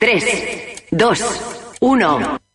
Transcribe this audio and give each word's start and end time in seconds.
3, 0.00 0.20
2, 0.92 1.14
1. 1.80 2.47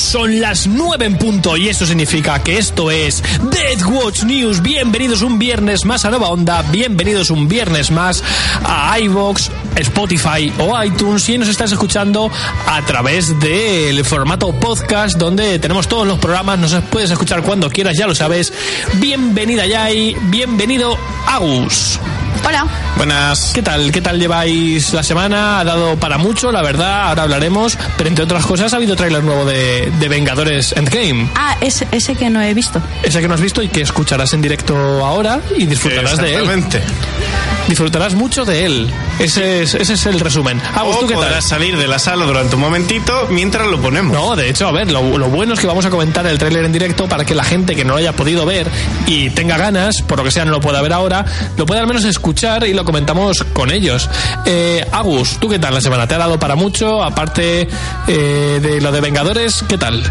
Son 0.00 0.40
las 0.40 0.66
9 0.66 1.04
en 1.04 1.18
punto 1.18 1.56
y 1.56 1.68
eso 1.68 1.86
significa 1.86 2.42
que 2.42 2.58
esto 2.58 2.90
es 2.90 3.22
Dead 3.50 3.86
Watch 3.86 4.24
News. 4.24 4.62
Bienvenidos 4.62 5.22
un 5.22 5.38
viernes 5.38 5.84
más 5.84 6.04
a 6.04 6.10
Nueva 6.10 6.28
Onda, 6.28 6.62
bienvenidos 6.62 7.30
un 7.30 7.48
viernes 7.48 7.90
más 7.90 8.22
a 8.64 8.98
iVox, 8.98 9.50
Spotify 9.76 10.52
o 10.58 10.82
iTunes 10.82 11.28
y 11.28 11.38
nos 11.38 11.48
estás 11.48 11.72
escuchando 11.72 12.30
a 12.66 12.82
través 12.82 13.38
del 13.40 14.04
formato 14.04 14.52
podcast 14.52 15.16
donde 15.16 15.58
tenemos 15.58 15.86
todos 15.86 16.06
los 16.06 16.18
programas, 16.18 16.58
nos 16.58 16.74
puedes 16.90 17.10
escuchar 17.10 17.42
cuando 17.42 17.70
quieras, 17.70 17.96
ya 17.96 18.06
lo 18.06 18.14
sabes. 18.14 18.52
Bienvenida 18.94 19.66
Yai, 19.66 20.16
bienvenido 20.30 20.98
Agus. 21.26 22.00
Hola. 22.46 22.66
Buenas. 22.96 23.52
¿Qué 23.54 23.62
tal? 23.62 23.90
¿Qué 23.90 24.00
tal 24.00 24.18
lleváis 24.18 24.92
la 24.92 25.02
semana? 25.02 25.60
Ha 25.60 25.64
dado 25.64 25.96
para 25.96 26.18
mucho, 26.18 26.52
la 26.52 26.62
verdad, 26.62 27.08
ahora 27.08 27.22
hablaremos, 27.22 27.78
pero 27.96 28.08
entre 28.08 28.24
otras 28.24 28.44
cosas 28.46 28.72
ha 28.72 28.76
habido 28.76 28.96
tráiler 28.96 29.22
nuevo 29.24 29.44
de, 29.44 29.90
de 29.98 30.08
Vengadores 30.08 30.72
Endgame. 30.76 31.28
Ah, 31.34 31.56
ese, 31.60 31.86
ese 31.90 32.14
que 32.14 32.28
no 32.30 32.40
he 32.42 32.52
visto. 32.54 32.80
Ese 33.02 33.20
que 33.20 33.28
no 33.28 33.34
has 33.34 33.40
visto 33.40 33.62
y 33.62 33.68
que 33.68 33.80
escucharás 33.80 34.32
en 34.34 34.42
directo 34.42 34.76
ahora 35.04 35.40
y 35.56 35.66
disfrutarás 35.66 36.18
de 36.18 36.34
él. 36.34 36.40
Exactamente. 36.42 36.82
Disfrutarás 37.68 38.14
mucho 38.14 38.44
de 38.44 38.66
él. 38.66 38.90
Ese 39.18 39.62
es, 39.62 39.74
ese 39.74 39.94
es 39.94 40.06
el 40.06 40.20
resumen. 40.20 40.60
Agus, 40.74 40.96
O 40.96 41.00
¿tú 41.00 41.06
qué 41.06 41.14
tal? 41.14 41.24
podrás 41.24 41.44
salir 41.46 41.78
de 41.78 41.86
la 41.88 41.98
sala 41.98 42.26
durante 42.26 42.56
un 42.56 42.60
momentito 42.60 43.26
mientras 43.30 43.66
lo 43.66 43.80
ponemos. 43.80 44.12
No, 44.12 44.36
de 44.36 44.50
hecho, 44.50 44.68
a 44.68 44.72
ver, 44.72 44.92
lo, 44.92 45.16
lo 45.18 45.28
bueno 45.28 45.54
es 45.54 45.60
que 45.60 45.66
vamos 45.66 45.86
a 45.86 45.90
comentar 45.90 46.26
el 46.26 46.38
tráiler 46.38 46.64
en 46.66 46.72
directo 46.72 47.08
para 47.08 47.24
que 47.24 47.34
la 47.34 47.42
gente 47.44 47.74
que 47.74 47.84
no 47.84 47.94
lo 47.94 47.98
haya 48.00 48.12
podido 48.12 48.44
ver 48.44 48.68
y 49.06 49.30
tenga 49.30 49.56
ganas, 49.56 50.02
por 50.02 50.18
lo 50.18 50.24
que 50.24 50.30
sea 50.30 50.44
no 50.44 50.50
lo 50.50 50.60
pueda 50.60 50.82
ver 50.82 50.92
ahora, 50.92 51.24
lo 51.56 51.64
pueda 51.64 51.80
al 51.80 51.86
menos 51.86 52.04
escuchar 52.04 52.23
y 52.66 52.72
lo 52.72 52.84
comentamos 52.86 53.44
con 53.52 53.70
ellos. 53.70 54.08
Eh, 54.46 54.82
Agus, 54.92 55.38
¿tú 55.38 55.48
qué 55.48 55.58
tal 55.58 55.74
la 55.74 55.80
semana? 55.82 56.08
¿Te 56.08 56.14
ha 56.14 56.18
dado 56.18 56.38
para 56.38 56.56
mucho? 56.56 57.02
Aparte 57.02 57.68
eh, 58.08 58.60
de 58.62 58.80
lo 58.80 58.90
de 58.92 59.00
Vengadores, 59.02 59.62
¿qué 59.68 59.76
tal? 59.76 60.02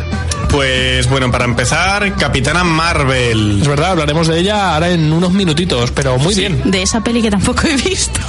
Pues 0.49 1.09
bueno, 1.09 1.31
para 1.31 1.45
empezar, 1.45 2.15
Capitana 2.15 2.63
Marvel. 2.63 3.61
Es 3.61 3.67
verdad, 3.67 3.91
hablaremos 3.91 4.27
de 4.27 4.39
ella 4.39 4.73
ahora 4.75 4.91
en 4.91 5.11
unos 5.11 5.31
minutitos, 5.31 5.91
pero 5.91 6.17
muy 6.19 6.35
bien. 6.35 6.61
De 6.65 6.83
esa 6.83 7.01
peli 7.03 7.21
que 7.23 7.31
tampoco 7.31 7.63
he 7.67 7.75
visto. 7.75 8.19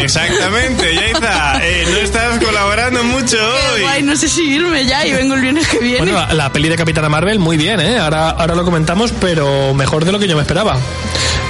Exactamente, 0.00 0.94
Yaiza. 0.94 1.60
Eh, 1.62 1.84
no 1.90 1.96
estás 1.98 2.42
colaborando 2.42 3.04
mucho 3.04 3.36
Qué 3.36 3.74
hoy. 3.76 3.80
guay, 3.82 4.02
no 4.02 4.16
sé 4.16 4.28
si 4.28 4.42
irme 4.54 4.86
ya 4.86 5.06
y 5.06 5.12
vengo 5.12 5.34
el 5.34 5.42
viernes 5.42 5.68
que 5.68 5.78
viene. 5.78 5.98
Bueno, 5.98 6.14
la, 6.14 6.32
la 6.32 6.52
peli 6.52 6.68
de 6.70 6.76
Capitana 6.76 7.08
Marvel, 7.10 7.38
muy 7.38 7.56
bien, 7.58 7.80
¿eh? 7.80 7.98
Ahora, 7.98 8.30
ahora 8.30 8.54
lo 8.54 8.64
comentamos, 8.64 9.12
pero 9.20 9.74
mejor 9.74 10.04
de 10.06 10.12
lo 10.12 10.18
que 10.18 10.26
yo 10.26 10.36
me 10.36 10.42
esperaba. 10.42 10.76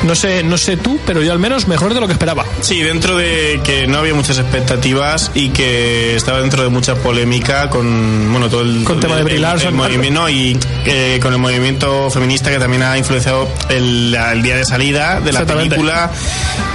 No 0.03 0.15
sé, 0.15 0.43
no 0.43 0.59
sé 0.59 0.77
tú, 0.77 0.99
pero 1.07 1.23
yo 1.23 1.33
al 1.33 1.39
menos 1.39 1.67
mejor 1.69 1.95
de 1.95 2.01
lo 2.01 2.07
que 2.07 2.13
esperaba. 2.13 2.45
Sí, 2.61 2.81
dentro 2.83 3.17
de 3.17 3.61
que 3.65 3.87
no 3.87 3.99
había 3.99 4.15
muchas 4.15 4.39
expectativas 4.39 5.31
y 5.35 5.49
que 5.51 6.17
estaba 6.17 6.41
dentro 6.41 6.63
de 6.63 6.69
mucha 6.69 6.95
polémica 6.97 7.71
con 7.71 8.31
bueno 8.33 8.49
todo 8.51 8.63
el 8.63 8.85
Con 8.85 9.01
tema 9.01 9.17
de 9.17 9.23
Brie 9.23 9.37
el- 9.37 9.43
Larson, 9.43 9.69
el 9.69 9.75
movimiento 9.75 10.14
no, 10.15 10.29
y 10.31 10.57
eh, 10.87 11.19
con 11.21 11.33
el 11.33 11.39
movimiento 11.39 12.09
feminista 12.11 12.51
que 12.51 12.59
también 12.59 12.83
ha 12.83 12.97
influenciado 12.97 13.49
el, 13.69 14.15
el 14.15 14.43
día 14.43 14.57
de 14.57 14.65
salida 14.65 15.21
de 15.21 15.33
la 15.33 15.45
película 15.45 16.11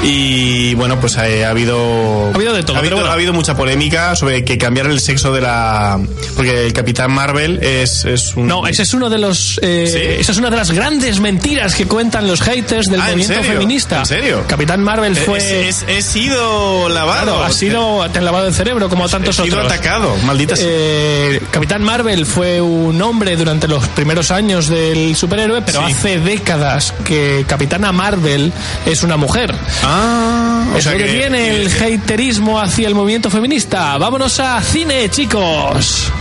y 0.04 0.74
bueno 0.76 1.00
pues 1.00 1.18
eh, 1.18 1.46
ha 1.46 1.50
habido 1.50 2.30
Ha 2.32 2.36
habido 2.36 2.54
de 2.54 2.64
todo, 2.64 2.76
ha 2.78 2.80
habido, 2.80 2.96
bueno. 2.98 3.10
ha 3.10 3.14
habido 3.14 3.34
mucha 3.34 3.56
polémica 3.56 4.16
sobre 4.16 4.46
que 4.46 4.58
cambiar 4.58 4.88
el 4.88 5.00
sexo 5.00 5.34
de 5.34 5.42
la 5.42 6.00
porque 6.36 6.68
el 6.68 6.74
Capitán 6.74 7.12
Marvel 7.12 7.60
es, 7.62 8.06
es 8.06 8.36
un 8.36 8.48
No, 8.48 8.66
ese 8.68 8.84
es 8.84 8.94
uno 8.94 9.10
de 9.10 9.18
los. 9.18 9.60
eh, 9.62 9.88
¿Sí? 9.92 10.22
Esa 10.22 10.32
es 10.32 10.38
una 10.38 10.50
de 10.50 10.58
las 10.58 10.72
grandes 10.72 11.20
mentiras 11.20 11.76
que 11.76 11.86
cuentan 11.86 12.28
los 12.28 12.42
haters 12.42 12.88
del 12.88 13.02
Ah, 13.02 13.12
¿en 13.12 13.18
movimiento 13.20 13.44
feminista. 13.48 14.00
¿En 14.00 14.06
serio? 14.06 14.44
Capitán 14.48 14.82
Marvel 14.84 15.18
Eh, 15.18 15.22
fue. 15.26 15.38
es- 15.70 15.84
es- 15.84 15.86
he 15.88 16.02
sido 16.02 16.88
lavado 16.90 17.24
Claro, 17.24 17.44
ha 17.44 17.52
sido. 17.52 18.10
Te 18.12 18.20
han 18.20 18.26
lavado 18.26 18.48
el 18.48 18.54
cerebro 18.54 18.90
como 18.90 19.08
tantos 19.10 19.38
he 19.40 19.44
sido 19.44 19.58
otros. 19.58 19.72
atacado 19.74 20.16
maldita. 20.26 20.56
Eh, 20.58 21.42
Capitán 21.52 21.84
Marvel 21.84 22.26
fue 22.26 22.62
un 22.62 23.02
hombre 23.02 23.29
durante 23.36 23.68
los 23.68 23.88
primeros 23.90 24.32
años 24.32 24.68
del 24.68 25.16
superhéroe, 25.16 25.62
pero 25.62 25.86
Sí. 25.86 25.92
hace 25.94 26.20
décadas 26.20 26.94
que 27.04 27.46
Capitana 27.48 27.92
Marvel 27.92 28.52
es 28.86 29.04
una 29.04 29.18
mujer. 29.18 29.54
Ah, 29.84 30.66
o 30.74 30.78
Eso 30.78 30.90
sea 30.90 30.98
que 30.98 31.06
que- 31.06 31.14
viene 31.14 31.50
el 31.62 31.68
haterismo 31.72 32.60
hacia 32.60 32.88
el 32.88 32.96
movimiento 32.96 33.30
feminista. 33.30 33.98
Vámonos 33.98 34.40
a 34.40 34.62
cine, 34.62 35.10
chicos. 35.10 36.12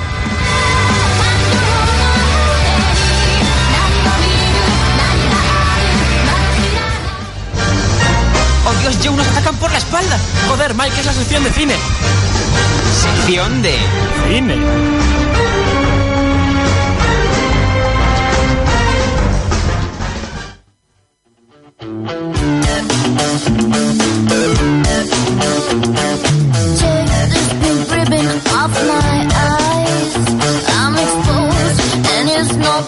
¡Oh 8.66 8.74
Dios, 8.82 8.96
Joe, 9.02 9.16
nos 9.16 9.26
atacan 9.28 9.56
por 9.56 9.70
la 9.72 9.78
espalda! 9.78 10.18
Joder, 10.48 10.74
Mike, 10.74 11.00
es 11.00 11.06
la 11.06 11.12
sección 11.12 11.44
de 11.44 11.50
cine. 11.52 11.74
Sección 13.00 13.62
de... 13.62 13.76
Cine. 14.28 14.56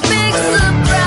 Big 0.08 0.34
surprise. 0.34 0.99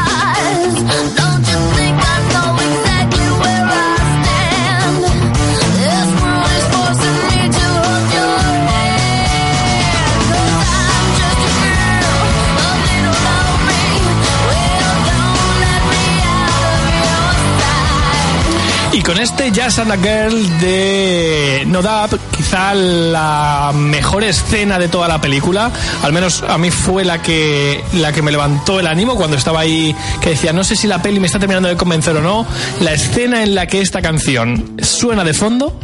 Con 19.04 19.20
este 19.20 19.52
Jazz 19.52 19.80
and 19.80 19.92
a 19.92 19.98
Girl 19.98 20.60
de 20.60 21.64
No 21.68 21.82
Doubt, 21.82 22.20
quizá 22.36 22.74
la 22.74 23.72
mejor 23.76 24.24
escena 24.24 24.80
de 24.80 24.88
toda 24.88 25.08
la 25.08 25.20
película, 25.20 25.72
al 26.02 26.14
menos 26.14 26.44
a 26.48 26.58
mí 26.58 26.72
fue 26.72 27.04
la 27.04 27.22
que, 27.22 27.84
la 27.94 28.14
que 28.14 28.22
me 28.22 28.32
levantó 28.32 28.80
el 28.80 28.88
ánimo 28.88 29.16
cuando 29.16 29.36
estaba 29.36 29.60
ahí, 29.60 29.96
que 30.22 30.32
decía, 30.32 30.54
no 30.54 30.64
sé 30.64 30.76
si 30.76 30.88
la 30.88 31.02
peli 31.02 31.20
me 31.20 31.28
está 31.28 31.40
terminando 31.40 31.68
de 31.68 31.76
convencer 31.76 32.16
o 32.16 32.22
no, 32.22 32.46
la 32.80 32.94
escena 32.94 33.44
en 33.44 33.56
la 33.56 33.68
que 33.68 33.82
esta 33.82 34.02
canción 34.02 34.78
suena 34.82 35.24
de 35.24 35.34
fondo 35.34 35.78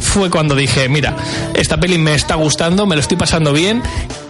fue 0.00 0.28
cuando 0.28 0.54
dije, 0.54 0.88
mira, 0.88 1.14
esta 1.54 1.78
peli 1.78 1.98
me 1.98 2.14
está 2.14 2.34
gustando, 2.34 2.86
me 2.86 2.96
lo 2.96 3.00
estoy 3.00 3.16
pasando 3.16 3.52
bien 3.52 3.82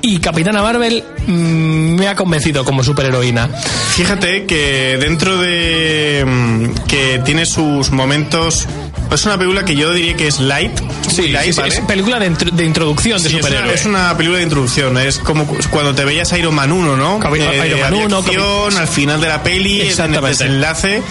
y 0.06 0.18
Capitana 0.18 0.62
Marvel 0.62 1.02
mm, 1.26 1.94
me 1.96 2.08
ha 2.08 2.14
convencido 2.14 2.64
como 2.64 2.82
superheroína. 2.84 3.48
Fíjate 3.96 4.44
que 4.44 4.98
dentro 5.00 5.38
de 5.38 6.24
mm, 6.26 6.86
que 6.86 7.20
tiene 7.24 7.46
sus 7.46 7.90
momentos 7.90 8.66
es 9.12 9.26
una 9.26 9.36
película 9.38 9.64
que 9.64 9.76
yo 9.76 9.92
diría 9.92 10.14
que 10.16 10.26
es 10.26 10.40
light, 10.40 10.80
muy 10.80 11.28
light, 11.28 11.46
sí, 11.46 11.52
sí, 11.52 11.60
¿vale? 11.60 11.74
es 11.74 11.80
película 11.82 12.18
de, 12.18 12.30
de 12.30 12.64
introducción 12.64 13.22
de 13.22 13.28
Sí, 13.28 13.36
es, 13.36 13.42
una, 13.42 13.48
superhéroes. 13.48 13.80
es 13.80 13.86
una 13.86 14.16
película 14.16 14.38
de 14.38 14.44
introducción, 14.44 14.98
es 14.98 15.18
como 15.18 15.46
cu- 15.46 15.56
cuando 15.70 15.94
te 15.94 16.04
veías 16.04 16.32
Iron 16.32 16.54
Man 16.54 16.72
1, 16.72 16.96
¿no? 16.96 17.20
Capi- 17.20 17.38
Eh, 17.40 17.66
Iron 17.68 17.80
Man 17.80 17.92
había 17.94 18.06
1, 18.06 18.16
acción, 18.18 18.76
al 18.76 18.88
final 18.88 19.20
de 19.20 19.28
la 19.28 19.42
peli, 19.42 19.76
en 19.76 19.80
el 19.82 19.88
Exactamente. 19.88 20.28
desenlace, 20.44 21.02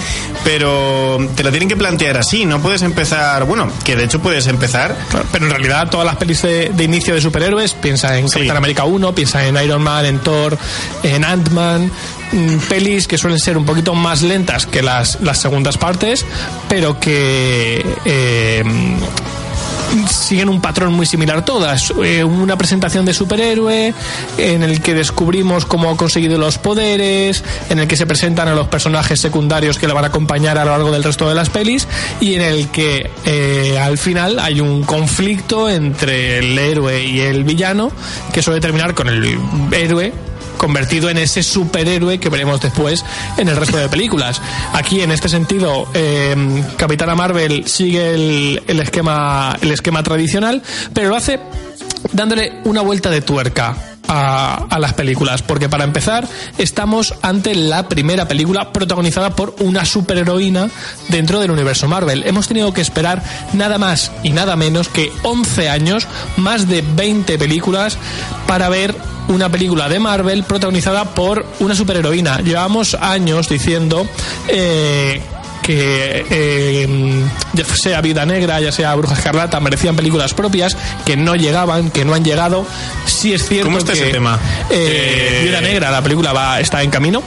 pero 0.44 1.18
te 1.36 1.44
la 1.44 1.51
tienen 1.51 1.69
que 1.69 1.78
plantear 1.78 2.18
así, 2.18 2.45
no 2.45 2.62
puedes 2.62 2.81
empezar, 2.81 3.45
bueno, 3.45 3.72
que 3.86 3.95
de 3.95 4.04
hecho 4.04 4.19
puedes 4.22 4.48
empezar 4.48 4.95
Claro, 5.10 5.25
Pero 5.31 5.45
en 5.45 5.51
realidad 5.51 5.90
todas 5.90 6.06
las 6.06 6.18
pelis 6.18 6.42
de, 6.42 6.69
de 6.74 6.84
inicio 6.84 7.13
de 7.13 7.22
superhéroes, 7.22 7.74
piensa 7.74 8.18
en 8.18 8.28
Sí. 8.28 8.34
Capitán 8.36 8.57
América 8.57 8.82
1, 8.85 9.15
piensa 9.15 9.45
en 9.47 9.57
Iron 9.57 9.81
Man, 9.81 10.06
en 10.06 10.19
Thor, 10.19 10.57
en 11.03 11.24
Ant-Man, 11.24 11.91
mm, 12.31 12.57
pelis 12.69 13.07
que 13.07 13.18
suelen 13.18 13.39
ser 13.39 13.57
un 13.57 13.65
poquito 13.65 13.94
más 13.94 14.21
lentas 14.21 14.65
que 14.65 14.81
las, 14.81 15.19
las 15.21 15.38
segundas 15.39 15.77
partes, 15.77 16.25
pero 16.68 17.00
que... 17.00 17.85
eh, 18.06 18.63
siguen 20.10 20.50
un 20.50 20.62
patrón 20.62 20.94
muy 20.94 21.06
similar 21.06 21.45
todas. 21.45 21.94
Eh, 22.04 22.24
una 22.24 22.57
presentación 22.57 23.06
de 23.06 23.13
superhéroe 23.13 23.94
en 24.38 24.63
el 24.63 24.81
que 24.81 24.94
descubrimos 24.94 25.66
cómo 25.66 25.90
ha 25.90 25.98
conseguido 25.98 26.38
los 26.38 26.57
poderes, 26.57 27.44
en 27.69 27.80
el 27.80 27.88
que 27.88 27.95
se 27.95 28.06
presentan 28.06 28.48
a 28.48 28.56
los 28.56 28.68
personajes 28.68 29.19
secundarios 29.19 29.78
que 29.78 29.88
le 29.88 29.94
van 29.94 30.06
a 30.06 30.07
acompañar 30.07 30.57
a 30.57 30.66
lo 30.66 30.72
largo 30.72 30.92
del 30.92 31.04
resto 31.04 31.28
de 31.28 31.36
las 31.36 31.50
pelis 31.50 31.88
y 32.19 32.36
en 32.36 32.42
el 32.42 32.69
que 32.69 33.10
eh, 33.25 33.78
al 33.80 33.98
final 33.98 34.40
hay 34.40 34.62
un 34.62 34.84
conflicto 34.84 35.69
entre 35.69 36.40
el 36.40 36.57
héroe 36.57 37.04
y 37.04 37.22
el 37.22 37.44
villano 37.44 37.92
que 38.31 38.42
suele 38.42 38.60
terminar 38.60 38.94
con 38.94 39.07
el 39.07 39.38
héroe 39.72 40.13
convertido 40.58 41.10
en 41.10 41.18
ese 41.18 41.44
superhéroe 41.44 42.20
que 42.20 42.30
veremos 42.30 42.62
después 42.62 43.04
en 43.38 43.50
el 43.50 43.56
resto 43.56 43.78
de 43.78 43.90
películas. 43.90 44.42
Aquí, 44.74 45.02
en 45.02 45.12
este 45.12 45.30
sentido, 45.30 45.88
eh, 45.94 46.64
Capitana 46.78 47.16
Marvel 47.16 47.68
sigue 47.68 48.14
el, 48.14 48.64
el 48.68 48.80
esquema, 48.80 49.58
el 49.62 49.72
esquema 49.72 50.04
tradicional, 50.04 50.62
pero 50.94 51.10
lo 51.10 51.16
hace 51.16 51.40
dándole 52.12 52.54
una 52.66 52.82
vuelta 52.82 53.10
de 53.10 53.22
tuerca. 53.22 53.93
A, 54.08 54.66
a 54.70 54.80
las 54.80 54.94
películas, 54.94 55.42
porque 55.42 55.70
para 55.70 55.86
empezar 55.86 56.28
estamos 56.58 57.16
ante 57.22 57.56
la 57.56 57.88
primera 57.88 58.28
película 58.28 58.72
protagonizada 58.72 59.30
por 59.30 59.56
una 59.60 59.86
superheroína 59.86 60.70
dentro 61.08 61.40
del 61.40 61.52
universo 61.52 61.88
Marvel. 61.88 62.24
Hemos 62.26 62.48
tenido 62.48 62.74
que 62.74 62.82
esperar 62.82 63.24
nada 63.54 63.78
más 63.78 64.12
y 64.22 64.32
nada 64.32 64.56
menos 64.56 64.90
que 64.90 65.12
11 65.24 65.70
años, 65.70 66.08
más 66.38 66.68
de 66.68 66.82
20 66.82 67.38
películas, 67.38 67.98
para 68.46 68.70
ver 68.70 68.94
una 69.28 69.50
película 69.50 69.90
de 69.90 70.00
Marvel 70.00 70.44
protagonizada 70.44 71.06
por 71.06 71.46
una 71.60 71.76
superheroína. 71.76 72.42
Llevamos 72.42 72.96
años 72.96 73.50
diciendo 73.50 74.06
eh, 74.48 75.22
que 75.63 76.25
eh, 76.30 77.24
ya 77.54 77.65
sea 77.65 78.01
Vida 78.01 78.25
Negra, 78.25 78.60
ya 78.62 78.71
sea 78.71 78.94
Bruja 78.95 79.15
Escarlata, 79.15 79.60
merecían 79.60 79.95
películas 79.95 80.33
propias 80.36 80.77
que 81.06 81.18
no 81.18 81.36
llegaban, 81.36 81.89
que 81.89 82.06
no 82.06 82.13
han 82.13 82.24
llegado. 82.24 82.68
Sí 83.07 83.33
es 83.33 83.48
cierto 83.48 83.68
¿Cómo 83.68 83.77
está 83.80 83.94
que 83.94 84.00
ese 84.04 84.12
tema? 84.12 84.38
eh, 84.69 85.39
Eh, 85.39 85.44
Viuda 85.45 85.62
Negra, 85.62 85.89
la 85.92 86.01
película 86.04 86.33
va 86.33 86.60
está 86.60 86.83
en 86.83 86.92
camino. 86.92 87.24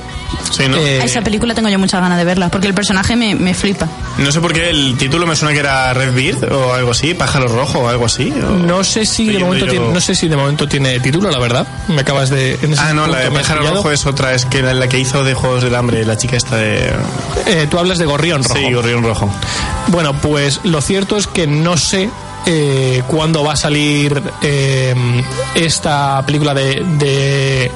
Sí, 0.50 0.68
¿no? 0.68 0.76
Eh, 0.76 1.00
A 1.00 1.04
esa 1.04 1.22
película 1.22 1.54
tengo 1.54 1.68
yo 1.68 1.78
muchas 1.78 2.00
ganas 2.00 2.18
de 2.18 2.24
verla, 2.24 2.48
porque 2.50 2.66
el 2.66 2.74
personaje 2.74 3.14
me, 3.16 3.34
me 3.34 3.54
flipa. 3.54 3.88
No 4.18 4.30
sé 4.32 4.40
por 4.40 4.52
qué 4.52 4.70
el 4.70 4.96
título 4.96 5.26
me 5.26 5.34
suena 5.36 5.52
que 5.54 5.60
era 5.60 5.92
Red 5.94 6.14
Beard 6.14 6.52
o 6.52 6.72
algo 6.74 6.90
así, 6.92 7.14
Pájaro 7.14 7.46
Rojo 7.48 7.80
o 7.80 7.88
algo 7.88 8.06
así. 8.06 8.32
o- 8.32 8.50
No 8.50 8.82
sé 8.84 9.06
si 9.06 9.26
de 9.28 9.38
momento 9.38 9.66
yo- 9.66 9.70
tiene, 9.72 9.88
no 9.92 10.00
sé 10.00 10.14
si 10.14 10.28
de 10.28 10.36
momento 10.36 10.68
tiene 10.68 10.98
título, 11.00 11.30
la 11.30 11.38
verdad. 11.38 11.66
Me 11.88 12.00
acabas 12.00 12.30
de 12.30 12.58
en 12.62 12.72
ese 12.72 12.82
Ah, 12.82 12.92
no, 12.92 13.06
la 13.06 13.20
de 13.20 13.30
Pájaro. 13.30 13.62
Rojo 13.74 13.90
es 13.92 14.04
otra, 14.06 14.34
es 14.34 14.44
que 14.46 14.62
la, 14.62 14.74
la 14.74 14.88
que 14.88 14.98
hizo 14.98 15.22
de 15.24 15.34
Juegos 15.34 15.62
del 15.62 15.74
Hambre, 15.74 16.04
la 16.04 16.16
chica 16.16 16.36
esta 16.36 16.56
de... 16.56 16.90
Eh, 17.46 17.66
tú 17.70 17.78
hablas 17.78 17.98
de 17.98 18.06
Gorrión 18.30 18.42
Rojo. 18.44 18.54
Sí, 18.58 18.72
Gorrión 18.72 19.02
Rojo. 19.04 19.30
Bueno, 19.88 20.12
pues 20.20 20.60
lo 20.64 20.80
cierto 20.80 21.16
es 21.16 21.26
que 21.26 21.46
no 21.46 21.76
sé 21.76 22.10
eh, 22.46 23.02
cuándo 23.06 23.42
va 23.44 23.52
a 23.54 23.56
salir 23.56 24.22
eh, 24.42 24.94
esta 25.54 26.22
película 26.26 26.54
de, 26.54 26.82
de- 26.98 27.70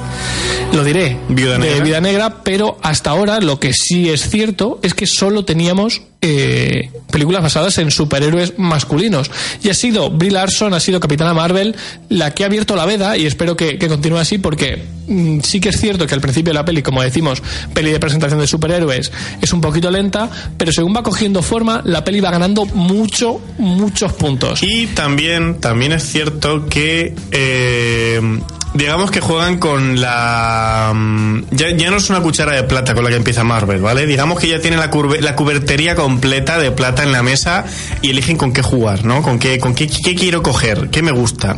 lo 0.73 0.83
diré, 0.83 1.17
Viuda 1.29 1.57
de. 1.57 1.81
Vida 1.81 2.01
Negra, 2.01 2.43
pero 2.43 2.77
hasta 2.81 3.09
ahora 3.09 3.39
lo 3.39 3.59
que 3.59 3.73
sí 3.73 4.09
es 4.09 4.29
cierto 4.29 4.79
es 4.81 4.93
que 4.93 5.05
solo 5.05 5.43
teníamos 5.43 6.01
eh, 6.21 6.89
películas 7.11 7.41
basadas 7.41 7.77
en 7.77 7.91
superhéroes 7.91 8.53
masculinos. 8.57 9.29
Y 9.63 9.69
ha 9.69 9.73
sido 9.73 10.09
Brie 10.09 10.31
Larson, 10.31 10.73
ha 10.73 10.79
sido 10.79 10.99
Capitana 10.99 11.33
Marvel 11.33 11.75
la 12.09 12.33
que 12.33 12.43
ha 12.43 12.47
abierto 12.47 12.75
la 12.75 12.85
veda 12.85 13.17
y 13.17 13.25
espero 13.25 13.57
que, 13.57 13.77
que 13.77 13.87
continúe 13.87 14.17
así 14.17 14.37
porque 14.37 14.83
mm, 15.07 15.39
sí 15.41 15.59
que 15.59 15.69
es 15.69 15.79
cierto 15.79 16.07
que 16.07 16.13
al 16.13 16.21
principio 16.21 16.51
de 16.51 16.59
la 16.59 16.65
peli, 16.65 16.81
como 16.81 17.01
decimos, 17.01 17.41
peli 17.73 17.91
de 17.91 17.99
presentación 17.99 18.39
de 18.39 18.47
superhéroes 18.47 19.11
es 19.41 19.51
un 19.51 19.61
poquito 19.61 19.91
lenta, 19.91 20.29
pero 20.57 20.71
según 20.71 20.95
va 20.95 21.03
cogiendo 21.03 21.41
forma, 21.41 21.81
la 21.83 22.03
peli 22.03 22.21
va 22.21 22.31
ganando 22.31 22.65
mucho, 22.65 23.41
muchos 23.57 24.13
puntos. 24.13 24.61
Y 24.63 24.87
también, 24.87 25.59
también 25.59 25.91
es 25.91 26.03
cierto 26.03 26.67
que... 26.67 27.13
eh, 27.31 28.39
Digamos 28.73 29.11
que 29.11 29.19
juegan 29.19 29.57
con 29.57 29.99
la... 29.99 30.91
mm, 30.95 31.43
Ya, 31.51 31.71
ya 31.75 31.91
no 31.91 31.97
es 31.97 32.09
una 32.09 32.21
cuchara 32.21 32.53
de 32.53 32.63
plata 32.63 32.93
con 32.93 33.03
la 33.03 33.09
que 33.09 33.17
empieza 33.17 33.43
Marvel, 33.43 33.81
¿vale? 33.81 34.05
Digamos 34.05 34.39
que 34.39 34.47
ya 34.47 34.59
tienen 34.61 34.79
la, 34.79 34.89
la 35.19 35.35
cubertería 35.35 35.95
completa 35.95 36.57
de 36.57 36.71
plata 36.71 37.03
en 37.03 37.11
la 37.11 37.21
mesa 37.21 37.65
y 38.01 38.11
eligen 38.11 38.37
con 38.37 38.53
qué 38.53 38.61
jugar, 38.61 39.03
¿no? 39.03 39.21
Con 39.23 39.39
qué, 39.39 39.59
con 39.59 39.75
qué, 39.75 39.87
qué 39.87 40.15
quiero 40.15 40.41
coger, 40.41 40.89
qué 40.89 41.01
me 41.01 41.11
gusta. 41.11 41.57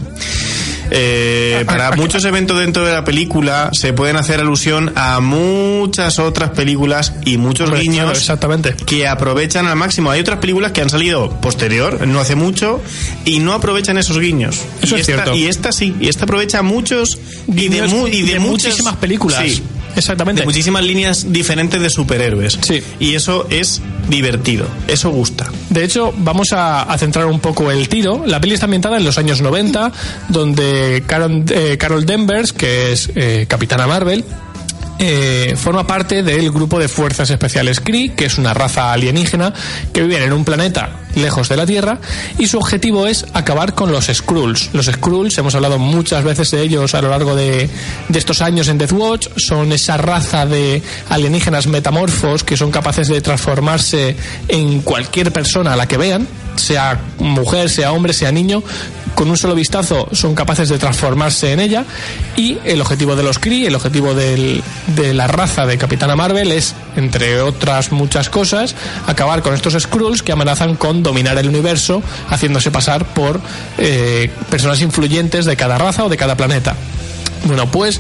Eh, 0.96 1.64
para 1.66 1.92
muchos 1.96 2.24
eventos 2.24 2.60
dentro 2.60 2.86
de 2.86 2.94
la 2.94 3.04
película 3.04 3.70
se 3.74 3.94
pueden 3.94 4.16
hacer 4.16 4.40
alusión 4.40 4.92
a 4.96 5.20
muchas 5.20 6.20
otras 6.20 6.52
películas 6.52 7.14
y 7.26 7.38
muchos 7.38 7.68
Hombre, 7.70 7.82
guiños 7.82 8.04
claro, 8.06 8.18
exactamente. 8.20 8.76
que 8.86 9.08
aprovechan 9.08 9.66
al 9.68 9.76
máximo. 9.76 10.12
Hay 10.12 10.22
otras 10.22 10.38
películas 10.40 10.72
que 10.72 10.82
han 10.82 10.90
salido 10.92 11.30
posterior, 11.42 12.06
no 12.08 12.20
hace 12.20 12.36
mucho, 12.36 12.80
y 13.26 13.40
no 13.40 13.54
aprovechan 13.54 13.98
esos 13.98 14.20
guiños. 14.20 14.62
Eso 14.82 14.96
y 14.98 15.02
es 15.02 15.10
esta, 15.10 15.24
cierto. 15.24 15.36
Y 15.36 15.46
esta 15.48 15.72
sí, 15.72 15.96
y 16.00 16.10
esta 16.10 16.26
aprovecha 16.26 16.62
muchos 16.62 17.18
y 17.48 17.70
de, 17.70 17.82
mu- 17.88 18.08
y 18.08 18.22
de, 18.22 18.34
de 18.34 18.40
muchas- 18.40 18.68
muchísimas 18.68 18.96
películas. 18.98 19.42
Sí, 19.44 19.64
Exactamente. 19.96 20.42
de 20.42 20.46
muchísimas 20.46 20.84
líneas 20.84 21.32
diferentes 21.32 21.82
de 21.82 21.90
superhéroes. 21.90 22.60
Sí. 22.62 22.82
Y 23.00 23.16
eso 23.16 23.48
es 23.50 23.82
divertido, 24.10 24.68
eso 24.88 25.10
gusta. 25.10 25.50
De 25.70 25.84
hecho, 25.84 26.14
vamos 26.18 26.52
a, 26.52 26.84
a 26.84 26.98
centrar 26.98 27.26
un 27.26 27.40
poco 27.40 27.72
el 27.72 27.90
tiro. 27.90 28.24
La 28.26 28.40
peli 28.40 28.54
está 28.54 28.66
ambientada 28.66 28.98
en 28.98 29.06
los 29.06 29.18
años 29.18 29.42
90, 29.42 29.92
donde 30.30 31.04
Carol, 31.08 31.46
eh, 31.50 31.78
Carol 31.80 32.06
Danvers, 32.06 32.54
que 32.54 32.92
es 32.92 33.10
eh, 33.16 33.46
Capitana 33.48 33.88
Marvel, 33.88 34.24
eh, 35.00 35.56
forma 35.58 35.86
parte 35.88 36.24
del 36.24 36.52
grupo 36.52 36.80
de 36.80 36.88
fuerzas 36.88 37.30
especiales 37.30 37.80
Kree, 37.80 38.14
que 38.14 38.26
es 38.26 38.38
una 38.38 38.54
raza 38.54 38.94
alienígena 38.94 39.54
que 39.92 40.02
vive 40.02 40.24
en 40.24 40.34
un 40.34 40.46
planeta 40.46 41.00
lejos 41.16 41.48
de 41.50 41.58
la 41.58 41.66
Tierra 41.66 42.00
y 42.40 42.48
su 42.48 42.58
objetivo 42.58 43.06
es 43.06 43.26
acabar 43.34 43.76
con 43.76 43.92
los 43.92 44.06
Skrulls. 44.06 44.70
Los 44.74 44.88
Skrulls, 44.88 45.38
hemos 45.38 45.54
hablado 45.56 45.78
muchas 45.78 46.24
veces 46.24 46.50
de 46.52 46.62
ellos 46.62 46.96
a 46.96 47.02
lo 47.02 47.10
largo 47.10 47.36
de, 47.36 47.70
de 48.10 48.20
estos 48.20 48.42
años 48.42 48.68
en 48.68 48.78
Death 48.78 48.94
Watch, 48.94 49.28
son 49.38 49.72
esa 49.74 49.98
raza 49.98 50.46
de 50.46 50.82
alienígenas 51.10 51.68
metamorfos 51.68 52.44
que 52.44 52.58
son 52.58 52.72
capaces 52.72 53.08
de 53.08 53.22
transformarse 53.22 54.16
en 54.48 54.82
cualquier 54.82 55.32
persona 55.32 55.74
a 55.74 55.76
la 55.76 55.88
que 55.88 55.98
vean, 55.98 56.28
sea 56.56 57.00
mujer, 57.20 57.70
sea 57.70 57.92
hombre, 57.92 58.14
sea 58.14 58.32
niño, 58.32 58.64
con 59.14 59.30
un 59.30 59.38
solo 59.38 59.54
vistazo 59.54 60.08
son 60.12 60.34
capaces 60.34 60.70
de 60.70 60.80
transformarse 60.80 61.52
en 61.52 61.60
ella 61.60 61.86
y 62.36 62.58
el 62.66 62.82
objetivo 62.82 63.16
de 63.16 63.22
los 63.22 63.38
Kree, 63.38 63.68
el 63.68 63.76
objetivo 63.76 64.16
del- 64.16 64.64
de 64.88 65.14
la 65.14 65.28
raza 65.28 65.66
de 65.66 65.78
Capitana 65.78 66.16
Marvel 66.16 66.52
es, 66.52 66.76
entre 66.96 67.42
otras 67.42 67.92
muchas 67.92 68.30
cosas, 68.30 68.76
acabar 69.08 69.42
con 69.42 69.54
estos 69.54 69.82
Skrulls 69.82 70.24
que 70.24 70.32
amenazan 70.32 70.76
con 70.76 71.04
dominar 71.04 71.38
el 71.38 71.48
universo 71.48 72.02
haciéndose 72.30 72.72
pasar 72.72 73.06
por 73.06 73.40
eh, 73.78 74.30
personas 74.50 74.82
influyentes 74.82 75.46
de 75.46 75.56
cada 75.56 75.78
raza 75.78 76.06
o 76.06 76.10
de 76.10 76.18
cada 76.18 76.36
planeta. 76.36 76.76
Bueno, 77.46 77.70
pues 77.70 78.00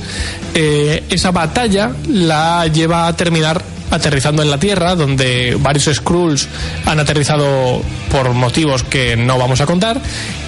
eh, 0.53 1.03
esa 1.09 1.31
batalla 1.31 1.91
la 2.07 2.67
lleva 2.67 3.07
a 3.07 3.15
terminar 3.15 3.61
aterrizando 3.91 4.41
en 4.41 4.49
la 4.49 4.57
Tierra, 4.57 4.95
donde 4.95 5.57
varios 5.59 5.85
Skrulls 5.93 6.47
han 6.85 6.99
aterrizado 6.99 7.81
por 8.11 8.33
motivos 8.33 8.83
que 8.83 9.15
no 9.15 9.37
vamos 9.37 9.61
a 9.61 9.65
contar, 9.65 10.01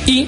y 0.06 0.28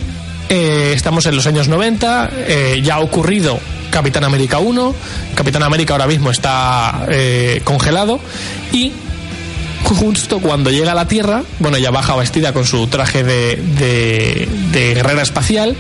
eh, 0.50 0.94
estamos 0.96 1.26
en 1.26 1.36
los 1.36 1.48
años 1.48 1.68
90, 1.68 2.30
eh, 2.36 2.82
ya 2.84 2.96
ha 2.96 3.00
ocurrido 3.00 3.60
Capitán 3.89 4.24
América 4.24 4.60
1, 4.60 4.96
Capitán 5.36 5.63
América 5.63 5.94
ahora 5.94 6.08
mismo 6.08 6.32
está 6.32 7.06
eh, 7.10 7.62
congelado, 7.63 8.20
y 8.72 8.91
justo 9.96 10.39
cuando 10.39 10.70
llega 10.72 10.91
a 10.91 10.96
la 10.96 11.08
Tierra, 11.08 11.44
bueno, 11.60 11.77
ella 11.77 11.91
baja 11.91 12.15
vestida 12.15 12.53
con 12.53 12.65
su 12.65 12.88
traje 12.88 13.24
de, 13.24 13.56
de, 13.56 14.48
de 14.72 14.94
guerrera 14.96 15.22
espacial, 15.22 15.75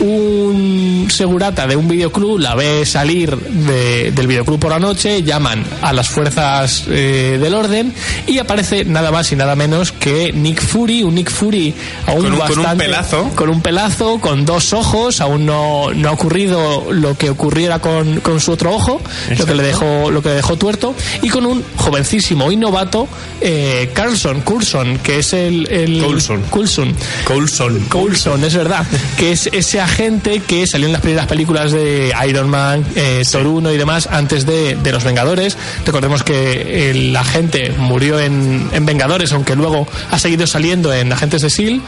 un 0.00 1.08
segurata 1.10 1.66
de 1.66 1.76
un 1.76 1.88
videoclub 1.88 2.38
la 2.38 2.54
ve 2.54 2.84
salir 2.86 3.36
de- 3.36 4.12
del 4.12 4.26
videoclub 4.26 4.58
por 4.58 4.70
la 4.70 4.78
noche, 4.78 5.22
llaman 5.22 5.64
a 5.82 5.92
las 5.92 6.08
fuerzas 6.08 6.84
eh, 6.88 7.38
del 7.40 7.54
orden 7.54 7.92
y 8.26 8.38
aparece 8.38 8.84
nada 8.84 9.10
más 9.10 9.30
y 9.32 9.36
nada 9.36 9.56
menos 9.56 9.92
que 9.92 10.32
Nick 10.32 10.60
Fury, 10.62 11.02
un 11.02 11.14
Nick 11.14 11.30
Fury 11.30 11.74
aún 12.06 12.22
Con 12.24 12.32
un- 12.32 12.38
con 12.38 12.50
un 12.50 12.56
bastante- 12.58 12.84
pelazo. 12.84 13.30
con 13.34 13.48
un 13.50 13.60
pelazo, 13.60 14.18
con 14.20 14.44
dos 14.44 14.72
ojos, 14.72 15.20
aún 15.20 15.46
no, 15.46 15.92
no 15.94 16.08
ha 16.08 16.12
ocurrido 16.12 16.92
lo 16.92 17.16
que 17.16 17.30
ocurriera 17.30 17.80
con, 17.80 18.20
con 18.20 18.40
su 18.40 18.52
otro 18.52 18.74
ojo, 18.74 19.00
lo 19.36 19.46
que 19.46 19.54
le 19.54 19.62
dejó, 19.62 20.10
lo 20.10 20.22
que 20.22 20.28
le 20.30 20.34
dejó 20.36 20.56
tuerto, 20.56 20.94
y 21.22 21.28
con 21.28 21.44
un 21.46 21.64
jovencísimo 21.76 22.50
y 22.52 22.56
novato 22.56 23.08
eh, 23.40 23.90
Carlson, 23.94 24.40
Coulson, 24.42 24.98
que 24.98 25.18
es 25.18 25.32
el, 25.32 25.70
el 25.70 26.02
Coulson. 26.02 26.42
Coulson. 26.50 26.94
Coulson. 27.24 27.80
Coulson, 27.88 28.44
es 28.44 28.54
verdad, 28.54 28.86
que 29.16 29.32
es 29.32 29.48
ese 29.52 29.80
agente 29.80 30.40
que 30.40 30.66
salió 30.66 30.86
en 30.86 30.92
las 30.92 31.02
primeras 31.02 31.26
películas 31.26 31.72
de 31.72 32.12
Iron 32.28 32.48
Man, 32.48 32.84
eh, 32.94 33.22
Thor 33.30 33.46
1 33.46 33.72
y 33.72 33.76
demás 33.76 34.08
antes 34.10 34.46
de, 34.46 34.76
de 34.76 34.92
Los 34.92 35.04
Vengadores. 35.04 35.56
Recordemos 35.86 36.22
que 36.22 36.90
el 36.90 37.14
agente 37.16 37.74
murió 37.78 38.18
en, 38.20 38.68
en 38.72 38.86
Vengadores, 38.86 39.32
aunque 39.32 39.54
luego 39.54 39.86
ha 40.10 40.18
seguido 40.18 40.46
saliendo 40.46 40.92
en 40.92 41.12
Agentes 41.12 41.42
de 41.42 41.48
S.H.I.E.L.D. 41.48 41.82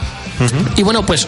Y 0.75 0.83
bueno, 0.83 1.05
pues 1.05 1.27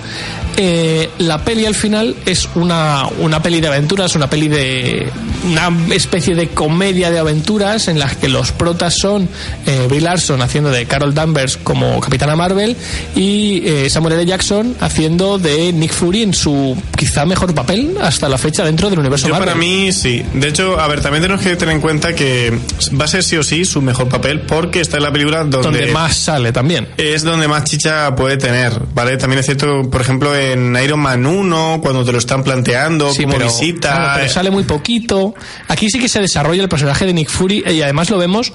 eh, 0.57 1.09
la 1.19 1.43
peli 1.43 1.65
al 1.65 1.75
final 1.75 2.15
es 2.25 2.49
una, 2.55 3.07
una 3.19 3.41
peli 3.41 3.61
de 3.61 3.67
aventuras, 3.67 4.15
una 4.15 4.29
peli 4.29 4.47
de. 4.47 5.11
una 5.45 5.69
especie 5.93 6.35
de 6.35 6.49
comedia 6.49 7.11
de 7.11 7.19
aventuras 7.19 7.87
en 7.87 7.99
las 7.99 8.15
que 8.15 8.27
los 8.29 8.51
protas 8.51 8.95
son 8.97 9.29
eh, 9.67 9.87
Larson 10.13 10.41
haciendo 10.43 10.69
de 10.69 10.85
Carol 10.85 11.13
Danvers 11.15 11.57
como 11.57 11.99
Capitana 11.99 12.35
Marvel 12.35 12.77
y 13.15 13.63
eh, 13.67 13.89
Samuel 13.89 14.13
L. 14.13 14.25
Jackson 14.27 14.75
haciendo 14.79 15.39
de 15.39 15.73
Nick 15.73 15.91
Fury 15.91 16.21
en 16.21 16.33
su 16.35 16.77
quizá 16.95 17.25
mejor 17.25 17.55
papel 17.55 17.97
hasta 17.99 18.29
la 18.29 18.37
fecha 18.37 18.63
dentro 18.63 18.91
del 18.91 18.99
universo 18.99 19.27
Yo 19.27 19.33
Marvel. 19.33 19.49
para 19.49 19.59
mí 19.59 19.91
sí. 19.91 20.23
De 20.35 20.49
hecho, 20.49 20.79
a 20.79 20.87
ver, 20.87 21.01
también 21.01 21.23
tenemos 21.23 21.43
que 21.43 21.55
tener 21.55 21.73
en 21.73 21.81
cuenta 21.81 22.13
que 22.13 22.55
va 22.99 23.05
a 23.05 23.07
ser 23.07 23.23
sí 23.23 23.37
o 23.37 23.43
sí 23.43 23.65
su 23.65 23.81
mejor 23.81 24.07
papel 24.07 24.41
porque 24.41 24.81
está 24.81 24.97
en 24.97 25.03
la 25.03 25.11
película 25.11 25.39
donde, 25.39 25.57
donde 25.57 25.87
más 25.87 26.15
sale 26.15 26.51
también. 26.51 26.87
es 26.97 27.23
donde 27.23 27.47
más 27.47 27.63
chicha 27.63 28.15
puede 28.15 28.37
tener, 28.37 28.73
¿vale? 28.93 29.17
También 29.17 29.39
es 29.39 29.45
cierto, 29.47 29.89
por 29.89 29.99
ejemplo, 30.01 30.35
en 30.35 30.77
Iron 30.83 30.99
Man 30.99 31.25
1, 31.25 31.79
cuando 31.81 32.05
te 32.05 32.11
lo 32.11 32.19
están 32.19 32.43
planteando, 32.43 33.11
Sí, 33.11 33.23
como 33.23 33.37
pero, 33.37 33.47
visita... 33.47 33.89
claro, 33.89 34.19
pero 34.19 34.31
sale 34.31 34.51
muy 34.51 34.63
poquito. 34.63 35.33
Aquí 35.67 35.89
sí 35.89 35.97
que 35.99 36.07
se 36.07 36.19
desarrolla 36.21 36.61
el 36.61 36.69
personaje 36.69 37.07
de 37.07 37.13
Nick 37.13 37.29
Fury 37.29 37.63
y 37.67 37.81
además 37.81 38.11
lo 38.11 38.19
vemos 38.19 38.53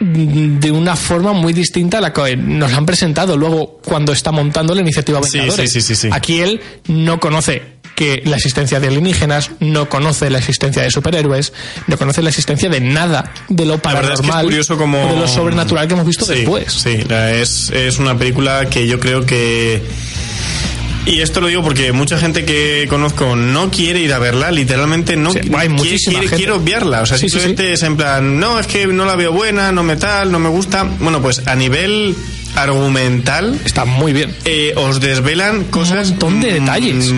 de 0.00 0.70
una 0.70 0.96
forma 0.96 1.32
muy 1.34 1.52
distinta 1.52 1.98
a 1.98 2.00
la 2.00 2.12
que 2.12 2.34
nos 2.36 2.72
han 2.72 2.86
presentado 2.86 3.36
luego 3.36 3.80
cuando 3.84 4.12
está 4.12 4.32
montando 4.32 4.74
la 4.74 4.80
iniciativa 4.80 5.20
Vengadores. 5.20 5.70
sí, 5.70 5.80
sí, 5.82 5.94
sí. 5.94 6.08
Aquí 6.10 6.40
él 6.40 6.60
no 6.88 7.20
conoce 7.20 7.80
que 7.94 8.22
la 8.24 8.36
existencia 8.36 8.80
de 8.80 8.88
alienígenas, 8.88 9.50
no 9.60 9.90
conoce 9.90 10.30
la 10.30 10.38
existencia 10.38 10.82
de 10.82 10.90
superhéroes, 10.90 11.52
no 11.86 11.98
conoce 11.98 12.22
la 12.22 12.30
existencia 12.30 12.70
de 12.70 12.80
nada 12.80 13.30
de 13.50 13.66
lo 13.66 13.78
La 13.84 13.92
verdad 13.92 14.14
es 14.14 14.20
que 14.22 14.26
es 14.26 14.32
paranormal 14.32 14.78
como... 14.78 15.04
o 15.04 15.14
de 15.14 15.20
lo 15.20 15.28
sobrenatural 15.28 15.86
que 15.86 15.92
hemos 15.92 16.06
visto 16.06 16.24
después. 16.24 16.72
Sí, 16.72 16.98
es, 17.10 17.68
es 17.68 17.98
una 17.98 18.16
película 18.16 18.70
que 18.70 18.86
yo 18.86 18.98
creo 18.98 19.26
que... 19.26 19.82
Y 21.06 21.22
esto 21.22 21.40
lo 21.40 21.46
digo 21.48 21.62
porque 21.62 21.92
mucha 21.92 22.18
gente 22.18 22.44
que 22.44 22.86
conozco 22.88 23.34
no 23.34 23.70
quiere 23.70 24.00
ir 24.00 24.12
a 24.12 24.18
verla, 24.18 24.50
literalmente 24.50 25.16
no 25.16 25.32
Sí, 25.32 25.40
hay 25.56 25.68
quiere, 25.68 25.96
quiere, 25.98 26.20
gente. 26.20 26.36
quiere 26.36 26.52
obviarla. 26.52 27.02
O 27.02 27.06
sea, 27.06 27.16
Sí, 27.16 27.26
sí, 27.28 27.30
simplemente 27.30 27.72
es 27.72 27.82
en 27.82 27.96
plan, 27.96 28.38
no, 28.38 28.58
es 28.60 28.66
que 28.66 28.86
no 28.86 29.04
la 29.06 29.16
veo 29.16 29.32
buena, 29.32 29.72
no 29.72 29.82
me 29.82 29.96
tal, 29.96 30.30
no 30.30 30.38
me 30.38 30.48
gusta. 30.50 30.84
Bueno, 31.00 31.20
pues 31.22 31.46
a 31.46 31.54
nivel 31.56 32.14
argumental, 32.56 33.58
Está 33.64 33.84
muy 33.84 34.12
bien. 34.12 34.34
eh, 34.44 34.72
os 34.76 35.00
desvelan 35.00 35.64
cosas. 35.64 36.10
montón 36.10 36.40
de 36.40 36.52
mm, 36.52 36.64
detalles. 36.64 37.12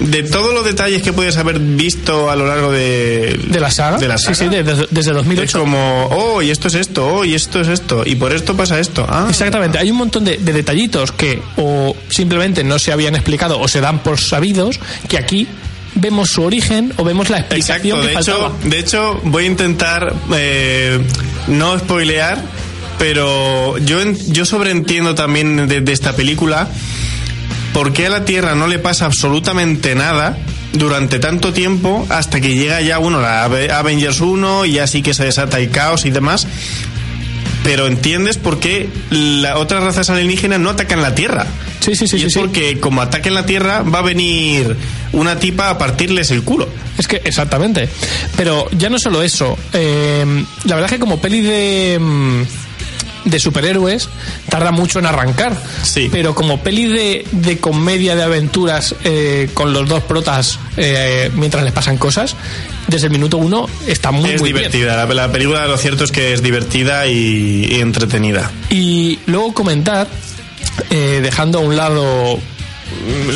De 0.00 0.22
todos 0.24 0.52
los 0.54 0.64
detalles 0.64 1.02
que 1.02 1.12
puedes 1.12 1.36
haber 1.36 1.58
visto 1.58 2.30
a 2.30 2.36
lo 2.36 2.46
largo 2.46 2.70
de. 2.72 3.38
¿De 3.48 3.60
la 3.60 3.70
saga? 3.70 3.98
De 3.98 4.08
la 4.08 4.18
saga. 4.18 4.34
Sí, 4.34 4.44
sí, 4.44 4.50
de- 4.50 4.62
de- 4.62 4.86
desde 4.90 5.10
Es 5.10 5.16
2008. 5.16 5.58
como, 5.58 6.06
oh, 6.10 6.42
y 6.42 6.50
esto 6.50 6.68
es 6.68 6.74
esto, 6.74 7.06
oh, 7.06 7.24
y 7.24 7.34
esto 7.34 7.60
es 7.60 7.68
esto, 7.68 8.02
y 8.04 8.14
por 8.16 8.32
esto 8.32 8.56
pasa 8.56 8.78
esto. 8.78 9.06
Ah, 9.08 9.26
Exactamente, 9.28 9.78
hay 9.78 9.90
un 9.90 9.96
montón 9.98 10.24
de, 10.24 10.38
de 10.38 10.52
detallitos 10.52 11.12
que 11.12 11.40
o 11.56 11.96
simplemente 12.08 12.64
no 12.64 12.78
se 12.78 12.92
habían 12.92 13.14
explicado 13.14 13.58
o 13.60 13.68
se 13.68 13.80
dan 13.80 14.00
por 14.02 14.18
sabidos 14.20 14.78
que 15.08 15.18
aquí 15.18 15.46
vemos 15.94 16.30
su 16.30 16.42
origen 16.42 16.92
o 16.96 17.04
vemos 17.04 17.28
la 17.28 17.38
explicación 17.40 17.98
Exacto, 17.98 18.00
que 18.02 18.08
de 18.08 18.14
faltaba. 18.14 18.46
hecho, 18.58 18.68
de 18.68 18.78
hecho 18.78 19.20
voy 19.24 19.44
a 19.44 19.46
intentar 19.46 20.14
eh, 20.34 20.98
no 21.48 21.78
spoilear, 21.78 22.38
pero 23.02 23.78
yo, 23.78 23.98
yo 24.28 24.44
sobreentiendo 24.44 25.16
también 25.16 25.66
de, 25.66 25.80
de 25.80 25.92
esta 25.92 26.14
película 26.14 26.68
por 27.74 27.92
qué 27.92 28.06
a 28.06 28.10
la 28.10 28.24
Tierra 28.24 28.54
no 28.54 28.68
le 28.68 28.78
pasa 28.78 29.06
absolutamente 29.06 29.96
nada 29.96 30.38
durante 30.72 31.18
tanto 31.18 31.52
tiempo 31.52 32.06
hasta 32.10 32.40
que 32.40 32.54
llega 32.54 32.80
ya, 32.80 32.98
bueno, 32.98 33.20
la 33.20 33.42
Ave- 33.44 33.72
Avengers 33.72 34.20
1 34.20 34.66
y 34.66 34.74
ya 34.74 34.86
sí 34.86 35.02
que 35.02 35.14
se 35.14 35.24
desata 35.24 35.58
el 35.58 35.70
caos 35.70 36.04
y 36.04 36.10
demás. 36.10 36.46
Pero 37.64 37.88
entiendes 37.88 38.38
por 38.38 38.60
qué 38.60 38.88
las 39.10 39.56
otras 39.56 39.82
razas 39.82 40.08
alienígenas 40.08 40.60
no 40.60 40.70
atacan 40.70 41.02
la 41.02 41.16
Tierra. 41.16 41.44
Sí, 41.80 41.96
sí, 41.96 42.06
sí, 42.06 42.18
y 42.18 42.20
sí, 42.20 42.26
es 42.26 42.32
sí. 42.34 42.38
porque 42.38 42.78
como 42.78 43.02
ataquen 43.02 43.34
la 43.34 43.46
Tierra 43.46 43.82
va 43.82 43.98
a 43.98 44.02
venir 44.02 44.76
una 45.12 45.40
tipa 45.40 45.70
a 45.70 45.76
partirles 45.78 46.30
el 46.30 46.42
culo. 46.44 46.68
Es 46.98 47.08
que, 47.08 47.20
exactamente. 47.24 47.88
Pero 48.36 48.68
ya 48.78 48.88
no 48.90 48.98
solo 49.00 49.24
eso. 49.24 49.58
eh, 49.72 50.24
la 50.66 50.76
verdad 50.76 50.86
es 50.92 50.92
que 50.92 51.00
como 51.00 51.20
peli 51.20 51.40
de. 51.40 52.44
De 53.24 53.38
superhéroes 53.38 54.08
tarda 54.48 54.70
mucho 54.72 54.98
en 54.98 55.06
arrancar 55.06 55.56
Sí. 55.82 56.08
pero 56.10 56.34
como 56.34 56.60
peli 56.60 56.86
de, 56.86 57.24
de 57.32 57.58
comedia 57.58 58.14
de 58.16 58.22
aventuras 58.22 58.94
eh, 59.04 59.48
con 59.54 59.72
los 59.72 59.88
dos 59.88 60.02
protas 60.02 60.58
eh, 60.76 61.30
mientras 61.34 61.62
les 61.64 61.72
pasan 61.72 61.98
cosas 61.98 62.34
desde 62.88 63.06
el 63.06 63.12
minuto 63.12 63.36
uno 63.38 63.68
está 63.86 64.10
muy 64.10 64.30
es 64.30 64.40
muy 64.40 64.52
bien. 64.52 64.70
divertida. 64.70 64.96
La, 65.06 65.14
la 65.14 65.30
película 65.32 65.66
lo 65.66 65.76
cierto 65.78 66.04
es 66.04 66.10
que 66.12 66.32
es 66.32 66.42
divertida 66.42 67.06
y, 67.06 67.66
y 67.70 67.80
entretenida. 67.80 68.50
Y 68.70 69.20
luego 69.26 69.54
comentar, 69.54 70.08
eh, 70.90 71.20
dejando 71.22 71.58
a 71.58 71.62
un 71.62 71.76
lado 71.76 72.38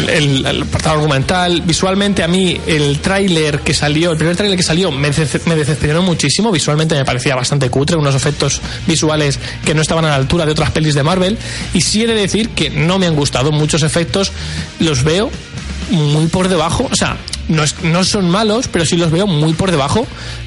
el, 0.09 0.47
el 0.47 0.63
apartado 0.63 0.97
argumental, 0.97 1.63
visualmente 1.63 2.23
a 2.23 2.29
mí 2.29 2.61
el 2.67 3.01
tráiler 3.01 3.61
que 3.61 3.75
salió, 3.75 4.13
el 4.13 4.17
primer 4.17 4.37
tráiler 4.37 4.57
que 4.57 4.63
salió 4.63 4.91
me, 4.93 5.11
dece- 5.11 5.41
me 5.47 5.57
decepcionó 5.57 6.03
muchísimo, 6.03 6.51
visualmente 6.53 6.95
me 6.95 7.05
parecía 7.05 7.35
bastante 7.35 7.69
cutre, 7.71 7.97
unos 7.97 8.15
efectos 8.15 8.61
visuales 8.87 9.39
que 9.65 9.75
no 9.75 9.83
estaban 9.83 10.05
a 10.05 10.09
la 10.09 10.17
altura 10.17 10.47
de 10.47 10.53
otras 10.53 10.71
pelis 10.71 10.95
de 10.95 11.03
Marvel, 11.03 11.39
y 11.75 11.81
sí 11.81 12.03
he 12.03 12.07
de 12.07 12.15
decir 12.15 12.51
que 12.51 12.71
no 12.71 12.99
me 12.99 13.07
han 13.07 13.15
gustado 13.17 13.53
muchos 13.53 13.83
efectos, 13.83 14.33
los 14.79 15.03
veo 15.03 15.31
muy 15.91 16.27
por 16.27 16.49
debajo, 16.49 16.89
o 16.91 16.95
sea, 16.97 17.17
no, 17.49 17.63
es- 17.63 17.83
no 17.83 18.05
son 18.05 18.29
malos, 18.31 18.69
pero 18.69 18.85
sí 18.85 18.97
los 18.97 19.11
veo 19.11 19.27
muy 19.27 19.53
por 19.53 19.71
debajo 19.71 20.07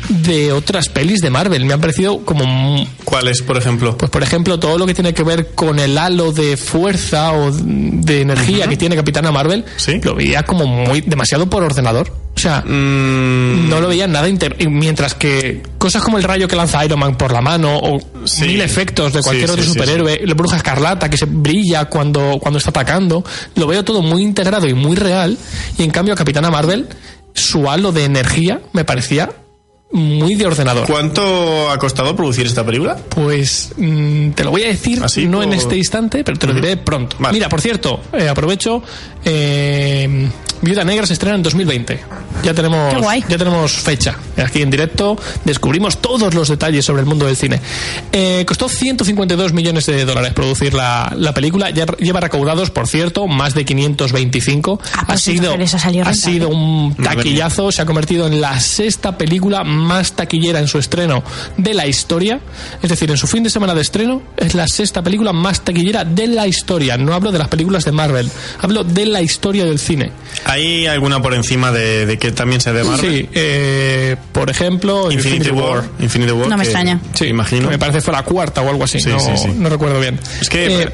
de 0.09 0.51
otras 0.51 0.89
pelis 0.89 1.21
de 1.21 1.29
Marvel, 1.29 1.65
me 1.65 1.73
han 1.73 1.81
parecido 1.81 2.19
como 2.25 2.45
mu- 2.45 2.85
¿Cuál 3.05 3.27
es, 3.27 3.41
por 3.41 3.57
ejemplo? 3.57 3.97
pues 3.97 4.11
por 4.11 4.23
ejemplo, 4.23 4.59
todo 4.59 4.77
lo 4.77 4.85
que 4.85 4.93
tiene 4.93 5.13
que 5.13 5.23
ver 5.23 5.51
con 5.55 5.79
el 5.79 5.97
halo 5.97 6.31
de 6.31 6.57
fuerza 6.57 7.31
o 7.33 7.51
de 7.51 8.21
energía 8.21 8.67
que 8.67 8.77
tiene 8.77 8.95
Capitana 8.95 9.31
Marvel, 9.31 9.65
Sí. 9.77 9.99
lo 10.03 10.15
veía 10.15 10.43
como 10.43 10.65
muy 10.67 11.01
demasiado 11.01 11.49
por 11.49 11.63
ordenador. 11.63 12.11
O 12.39 12.41
sea, 12.41 12.61
Mm, 12.65 13.67
no 13.69 13.81
lo 13.81 13.89
veía 13.89 14.07
nada 14.07 14.29
inter- 14.29 14.55
mientras 14.69 15.13
que 15.13 15.61
cosas 15.77 16.01
como 16.01 16.17
el 16.17 16.23
rayo 16.23 16.47
que 16.47 16.55
lanza 16.55 16.85
Iron 16.85 16.97
Man 16.99 17.17
por 17.17 17.33
la 17.33 17.41
mano 17.41 17.77
o 17.77 17.99
Sí. 18.23 18.45
mil 18.45 18.61
efectos 18.61 19.11
de 19.11 19.21
cualquier 19.21 19.47
Sí, 19.49 19.51
otro 19.51 19.63
sí, 19.65 19.71
superhéroe, 19.73 20.21
la 20.25 20.33
bruja 20.35 20.55
escarlata 20.55 21.09
que 21.09 21.17
se 21.17 21.25
brilla 21.25 21.85
cuando, 21.85 22.37
cuando 22.39 22.57
está 22.59 22.69
atacando, 22.69 23.25
lo 23.55 23.67
veo 23.67 23.83
todo 23.83 24.01
muy 24.01 24.23
integrado 24.23 24.67
y 24.69 24.73
muy 24.73 24.95
real 24.95 25.37
y 25.77 25.83
en 25.83 25.91
cambio 25.91 26.13
a 26.13 26.17
Capitana 26.17 26.49
Marvel 26.49 26.87
su 27.33 27.69
halo 27.69 27.91
de 27.91 28.05
energía 28.05 28.61
me 28.71 28.85
parecía 28.85 29.29
muy 29.91 30.35
de 30.35 30.45
ordenador. 30.45 30.85
¿Cuánto 30.87 31.69
ha 31.69 31.77
costado 31.77 32.15
producir 32.15 32.45
esta 32.45 32.63
película? 32.65 32.95
Pues 33.09 33.73
mm, 33.75 34.29
te 34.29 34.43
lo 34.45 34.51
voy 34.51 34.63
a 34.63 34.67
decir, 34.67 35.01
Así 35.03 35.25
no 35.25 35.39
por- 35.39 35.47
en 35.47 35.53
este 35.53 35.75
instante, 35.75 36.23
pero 36.23 36.37
te 36.37 36.47
lo 36.47 36.53
diré 36.53 36.77
pronto. 36.77 37.17
Vale. 37.19 37.33
Mira, 37.33 37.49
por 37.49 37.59
cierto, 37.59 37.99
eh, 38.13 38.29
aprovecho, 38.29 38.81
eh, 39.25 40.29
Viuda 40.61 40.83
Negra 40.83 41.05
se 41.05 41.13
estrena 41.13 41.35
en 41.35 41.43
2020. 41.43 41.99
Ya 42.43 42.53
tenemos, 42.53 42.93
Qué 42.93 42.99
guay. 42.99 43.23
ya 43.27 43.37
tenemos 43.37 43.71
fecha. 43.73 44.15
Aquí 44.37 44.61
en 44.61 44.69
directo 44.69 45.17
descubrimos 45.45 45.97
todos 45.97 46.33
los 46.33 46.47
detalles 46.47 46.85
sobre 46.85 47.01
el 47.01 47.05
mundo 47.05 47.25
del 47.25 47.35
cine. 47.35 47.59
Eh, 48.11 48.45
costó 48.47 48.69
152 48.69 49.53
millones 49.53 49.85
de 49.85 50.05
dólares 50.05 50.33
producir 50.33 50.73
la, 50.73 51.13
la 51.17 51.33
película. 51.33 51.69
Ya 51.69 51.85
lleva 51.99 52.19
recaudados, 52.19 52.69
por 52.71 52.87
cierto, 52.87 53.27
más 53.27 53.53
de 53.53 53.65
525. 53.65 54.79
Ah, 54.93 54.99
ha 55.01 55.05
pues 55.07 55.21
sido, 55.21 55.53
ha 55.53 55.67
salido 55.67 56.05
ha 56.07 56.13
sido 56.13 56.49
un 56.49 56.95
taquillazo, 56.95 57.71
se 57.71 57.81
ha 57.81 57.85
convertido 57.85 58.27
en 58.27 58.41
la 58.41 58.59
sexta 58.59 59.17
película 59.17 59.63
más 59.63 60.13
taquillera 60.13 60.59
en 60.59 60.67
su 60.67 60.77
estreno 60.77 61.23
de 61.57 61.73
la 61.73 61.87
historia. 61.87 62.39
Es 62.81 62.89
decir, 62.89 63.09
en 63.11 63.17
su 63.17 63.27
fin 63.27 63.43
de 63.43 63.49
semana 63.49 63.75
de 63.75 63.81
estreno 63.81 64.21
es 64.37 64.53
la 64.55 64.67
sexta 64.67 65.01
película 65.01 65.33
más 65.33 65.61
taquillera 65.61 66.05
de 66.05 66.27
la 66.27 66.47
historia. 66.47 66.97
No 66.97 67.13
hablo 67.13 67.31
de 67.31 67.39
las 67.39 67.47
películas 67.47 67.85
de 67.85 67.91
Marvel, 67.91 68.29
hablo 68.59 68.83
de 68.83 69.05
la 69.05 69.21
historia 69.21 69.65
del 69.65 69.79
cine. 69.79 70.11
¿Hay 70.49 70.87
alguna 70.87 71.21
por 71.21 71.33
encima 71.33 71.71
de, 71.71 72.05
de 72.05 72.17
que 72.17 72.31
también 72.31 72.59
sea 72.61 72.73
de 72.73 72.83
Marvel? 72.83 73.11
Sí, 73.11 73.29
eh, 73.33 74.15
por 74.31 74.49
ejemplo, 74.49 75.11
Infinity, 75.11 75.49
War. 75.51 75.83
Infinity 75.99 76.31
War. 76.31 76.47
No 76.47 76.57
me 76.57 76.63
que- 76.63 76.69
extraña. 76.69 76.99
Sí, 77.13 77.25
imagino. 77.25 77.69
Me 77.69 77.77
parece 77.77 77.99
que 77.99 78.03
fue 78.05 78.13
la 78.13 78.23
cuarta 78.23 78.61
o 78.61 78.69
algo 78.69 78.83
así. 78.83 78.99
Sí, 78.99 79.09
no, 79.09 79.19
sí, 79.19 79.31
sí. 79.37 79.49
no 79.55 79.69
recuerdo 79.69 79.99
bien. 79.99 80.19
Es 80.41 80.49
que 80.49 80.83
Eh, 80.83 80.89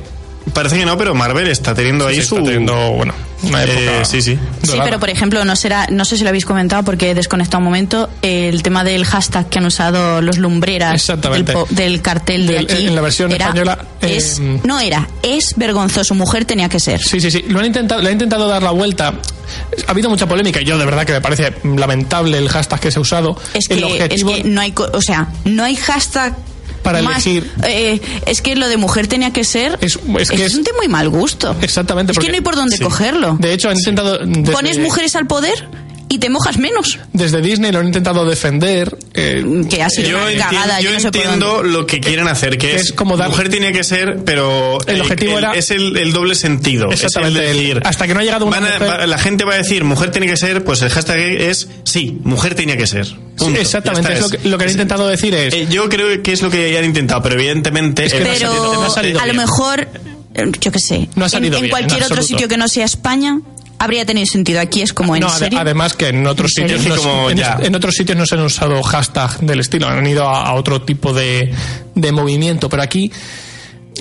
parece 0.54 0.78
que 0.78 0.86
no, 0.86 0.98
pero 0.98 1.14
Marvel 1.16 1.48
está 1.48 1.74
teniendo 1.74 2.08
ahí 2.08 2.16
sí, 2.22 2.28
su. 2.28 2.36
está 2.38 2.46
teniendo, 2.50 2.92
bueno, 2.94 3.14
una 3.44 3.64
Eh, 3.64 4.02
sí, 4.06 4.22
sí. 4.22 4.36
Sí, 4.62 4.68
dorada. 4.68 4.86
pero 4.86 5.00
por 5.00 5.10
ejemplo, 5.10 5.44
no 5.46 5.56
será, 5.56 5.88
no 5.92 6.06
sé 6.06 6.18
si 6.18 6.24
lo 6.24 6.30
habéis 6.30 6.46
comentado 6.46 6.84
porque 6.84 7.12
he 7.12 7.16
desconectado 7.16 7.60
un 7.60 7.66
momento, 7.66 8.10
el 8.22 8.64
tema 8.64 8.84
del 8.84 9.06
hashtag 9.06 9.50
que 9.50 9.60
han 9.60 9.66
usado 9.66 10.22
los 10.22 10.38
lumbreras 10.38 11.06
del, 11.70 12.02
cartel 12.02 12.48
de 12.48 12.54
Del- 12.54 12.66
aquí. 12.66 12.88
en 12.88 12.96
la 12.96 13.02
versión 13.02 13.32
era- 13.32 13.46
española, 13.46 13.78
eh, 14.02 14.16
es, 14.18 14.40
no 14.64 14.80
era, 14.80 15.08
es 15.24 15.54
vergonzoso, 15.58 16.16
mujer 16.16 16.46
tenía 16.46 16.70
que 16.70 16.80
ser. 16.80 17.02
Sí, 17.02 17.20
sí, 17.20 17.30
sí. 17.32 17.44
Lo 17.48 17.60
han 17.60 17.66
intentado, 17.66 18.02
le 18.02 18.08
han 18.08 18.14
intentado 18.14 18.48
dar 18.48 18.64
la 18.64 18.72
vuelta. 18.72 19.14
Ha 19.88 19.92
habido 19.92 20.10
mucha 20.10 20.28
polémica. 20.28 20.60
y 20.62 20.66
Yo 20.66 20.78
de 20.78 20.86
verdad 20.86 21.06
que 21.06 21.14
me 21.14 21.22
parece 21.22 21.54
lamentable 21.64 22.38
el 22.38 22.50
hashtag 22.50 22.80
que 22.80 22.92
se 22.92 22.98
ha 23.00 23.02
usado. 23.02 23.38
Es 23.54 23.70
el 23.70 23.80
que, 23.86 24.08
es 24.16 24.24
que 24.24 24.44
no 24.44 24.62
hay, 24.62 24.72
co- 24.72 24.90
o 24.92 25.02
sea, 25.02 25.28
no 25.44 25.64
hay 25.64 25.75
hashtag 25.75 26.36
Para 26.86 27.01
más, 27.01 27.25
elegir. 27.25 27.51
eh, 27.63 28.00
es 28.25 28.42
que 28.42 28.56
lo 28.56 28.70
de 28.70 28.77
mujer 28.77 29.08
tenía 29.08 29.34
que 29.34 29.44
ser. 29.44 29.77
Es- 29.82 30.00
es 30.20 30.30
que 30.32 30.46
es- 30.46 30.56
un 30.56 30.63
de 30.63 30.72
muy 30.77 30.88
mal 30.88 31.10
gusto. 31.10 31.54
Exactamente, 31.62 32.13
Es 32.13 32.18
que 32.18 32.22
porque- 32.22 32.32
no 32.32 32.36
hay 32.38 32.42
por 32.42 32.56
dónde 32.56 32.77
sí. 32.77 32.84
cogerlo. 32.84 33.36
De 33.39 33.51
hecho, 33.51 33.70
han 33.70 33.77
intentado. 33.77 34.20
desde- 34.25 34.51
Pones 34.54 34.77
mujeres 34.80 35.15
al 35.18 35.27
poder 35.27 35.68
y 36.16 36.20
te 36.20 36.30
mojas 36.30 36.58
menos. 36.58 36.98
Desde 37.14 37.42
Disney 37.42 37.72
lo 37.72 37.80
han 37.80 37.88
intentado 37.88 38.26
defender. 38.26 38.98
eh, 39.14 39.44
Que 39.70 39.84
ha 39.84 39.90
sido 39.90 40.10
Yo 40.10 40.18
una 40.18 40.32
entiendo, 40.32 40.50
cagada. 40.52 40.80
yo 40.82 40.90
Yo 40.90 40.94
no 40.94 41.00
sé 41.02 41.12
por 41.12 41.22
entiendo 41.22 41.64
lo 41.64 41.86
que 41.86 42.00
quieren 42.00 42.28
hacer, 42.28 42.52
que 42.52 42.58
Que 42.70 42.76
es, 42.76 42.82
es 42.86 42.94
como 42.94 43.18
dar- 43.18 43.30
mujer 43.30 43.50
tiene 43.50 43.72
que 43.74 43.84
ser, 43.84 44.24
pero 44.26 44.78
El 44.88 45.02
objetivo 45.02 45.38
era- 45.38 45.54
es 45.54 45.72
el, 45.72 45.98
el 45.98 46.14
doble 46.14 46.36
sentido. 46.36 46.90
Es 46.90 47.02
el 47.02 47.06
Exactamente, 47.08 47.42
decir, 47.42 47.82
hasta 47.86 48.08
que 48.08 48.14
no 48.14 48.20
ha 48.20 48.24
llegado 48.24 48.46
una 48.46 48.58
a- 48.58 48.62
mujer- 48.62 49.08
la 49.10 49.18
gente 49.18 49.44
va 49.46 49.54
a 49.54 49.58
decir 49.58 49.84
mujer 49.84 50.12
tiene 50.12 50.28
que 50.28 50.38
ser, 50.38 50.64
pues 50.64 50.82
el 50.82 50.90
hashtag 50.90 51.20
es 51.20 51.68
sí, 51.84 52.20
mujer 52.24 52.56
tenía 52.56 52.78
que 52.78 52.88
ser. 52.88 53.06
Punto. 53.38 53.46
Sí, 53.56 53.62
exactamente, 53.62 54.14
es 54.14 54.22
lo 54.22 54.30
que, 54.30 54.40
lo 54.50 54.58
que 54.58 54.64
han 54.64 54.70
es- 54.70 54.76
intentado 54.76 55.08
decir 55.08 55.34
es... 55.36 55.54
Eh, 55.54 55.68
yo 55.70 55.90
creo 55.90 56.24
que 56.24 56.32
es 56.32 56.42
lo 56.42 56.50
que 56.50 56.78
han 56.78 56.86
intentado, 56.86 57.22
pero 57.22 57.36
evidentemente. 57.36 58.06
Es 58.06 58.14
que 58.14 58.20
eh, 58.20 58.24
no 58.24 58.30
ha 58.30 58.34
Pero 58.34 58.48
salido- 58.54 58.74
no 58.76 58.84
ha 58.86 58.90
salido 58.90 59.20
a 59.20 59.26
lo 59.26 59.34
mejor, 59.34 59.88
eh, 60.34 60.52
yo 60.62 60.72
qué 60.72 60.80
sé, 60.80 61.10
No 61.16 61.26
ha 61.26 61.28
en- 61.28 61.32
salido 61.32 61.56
en, 61.58 61.64
bien, 61.64 61.72
cualquier 61.72 62.00
en 62.00 62.06
otro 62.06 62.24
sitio 62.24 62.48
que 62.48 62.56
no 62.58 62.68
sea 62.70 62.86
España 62.86 63.40
habría 63.79 64.05
tenido 64.05 64.25
sentido. 64.25 64.60
Aquí 64.60 64.82
es 64.82 64.94
como 64.94 65.15
en 65.15 65.22
No, 65.22 65.29
serio. 65.29 65.60
además 65.60 65.94
que 65.94 66.08
en 66.10 66.25
otros 66.27 66.51
¿En 66.58 66.70
sitios 66.70 66.86
no, 66.88 66.96
como 67.01 67.29
en, 67.29 67.38
ya. 67.38 67.58
en 67.62 67.75
otros 67.75 67.94
sitios 67.96 68.17
no 68.17 68.25
se 68.25 68.36
han 68.36 68.41
usado 68.41 68.82
hashtag 68.84 69.39
del 69.41 69.60
estilo, 69.60 69.88
han 69.88 70.05
ido 70.08 70.27
a, 70.27 70.44
a 70.48 70.53
otro 70.53 70.82
tipo 70.84 71.13
de, 71.13 71.53
de 71.96 72.12
movimiento, 72.12 72.70
pero 72.70 72.84
aquí 72.84 73.12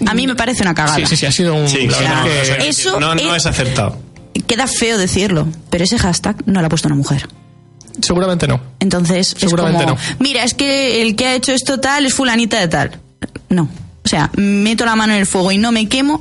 A 0.06 0.14
mí 0.14 0.26
me 0.26 0.34
parece 0.34 0.62
una 0.62 0.74
cagada. 0.74 0.96
sí, 0.96 1.06
sí, 1.06 1.16
sí 1.16 1.26
ha 1.26 1.32
sido 1.32 1.54
un 1.54 1.68
Sí, 1.68 1.86
la 1.86 1.96
sí, 1.98 2.02
verdad 2.04 2.18
no, 2.20 2.24
que- 2.24 2.68
Eso 2.68 3.00
no, 3.00 3.14
no 3.14 3.34
es- 3.34 3.42
es 3.42 3.46
acertado. 3.46 3.98
Queda 4.46 4.66
feo 4.66 4.98
decirlo, 4.98 5.46
pero 5.70 5.84
ese 5.84 5.96
hashtag 5.98 6.36
no 6.46 6.60
lo 6.60 6.66
ha 6.66 6.68
puesto 6.68 6.88
una 6.88 6.96
mujer. 6.96 7.28
seguramente 8.02 8.48
no. 8.48 8.60
Entonces, 8.80 9.32
es 9.34 9.38
Seguramente 9.40 9.84
como, 9.84 9.94
no. 9.96 10.00
mira, 10.18 10.42
es 10.42 10.54
que 10.54 11.00
el 11.02 11.14
que 11.14 11.26
ha 11.26 11.34
hecho 11.36 11.52
esto 11.52 11.78
tal 11.78 12.04
es 12.06 12.12
fulanita 12.14 12.58
de 12.58 12.66
tal. 12.68 12.98
No. 13.48 13.68
O 14.04 14.08
sea, 14.08 14.30
meto 14.36 14.84
la 14.84 14.96
mano 14.96 15.14
en 15.14 15.20
el 15.20 15.26
fuego 15.26 15.50
y 15.50 15.56
no 15.56 15.72
me 15.72 15.88
quemo 15.88 16.20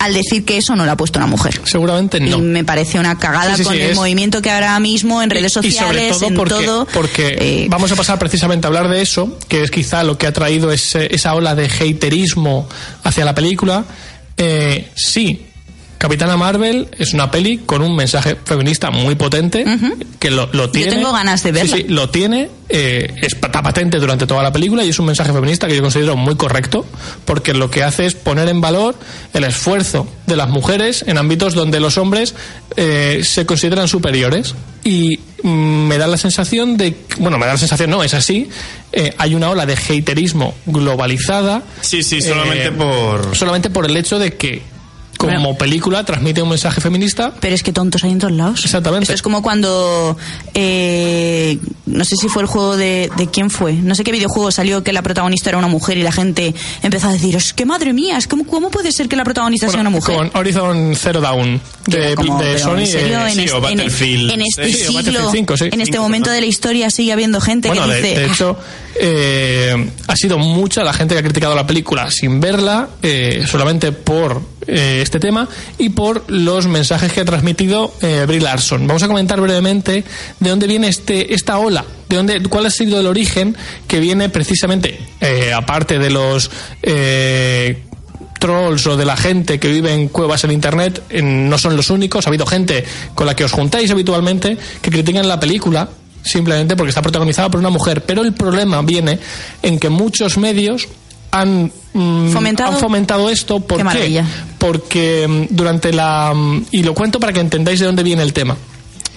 al 0.00 0.12
decir 0.14 0.44
que 0.44 0.56
eso 0.58 0.74
no 0.74 0.84
lo 0.84 0.90
ha 0.90 0.96
puesto 0.96 1.20
una 1.20 1.28
mujer. 1.28 1.60
Seguramente 1.62 2.18
no. 2.18 2.38
Y 2.38 2.40
me 2.40 2.64
parece 2.64 2.98
una 2.98 3.18
cagada 3.18 3.52
Sí, 3.56 3.58
sí, 3.58 3.64
con 3.64 3.74
sí, 3.74 3.80
el 3.80 3.90
es- 3.90 3.96
movimiento 3.96 4.42
que 4.42 4.50
ahora 4.50 4.78
mismo 4.80 5.22
en 5.22 5.30
redes 5.30 5.44
Y- 5.44 5.46
y 5.46 5.70
sobre 5.70 5.70
sociales, 5.70 6.18
todo 6.18 6.26
en 6.28 6.34
porque, 6.34 6.64
todo. 6.64 6.86
porque 6.92 7.36
eh, 7.38 7.66
vamos 7.70 7.92
a 7.92 7.94
pasar 7.96 8.18
precisamente 8.18 8.66
a 8.66 8.68
hablar 8.68 8.88
de 8.88 9.00
eso, 9.00 9.38
que 9.46 9.62
es 9.62 9.70
quizá 9.70 10.02
lo 10.02 10.18
que 10.18 10.26
ha 10.26 10.32
traído 10.32 10.72
ese- 10.72 11.14
esa 11.14 11.34
ola 11.34 11.54
de 11.54 11.66
haterismo 11.66 12.68
hacia 13.04 13.24
la 13.24 13.34
película. 13.34 13.84
Eh, 14.36 14.90
sí, 14.96 15.46
Capitana 16.00 16.38
Marvel 16.38 16.88
es 16.98 17.12
una 17.12 17.30
peli 17.30 17.58
con 17.58 17.82
un 17.82 17.94
mensaje 17.94 18.34
feminista 18.42 18.90
muy 18.90 19.16
potente, 19.16 19.66
que 20.18 20.30
lo, 20.30 20.48
lo 20.50 20.70
tiene. 20.70 20.92
tengo 20.92 21.12
ganas 21.12 21.42
de 21.42 21.52
verla. 21.52 21.76
Sí, 21.76 21.82
sí, 21.82 21.88
lo 21.88 22.08
tiene, 22.08 22.48
eh, 22.70 23.12
es 23.20 23.34
está 23.34 23.62
patente 23.62 23.98
durante 23.98 24.26
toda 24.26 24.42
la 24.42 24.50
película 24.50 24.82
y 24.82 24.88
es 24.88 24.98
un 24.98 25.04
mensaje 25.04 25.30
feminista 25.30 25.68
que 25.68 25.76
yo 25.76 25.82
considero 25.82 26.16
muy 26.16 26.36
correcto, 26.36 26.86
porque 27.26 27.52
lo 27.52 27.70
que 27.70 27.84
hace 27.84 28.06
es 28.06 28.14
poner 28.14 28.48
en 28.48 28.62
valor 28.62 28.94
el 29.34 29.44
esfuerzo 29.44 30.08
de 30.26 30.36
las 30.36 30.48
mujeres 30.48 31.04
en 31.06 31.18
ámbitos 31.18 31.52
donde 31.52 31.80
los 31.80 31.98
hombres 31.98 32.34
eh, 32.78 33.20
se 33.22 33.44
consideran 33.44 33.86
superiores. 33.86 34.54
Y 34.82 35.18
mm, 35.42 35.48
me 35.86 35.98
da 35.98 36.06
la 36.06 36.16
sensación 36.16 36.78
de, 36.78 36.96
bueno, 37.18 37.36
me 37.36 37.44
da 37.44 37.52
la 37.52 37.58
sensación, 37.58 37.90
no, 37.90 38.02
es 38.02 38.14
así, 38.14 38.48
eh, 38.92 39.12
hay 39.18 39.34
una 39.34 39.50
ola 39.50 39.66
de 39.66 39.74
haterismo 39.74 40.54
globalizada. 40.64 41.62
Sí, 41.82 42.02
sí, 42.02 42.22
solamente 42.22 42.68
eh, 42.68 42.72
por. 42.72 43.36
Solamente 43.36 43.68
por 43.68 43.84
el 43.84 43.94
hecho 43.98 44.18
de 44.18 44.34
que 44.34 44.79
como 45.20 45.32
Bueno. 45.38 45.58
película 45.58 46.02
transmite 46.04 46.40
un 46.40 46.48
mensaje 46.48 46.80
feminista. 46.80 47.34
Pero 47.40 47.54
es 47.54 47.62
que 47.62 47.72
tontos 47.72 48.02
hay 48.04 48.10
en 48.12 48.18
todos 48.18 48.32
lados. 48.32 48.64
Exactamente. 48.64 49.04
Esto 49.04 49.14
es 49.14 49.22
como 49.22 49.42
cuando. 49.42 50.16
eh, 50.54 51.58
no 51.86 52.04
sé 52.04 52.16
si 52.16 52.28
fue 52.28 52.42
el 52.42 52.48
juego 52.48 52.76
de. 52.76 53.10
¿De 53.16 53.26
quién 53.26 53.50
fue? 53.50 53.74
No 53.74 53.94
sé 53.94 54.02
qué 54.04 54.12
videojuego 54.12 54.50
salió 54.50 54.82
que 54.82 54.92
la 54.92 55.02
protagonista 55.02 55.50
era 55.50 55.58
una 55.58 55.66
mujer 55.68 55.98
y 55.98 56.02
la 56.02 56.12
gente 56.12 56.54
empezó 56.82 57.08
a 57.08 57.12
decir: 57.12 57.36
Es 57.36 57.52
que 57.52 57.66
madre 57.66 57.92
mía, 57.92 58.16
es 58.16 58.26
como, 58.26 58.46
¿cómo 58.46 58.70
puede 58.70 58.92
ser 58.92 59.08
que 59.08 59.16
la 59.16 59.24
protagonista 59.24 59.68
sea 59.68 59.80
una 59.80 59.90
mujer? 59.90 60.16
Con 60.16 60.30
Horizon 60.34 60.94
Zero 60.96 61.20
Dawn 61.20 61.60
de, 61.86 62.14
como, 62.14 62.40
Sony. 62.58 62.78
en 62.80 62.86
serio, 62.86 63.18
eh, 63.26 63.28
en, 63.30 63.34
sí, 63.34 63.40
este, 63.44 63.52
o 63.52 63.56
en- 63.56 63.62
Battlefield 63.62 64.30
en 64.30 64.40
este. 64.42 64.72
Sí, 64.72 64.96
o 64.96 65.02
siglo, 65.02 65.56
sí. 65.56 65.68
en 65.72 65.80
este 65.80 65.98
momento 65.98 66.28
¿no? 66.30 66.34
de 66.34 66.40
la 66.40 66.46
historia 66.46 66.90
sigue 66.90 67.12
habiendo 67.12 67.40
gente 67.40 67.68
Bueno, 67.68 67.86
que 67.86 67.92
de, 67.94 68.02
dice. 68.02 68.18
de 68.20 68.24
"Ah, 68.24 68.32
hecho, 68.32 68.58
eh, 68.98 69.90
ha 70.06 70.16
sido 70.16 70.38
mucha 70.38 70.82
la 70.84 70.92
gente 70.92 71.14
que 71.14 71.20
ha 71.20 71.22
criticado 71.22 71.54
la 71.54 71.66
película 71.66 72.10
sin 72.10 72.40
verla, 72.40 72.88
eh, 73.02 73.44
solamente 73.50 73.92
por 73.92 74.42
eh, 74.66 75.00
este 75.02 75.18
tema 75.20 75.48
y 75.78 75.90
por 75.90 76.30
los 76.30 76.66
mensajes 76.66 77.12
que 77.12 77.20
ha 77.20 77.24
transmitido 77.24 77.92
eh, 78.02 78.24
Brie 78.26 78.40
Larson. 78.40 78.86
Vamos 78.86 79.02
a 79.02 79.08
comentar 79.08 79.40
brevemente 79.40 80.04
de 80.38 80.50
dónde 80.50 80.66
viene 80.66 80.88
este 80.88 81.34
esta 81.34 81.58
ola, 81.58 81.84
de 82.08 82.16
dónde, 82.16 82.42
cuál 82.44 82.66
ha 82.66 82.70
sido 82.70 83.00
el 83.00 83.06
origen 83.06 83.56
que 83.88 84.00
viene 84.00 84.28
precisamente, 84.28 84.98
eh, 85.20 85.52
aparte 85.52 85.98
de 85.98 86.10
los 86.10 86.50
eh, 86.82 87.84
trolls 88.38 88.86
o 88.86 88.96
de 88.96 89.04
la 89.04 89.16
gente 89.16 89.58
que 89.60 89.68
vive 89.68 89.92
en 89.92 90.08
cuevas 90.08 90.44
en 90.44 90.50
internet 90.52 91.02
en- 91.10 91.48
no 91.50 91.58
son 91.58 91.76
los 91.76 91.90
únicos. 91.90 92.26
Ha 92.26 92.30
habido 92.30 92.46
gente 92.46 92.84
con 93.14 93.26
la 93.26 93.36
que 93.36 93.44
os 93.44 93.52
juntáis 93.52 93.90
habitualmente 93.90 94.56
que 94.80 94.90
critican 94.90 95.28
la 95.28 95.38
película 95.38 95.88
simplemente 96.22 96.76
porque 96.76 96.90
está 96.90 97.02
protagonizada 97.02 97.50
por 97.50 97.60
una 97.60 97.70
mujer. 97.70 98.02
Pero 98.04 98.22
el 98.22 98.32
problema 98.34 98.80
viene 98.82 99.18
en 99.62 99.78
que 99.78 99.88
muchos 99.90 100.36
medios 100.38 100.88
han, 101.30 101.70
mm, 101.92 102.30
Fomentado. 102.32 102.72
han 102.72 102.78
fomentado 102.78 103.30
esto. 103.30 103.60
¿Por 103.60 103.78
Qué 103.78 103.84
maravilla. 103.84 104.24
Porque 104.58 105.26
mm, 105.28 105.54
durante 105.54 105.92
la... 105.92 106.32
mm, 106.34 106.66
Y 106.72 106.82
lo 106.82 106.94
cuento 106.94 107.20
para 107.20 107.32
que 107.32 107.40
entendáis 107.40 107.80
de 107.80 107.86
dónde 107.86 108.02
viene 108.02 108.22
el 108.22 108.32
tema. 108.32 108.56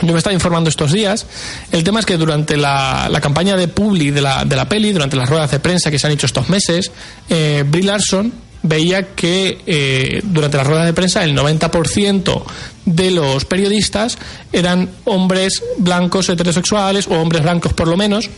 Yo 0.02 0.12
me 0.12 0.18
estaba 0.18 0.34
informando 0.34 0.70
estos 0.70 0.92
días. 0.92 1.26
El 1.72 1.84
tema 1.84 2.00
es 2.00 2.06
que 2.06 2.18
durante 2.18 2.58
la, 2.58 3.08
la 3.10 3.22
campaña 3.22 3.56
de 3.56 3.68
Publi 3.68 4.12
de 4.12 4.22
la, 4.22 4.44
de 4.44 4.56
la 4.56 4.68
peli, 4.68 4.92
durante 4.92 5.16
las 5.16 5.30
ruedas 5.30 5.52
de 5.52 5.60
prensa 5.60 5.92
que 5.92 6.00
se 6.00 6.08
han 6.08 6.14
hecho 6.14 6.26
estos 6.26 6.50
meses, 6.50 6.92
eh, 7.30 7.64
Brie 7.66 7.84
Larson 7.84 8.34
veía 8.64 9.14
que 9.14 9.62
eh, 9.66 10.22
durante 10.24 10.58
las 10.58 10.66
ruedas 10.66 10.86
de 10.86 10.94
prensa 10.94 11.24
el 11.24 11.38
90% 11.38 12.44
de 12.86 13.12
los 13.12 13.46
periodistas 13.46 14.18
eran 14.52 14.90
hombres 15.04 15.62
blancos 15.78 16.30
heterosexuales 16.30 17.08
o 17.08 17.12
hombres 17.16 17.44
blancos 17.44 17.74
por 17.74 17.90
lo 17.90 17.98
menos 17.98 18.30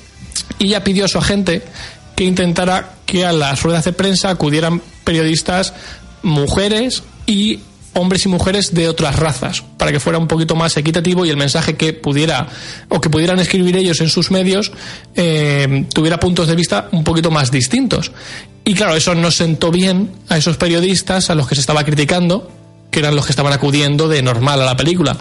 y 0.57 0.65
ella 0.65 0.83
pidió 0.83 1.05
a 1.05 1.07
su 1.07 1.19
agente 1.19 1.63
que 2.15 2.23
intentara 2.23 2.95
que 3.05 3.25
a 3.25 3.31
las 3.31 3.61
ruedas 3.63 3.85
de 3.85 3.93
prensa 3.93 4.29
acudieran 4.29 4.81
periodistas 5.03 5.73
mujeres 6.23 7.03
y 7.27 7.59
hombres 7.93 8.25
y 8.25 8.29
mujeres 8.29 8.73
de 8.73 8.89
otras 8.89 9.17
razas 9.17 9.63
para 9.77 9.91
que 9.91 9.99
fuera 9.99 10.19
un 10.19 10.27
poquito 10.27 10.55
más 10.55 10.75
equitativo 10.75 11.25
y 11.25 11.29
el 11.29 11.37
mensaje 11.37 11.75
que 11.75 11.93
pudiera 11.93 12.47
o 12.89 12.99
que 12.99 13.09
pudieran 13.09 13.39
escribir 13.39 13.77
ellos 13.77 14.01
en 14.01 14.09
sus 14.09 14.31
medios 14.31 14.71
eh, 15.15 15.85
tuviera 15.93 16.19
puntos 16.19 16.47
de 16.47 16.55
vista 16.55 16.89
un 16.91 17.03
poquito 17.03 17.31
más 17.31 17.51
distintos. 17.51 18.11
Y 18.65 18.73
claro 18.73 18.95
eso 18.95 19.15
no 19.15 19.31
sentó 19.31 19.71
bien 19.71 20.11
a 20.27 20.37
esos 20.37 20.57
periodistas 20.57 21.29
a 21.29 21.35
los 21.35 21.47
que 21.47 21.55
se 21.55 21.61
estaba 21.61 21.85
criticando 21.85 22.51
que 22.91 22.99
eran 22.99 23.15
los 23.15 23.25
que 23.25 23.31
estaban 23.31 23.53
acudiendo 23.53 24.07
de 24.07 24.21
normal 24.21 24.61
a 24.61 24.65
la 24.65 24.77
película. 24.77 25.17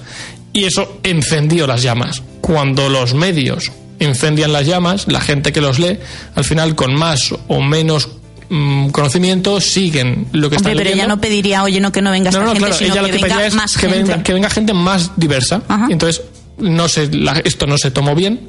Y 0.53 0.65
eso 0.65 0.99
encendió 1.03 1.67
las 1.67 1.83
llamas. 1.83 2.23
Cuando 2.41 2.89
los 2.89 3.15
medios 3.15 3.73
incendian 4.01 4.53
las 4.53 4.67
llamas 4.67 5.07
la 5.09 5.21
gente 5.21 5.53
que 5.53 5.61
los 5.61 5.79
lee 5.79 5.99
al 6.35 6.45
final 6.45 6.75
con 6.75 6.95
más 6.95 7.35
o 7.49 7.61
menos 7.63 8.09
mm, 8.51 8.89
conocimiento 8.89 9.61
siguen 9.61 10.27
lo 10.33 10.51
que 10.51 10.57
Hombre, 10.57 10.73
están 10.73 10.77
pero 10.85 10.91
ella 10.91 11.07
no 11.07 11.21
pediría, 11.21 11.63
oye, 11.63 11.81
no 11.81 11.93
que 11.93 12.03
no 12.03 12.11
venga 12.11 12.31
esta 12.31 12.41
no, 12.41 12.47
no, 12.47 12.53
gente, 12.53 12.67
claro, 12.67 12.75
sino 12.79 12.93
ella 12.93 13.03
lo 13.03 13.07
que, 13.09 13.13
venga 13.15 13.29
pedía 13.29 13.47
es 13.47 13.55
más 13.55 13.75
que 13.77 13.89
gente. 13.89 13.99
venga, 14.03 14.23
que 14.23 14.33
venga 14.35 14.51
gente 14.51 14.73
más 14.75 15.13
diversa. 15.17 15.63
Ajá. 15.69 15.87
Y 15.89 15.93
entonces, 15.93 16.23
no 16.59 16.89
se, 16.89 17.09
la- 17.13 17.41
esto 17.45 17.67
no 17.67 17.79
se 17.79 17.91
tomó 17.91 18.15
bien. 18.15 18.41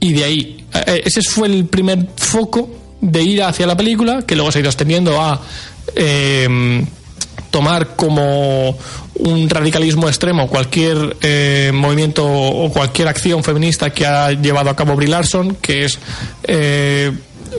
Y 0.00 0.12
de 0.12 0.24
ahí, 0.24 0.64
eh, 0.86 1.02
ese 1.04 1.22
fue 1.22 1.48
el 1.48 1.64
primer 1.66 2.06
foco 2.16 2.68
de 3.00 3.22
ir 3.22 3.42
hacia 3.42 3.66
la 3.66 3.76
película, 3.76 4.22
que 4.22 4.34
luego 4.34 4.50
se 4.52 4.58
ha 4.58 4.60
ido 4.60 4.68
extendiendo 4.70 5.20
a 5.20 5.40
eh, 5.94 6.84
tomar 7.50 7.96
como 7.96 8.76
un 9.14 9.48
radicalismo 9.48 10.08
extremo 10.08 10.48
cualquier 10.48 11.16
eh, 11.22 11.70
movimiento 11.72 12.26
o 12.26 12.70
cualquier 12.70 13.08
acción 13.08 13.42
feminista 13.42 13.90
que 13.90 14.06
ha 14.06 14.32
llevado 14.32 14.70
a 14.70 14.76
cabo 14.76 14.94
Brie 14.94 15.08
Larson, 15.08 15.56
que 15.60 15.84
es 15.84 15.98
eh, 16.44 17.12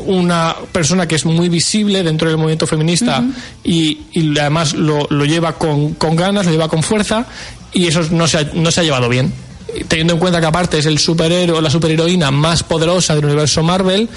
una 0.06 0.56
persona 0.71 1.08
que 1.08 1.15
es 1.15 1.26
muy 1.26 1.50
visible 1.50 2.04
dentro 2.04 2.28
del 2.28 2.38
movimiento 2.38 2.67
feminista 2.67 3.23
y, 3.63 4.00
y 4.12 4.38
además 4.38 4.73
lo, 4.73 5.08
lo 5.10 5.26
lleva 5.26 5.54
con, 5.54 5.93
con 5.95 6.15
ganas, 6.15 6.45
lo 6.45 6.52
lleva 6.52 6.67
con 6.67 6.84
fuerza 6.84 7.26
y 7.73 7.88
eso 7.88 8.02
no 8.12 8.28
se 8.28 8.38
ha, 8.38 8.43
no 8.54 8.71
se 8.71 8.82
ha 8.82 8.84
llevado 8.84 9.10
bien. 9.10 9.34
Teniendo 9.88 10.13
en 10.13 10.19
cuenta 10.19 10.39
que 10.39 10.45
aparte 10.45 10.78
es 10.78 10.86
el 10.86 10.97
superhéroe, 10.97 11.62
la 11.62 11.69
superheroína 11.69 12.32
más 12.32 12.63
poderosa 12.63 13.15
del 13.15 13.26
universo 13.26 13.63
Marvel, 13.63 14.10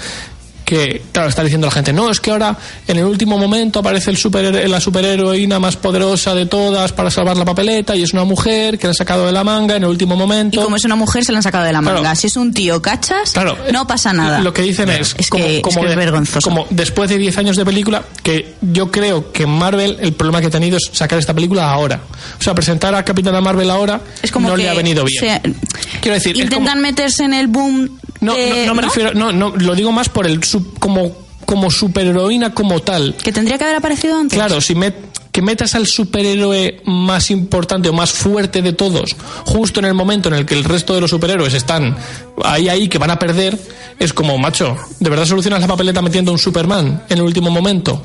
que, 0.65 1.01
claro, 1.11 1.29
está 1.29 1.43
diciendo 1.43 1.67
la 1.67 1.71
gente, 1.71 1.91
no, 1.93 2.09
es 2.09 2.19
que 2.19 2.31
ahora 2.31 2.55
en 2.87 2.97
el 2.97 3.05
último 3.05 3.37
momento 3.37 3.79
aparece 3.79 4.09
el 4.11 4.17
super, 4.17 4.69
la 4.69 4.79
superheroína 4.79 5.59
más 5.59 5.75
poderosa 5.75 6.33
de 6.33 6.45
todas 6.45 6.91
para 6.93 7.11
salvar 7.11 7.35
la 7.37 7.45
papeleta 7.45 7.95
y 7.95 8.03
es 8.03 8.13
una 8.13 8.23
mujer 8.23 8.77
que 8.77 8.87
la 8.87 8.91
han 8.91 8.95
sacado 8.95 9.25
de 9.25 9.31
la 9.31 9.43
manga 9.43 9.75
en 9.75 9.83
el 9.83 9.89
último 9.89 10.15
Y 10.15 10.17
momento. 10.17 10.63
como 10.63 10.75
es 10.75 10.85
una 10.85 10.95
mujer, 10.95 11.25
se 11.25 11.31
la 11.31 11.39
han 11.39 11.43
sacado 11.43 11.65
de 11.65 11.73
la 11.73 11.81
manga. 11.81 11.99
Claro. 12.01 12.15
Si 12.15 12.27
es 12.27 12.37
un 12.37 12.53
tío 12.53 12.81
cachas, 12.81 13.31
Claro, 13.33 13.57
no 13.71 13.85
pasa 13.87 14.13
nada. 14.13 14.39
Lo 14.39 14.53
que 14.53 14.61
dicen 14.61 14.89
es, 14.89 15.15
Es 15.17 15.29
como, 15.29 15.43
que- 15.43 15.57
es 15.57 15.61
como 15.63 15.79
que 15.81 15.85
es 15.87 15.89
de- 15.89 15.95
vergonzoso. 15.95 16.41
como 16.49 16.65
después 16.69 17.09
de 17.09 17.17
10 17.17 17.37
años 17.37 17.57
de 17.57 17.65
película, 17.65 18.03
que 18.23 18.55
yo 18.61 18.91
creo 18.91 19.31
que 19.31 19.45
Marvel, 19.45 19.97
el 19.99 20.13
problema 20.13 20.39
que 20.41 20.47
ha 20.47 20.51
tenido 20.51 20.77
es 20.77 20.89
sacar 20.93 21.19
esta 21.19 21.33
película 21.33 21.71
ahora. 21.71 21.99
O 22.39 22.43
sea, 22.43 22.53
presentar 22.55 22.93
a 22.95 23.03
Capitana 23.03 23.41
Marvel 23.41 23.69
ahora 23.69 24.01
es 24.21 24.31
como 24.31 24.47
no 24.49 24.55
que 24.55 24.63
le 24.63 24.69
ha 24.69 24.73
venido 24.73 25.03
bien. 25.05 25.57
Quiero 26.01 26.15
decir, 26.15 26.35
es 26.37 26.43
intentan 26.43 26.65
como- 26.67 26.81
meterse 26.81 27.23
en 27.23 27.33
el 27.33 27.47
boom. 27.47 27.99
No, 28.21 28.33
no, 28.33 28.65
no 28.67 28.73
me 28.75 28.81
¿no? 28.81 28.87
refiero, 28.87 29.13
no, 29.13 29.31
no, 29.31 29.49
lo 29.55 29.75
digo 29.75 29.91
más 29.91 30.09
por 30.09 30.25
el 30.25 30.43
sub- 30.43 30.79
como, 30.79 31.11
como 31.45 31.69
superheroína 31.69 32.53
como 32.53 32.79
tal. 32.79 33.15
Que 33.21 33.31
tendría 33.31 33.57
que 33.57 33.63
haber 33.65 33.75
aparecido 33.77 34.17
antes. 34.17 34.37
Claro, 34.37 34.61
si 34.61 34.73
met- 34.75 34.93
que 35.31 35.41
metas 35.41 35.75
al 35.75 35.87
superhéroe 35.87 36.81
más 36.85 37.31
importante 37.31 37.87
o 37.89 37.93
más 37.93 38.11
fuerte 38.11 38.61
de 38.61 38.73
todos, 38.73 39.15
justo 39.45 39.79
en 39.79 39.85
el 39.85 39.93
momento 39.93 40.27
en 40.29 40.35
el 40.35 40.45
que 40.45 40.53
el 40.55 40.63
resto 40.65 40.93
de 40.93 41.01
los 41.01 41.09
superhéroes 41.09 41.53
están 41.53 41.95
ahí, 42.43 42.67
ahí, 42.69 42.87
que 42.89 42.97
van 42.97 43.11
a 43.11 43.17
perder, 43.19 43.57
es 43.97 44.11
como, 44.13 44.37
macho, 44.37 44.75
¿de 44.99 45.09
verdad 45.09 45.25
solucionas 45.25 45.61
la 45.61 45.67
papeleta 45.67 46.01
metiendo 46.01 46.31
un 46.33 46.37
Superman 46.37 47.03
en 47.09 47.17
el 47.17 47.23
último 47.23 47.49
momento? 47.49 48.03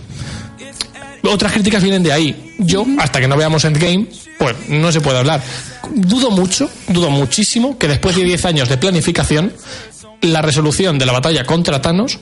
Otras 1.28 1.52
críticas 1.52 1.82
vienen 1.82 2.04
de 2.04 2.12
ahí. 2.12 2.54
Yo, 2.58 2.86
hasta 2.98 3.20
que 3.20 3.26
no 3.26 3.36
veamos 3.36 3.64
Endgame, 3.64 4.06
pues 4.38 4.54
no 4.68 4.92
se 4.92 5.00
puede 5.00 5.18
hablar. 5.18 5.42
Dudo 5.92 6.30
mucho, 6.30 6.70
dudo 6.88 7.10
muchísimo 7.10 7.76
que 7.76 7.88
después 7.88 8.14
de 8.14 8.22
10 8.22 8.44
años 8.44 8.68
de 8.68 8.78
planificación, 8.78 9.52
la 10.20 10.42
resolución 10.42 10.98
de 10.98 11.06
la 11.06 11.12
batalla 11.12 11.44
contra 11.44 11.80
Thanos 11.80 12.18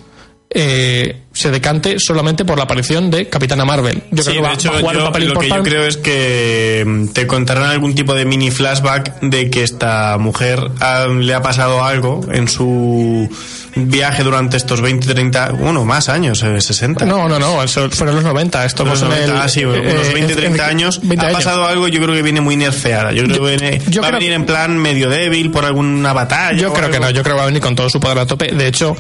eh, 0.51 1.21
se 1.33 1.51
decante 1.51 1.99
solamente 1.99 2.45
por 2.45 2.57
la 2.59 2.65
aparición 2.65 3.11
de 3.11 3.29
Capitana 3.29 3.65
Marvel. 3.65 4.03
Yo 4.13 4.23
Sí, 4.23 4.31
creo 4.31 4.35
que 4.35 4.41
va, 4.43 4.49
de 4.51 4.55
hecho, 4.55 4.71
va 4.71 4.77
a 4.77 4.81
jugar 4.81 4.95
yo- 4.97 5.01
un 5.01 5.07
papel 5.09 5.23
lo 5.29 5.29
que 5.31 5.35
yo 5.35 5.43
importante. 5.57 5.71
creo 5.71 5.85
es 5.85 5.97
que 5.97 6.85
mm, 6.87 7.07
te 7.09 7.27
contarán 7.27 7.65
algún 7.65 7.95
tipo 7.97 8.15
de 8.15 8.25
mini 8.25 8.51
flashback 8.53 9.21
de 9.21 9.51
que 9.51 9.65
esta 9.65 10.17
mujer 10.19 10.61
ah, 10.81 11.07
le 11.09 11.35
ha 11.35 11.43
pasado 11.43 11.83
algo 11.83 12.21
en 12.33 12.47
su 12.47 13.29
viaje 13.75 14.23
durante 14.23 14.57
estos 14.57 14.81
20, 14.81 15.13
30, 15.13 15.51
bueno, 15.51 15.85
más 15.85 16.09
años, 16.09 16.41
eh, 16.45 16.61
60. 16.61 17.05
No, 17.05 17.29
no, 17.29 17.41
no, 17.41 17.61
eso 17.65 17.91
fueron 17.91 18.15
los 18.15 18.25
90. 18.25 18.65
Esto 18.65 18.85
Los 18.85 19.01
pasó 19.01 19.07
en 19.07 19.11
90, 19.27 19.33
el, 19.35 19.41
ah, 19.41 19.49
sí, 19.49 19.61
eh, 19.63 19.67
unos 19.67 20.13
20, 20.13 20.33
en- 20.35 20.39
30 20.39 20.65
en- 20.65 20.71
años. 20.71 21.01
20 21.03 21.25
ha 21.25 21.29
años. 21.31 21.39
pasado 21.43 21.67
algo, 21.67 21.89
yo 21.89 22.01
creo 22.01 22.15
que 22.15 22.23
viene 22.23 22.41
muy 22.41 22.57
nerfeada. 22.57 23.11
Yo 23.11 23.25
creo 23.25 23.43
que 23.43 23.57
viene, 23.57 23.81
yo 23.89 24.03
va 24.03 24.09
creo- 24.09 24.19
a 24.19 24.21
venir 24.21 24.33
en 24.35 24.47
plan 24.47 24.79
medio 24.79 25.11
débil 25.11 25.51
por 25.51 25.65
alguna 25.65 26.13
batalla. 26.13 26.57
Yo 26.57 26.73
creo 26.73 26.91
que 26.91 26.97
algo. 26.99 27.07
no, 27.09 27.11
yo 27.11 27.23
creo 27.25 27.35
que 27.35 27.39
va 27.39 27.43
a 27.43 27.47
venir 27.47 27.61
con 27.61 27.75
todo 27.75 27.91
su 27.91 27.99
poder 27.99 28.21
a 28.21 28.27
tope. 28.27 28.53
De 28.53 28.69
hecho, 28.69 28.97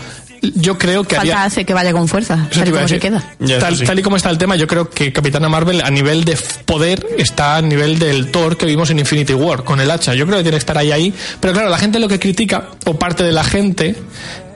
yo 0.54 0.76
creo 0.78 1.04
que 1.04 1.16
Falta 1.16 1.32
haría- 1.34 1.44
hace 1.44 1.64
que 1.64 1.72
vaya 1.74 1.92
con 1.92 2.08
fuerza, 2.08 2.48
tal 2.52 2.68
y 2.68 2.70
como 2.72 2.88
se 2.88 2.98
queda. 2.98 3.22
Tal, 3.38 3.72
eso 3.74 3.80
sí. 3.80 3.86
tal 3.86 3.98
y 3.98 4.02
como 4.02 4.16
está 4.16 4.30
el 4.30 4.38
tema, 4.38 4.56
yo 4.56 4.66
creo 4.66 4.90
que 4.90 5.12
Capitana 5.12 5.48
Marvel 5.48 5.80
a 5.82 5.90
nivel 5.90 6.24
de 6.24 6.36
poder 6.64 7.06
está 7.18 7.56
a 7.56 7.62
nivel 7.62 7.98
del 7.98 8.30
Thor 8.30 8.56
que 8.56 8.66
vimos 8.66 8.90
en 8.90 8.98
Infinity 8.98 9.34
War 9.34 9.64
con 9.64 9.80
el 9.80 9.90
hacha. 9.90 10.14
Yo 10.14 10.26
creo 10.26 10.38
que 10.38 10.42
tiene 10.44 10.56
que 10.56 10.60
estar 10.60 10.76
ahí 10.78 10.92
ahí. 10.92 11.14
Pero 11.40 11.52
claro, 11.52 11.68
la 11.68 11.78
gente 11.78 11.98
lo 11.98 12.08
que 12.08 12.18
critica, 12.18 12.68
o 12.86 12.98
parte 12.98 13.22
de 13.24 13.32
la 13.32 13.44
gente, 13.44 13.94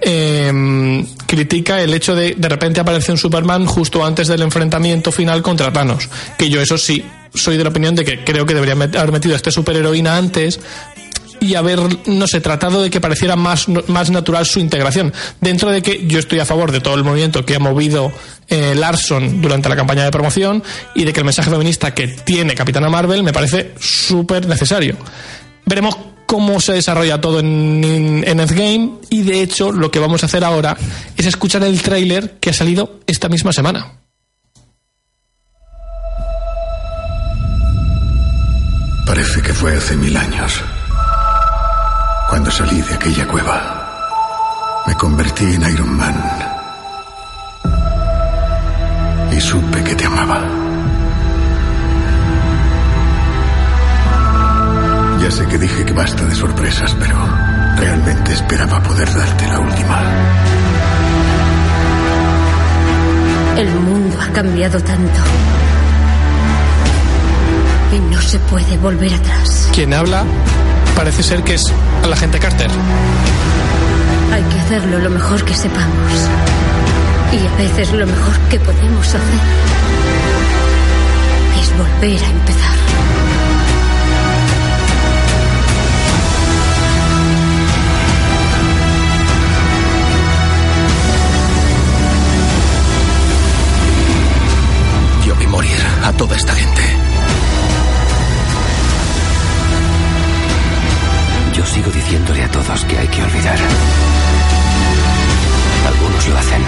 eh, 0.01 1.05
critica 1.27 1.81
el 1.83 1.93
hecho 1.95 2.15
de 2.15 2.35
de 2.37 2.49
repente 2.49 2.81
aparecer 2.81 3.11
un 3.13 3.19
Superman 3.19 3.67
justo 3.67 4.05
antes 4.05 4.29
del 4.29 4.43
enfrentamiento 4.43 5.13
final 5.13 5.43
contra 5.43 5.73
Thanos. 5.73 6.09
Que 6.39 6.49
yo 6.49 6.61
eso 6.61 6.79
sí, 6.79 7.05
soy 7.35 7.57
de 7.57 7.65
la 7.65 7.71
opinión 7.71 7.95
de 7.95 8.05
que 8.05 8.25
creo 8.25 8.47
que 8.47 8.55
debería 8.55 8.75
met- 8.77 8.97
haber 8.97 9.13
metido 9.13 9.35
a 9.35 9.37
este 9.37 9.51
superheroína 9.51 10.17
antes 10.17 10.61
y 11.41 11.55
haber, 11.55 11.81
no 12.07 12.27
sé, 12.27 12.41
tratado 12.41 12.83
de 12.83 12.91
que 12.91 13.01
pareciera 13.01 13.37
más, 13.37 13.69
más 13.89 14.11
natural 14.11 14.47
su 14.47 14.61
integración. 14.61 15.13
Dentro 15.41 15.71
de 15.71 15.83
que 15.83 16.07
yo 16.07 16.19
estoy 16.19 16.41
a 16.41 16.45
favor 16.45 16.73
de 16.73 16.81
todo 16.81 16.95
el 16.95 17.05
movimiento 17.05 17.45
que 17.45 17.57
ha 17.57 17.59
movido 17.59 18.13
eh, 18.49 18.75
Larson 18.75 19.41
durante 19.41 19.69
la 19.69 19.77
campaña 19.77 20.05
de 20.05 20.11
promoción 20.11 20.63
y 20.95 21.05
de 21.05 21.13
que 21.13 21.21
el 21.21 21.25
mensaje 21.25 21.51
feminista 21.51 21.95
que 21.95 22.09
tiene 22.09 22.55
Capitana 22.55 22.89
Marvel 22.89 23.23
me 23.23 23.33
parece 23.33 23.73
súper 23.79 24.47
necesario. 24.47 24.97
Veremos 25.65 25.97
cómo 26.27 26.61
se 26.61 26.75
desarrolla 26.75 27.21
todo 27.21 27.41
en, 27.41 27.83
en, 27.85 28.25
en 28.27 28.41
Endgame 28.41 28.91
y 29.09 29.23
de 29.23 29.41
hecho 29.41 29.73
lo 29.73 29.91
que 29.91 29.99
vamos 29.99 30.23
a 30.23 30.27
hacer 30.27 30.45
ahora 30.45 30.77
es 31.17 31.27
escuchar 31.27 31.63
el 31.63 31.81
tráiler 31.81 32.39
que 32.39 32.51
ha 32.51 32.55
salido 32.55 33.01
esta 33.07 33.29
misma 33.29 33.53
semana. 33.53 33.93
Parece 39.07 39.41
que 39.41 39.55
fue 39.55 39.75
hace 39.75 39.97
mil 39.97 40.15
años. 40.17 40.63
Cuando 42.29 42.51
salí 42.51 42.83
de 42.83 42.95
aquella 42.95 43.27
cueva, 43.27 44.83
me 44.87 44.95
convertí 44.97 45.45
en 45.45 45.63
Iron 45.63 45.97
Man. 45.97 46.15
Y 49.33 49.41
supe 49.41 49.83
que 49.83 49.95
te 49.95 50.05
amaba. 50.05 50.43
Ya 55.23 55.31
sé 55.31 55.47
que 55.47 55.57
dije 55.57 55.87
que 55.87 55.93
basta 55.95 56.23
de 56.27 56.35
sorpresas, 56.35 56.95
pero 57.01 57.17
realmente 57.77 58.35
esperaba 58.35 58.79
poder 58.83 59.09
darte 59.15 59.47
la 59.49 59.61
última. 59.61 60.03
El 63.57 63.75
mundo 63.81 64.19
ha 64.21 64.33
cambiado 64.35 64.79
tanto. 64.81 65.21
Y 67.91 68.01
no 68.15 68.21
se 68.21 68.39
puede 68.41 68.77
volver 68.77 69.15
atrás. 69.15 69.71
Quien 69.73 69.95
habla 69.95 70.25
parece 70.99 71.23
ser 71.23 71.45
que 71.45 71.55
es 71.55 71.63
a 72.03 72.09
la 72.09 72.17
gente 72.17 72.41
Carter. 72.41 72.69
Hay 74.33 74.43
que 74.43 74.59
hacerlo 74.59 74.99
lo 74.99 75.11
mejor 75.11 75.45
que 75.45 75.55
sepamos. 75.55 76.13
Y 77.31 77.47
a 77.47 77.57
veces 77.57 77.93
lo 77.93 78.05
mejor 78.05 78.37
que 78.51 78.59
podemos 78.59 79.07
hacer 79.07 79.41
es 81.61 81.79
volver 81.79 82.21
a 82.21 82.31
empezar. 82.31 82.77
Yo 95.25 95.37
vi 95.37 95.47
morir 95.47 95.79
a 96.03 96.13
toda 96.15 96.35
esta 96.35 96.55
gente. 96.55 96.88
Sigo 101.69 101.91
diciéndole 101.91 102.45
a 102.45 102.51
todos 102.51 102.85
que 102.87 102.99
hay 102.99 103.09
que 103.09 103.23
olvidar. 103.23 103.59
Algunos 105.87 106.29
lo 106.29 106.39
hacen, 106.39 106.63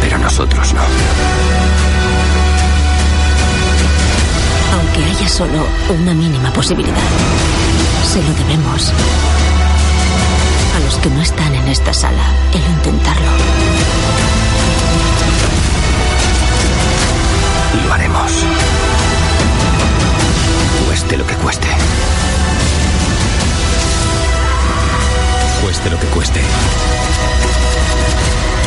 pero 0.00 0.18
nosotros 0.18 0.72
no. 0.72 0.80
Aunque 4.72 5.04
haya 5.04 5.28
solo 5.28 5.66
una 6.00 6.14
mínima 6.14 6.50
posibilidad, 6.52 6.96
se 8.04 8.22
lo 8.22 8.32
debemos 8.34 8.92
a 10.76 10.80
los 10.80 10.96
que 10.96 11.10
no 11.10 11.20
están 11.20 11.54
en 11.54 11.68
esta 11.68 11.92
sala 11.92 12.24
el 12.54 12.62
intentarlo. 12.76 13.30
Lo 17.86 17.92
haremos. 17.92 18.32
Cueste 20.86 21.16
lo 21.18 21.26
que 21.26 21.34
cueste. 21.34 21.68
Cueste 25.76 25.90
lo 25.90 26.00
que 26.00 26.06
cueste. 26.06 26.40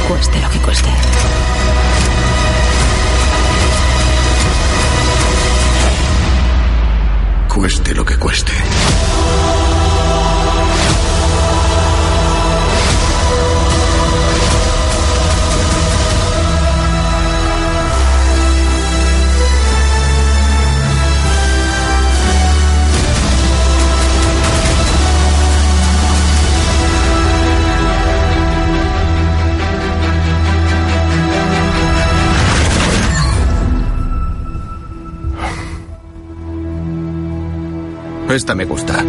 Cueste 0.08 0.39
lo 0.39 0.50
que 0.52 0.60
cueste. 0.60 0.89
Cueste 7.48 7.95
lo 7.95 8.06
que 8.06 8.15
cueste. 8.17 8.54
Esta 38.29 38.53
me 38.53 38.65
gusta. 38.65 39.03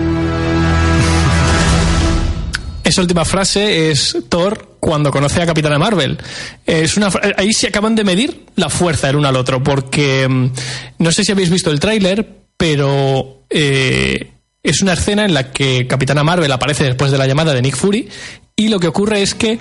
Esa 2.83 3.03
última 3.03 3.25
frase 3.25 3.91
es 3.91 4.17
Thor 4.29 4.77
cuando 4.81 5.11
conoce 5.11 5.43
a 5.43 5.47
Capitana 5.47 5.79
Marvel. 5.79 6.19
Es 6.67 6.97
una 6.97 7.11
ahí 7.37 7.53
se 7.53 7.69
acaban 7.69 7.95
de 7.95 8.03
medir 8.03 8.47
la 8.57 8.71
fuerza 8.71 9.11
el 9.11 9.17
uno 9.17 9.29
al 9.29 9.37
otro, 9.37 9.63
porque 9.63 10.27
mm, 10.27 10.51
no 10.99 11.13
sé 11.13 11.23
si 11.23 11.33
habéis 11.33 11.51
visto 11.51 11.71
el 11.71 11.79
tráiler, 11.79 12.27
pero 12.57 13.45
eh, 13.51 14.33
es 14.63 14.83
una 14.83 14.95
escena 14.95 15.25
en 15.25 15.35
la 15.35 15.53
que 15.53 15.87
Capitana 15.87 16.25
Marvel 16.25 16.51
aparece 16.51 16.85
después 16.85 17.11
de 17.13 17.19
la 17.19 17.27
llamada 17.27 17.53
de 17.53 17.63
Nick 17.63 17.77
Fury 17.77 18.09
y 18.57 18.69
lo 18.69 18.81
que 18.81 18.89
ocurre 18.89 19.23
es 19.23 19.35
que 19.35 19.59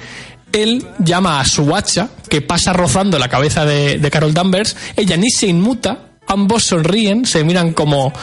él 0.53 0.85
llama 0.99 1.39
a 1.39 1.45
su 1.45 1.75
hacha, 1.75 2.09
que 2.29 2.41
pasa 2.41 2.73
rozando 2.73 3.19
la 3.19 3.29
cabeza 3.29 3.65
de, 3.65 3.99
de 3.99 4.11
Carol 4.11 4.33
Danvers, 4.33 4.75
ella 4.95 5.17
ni 5.17 5.29
se 5.29 5.47
inmuta, 5.47 6.08
ambos 6.29 6.63
sonríen, 6.63 7.25
se 7.25 7.43
miran 7.43 7.73
como 7.73 8.13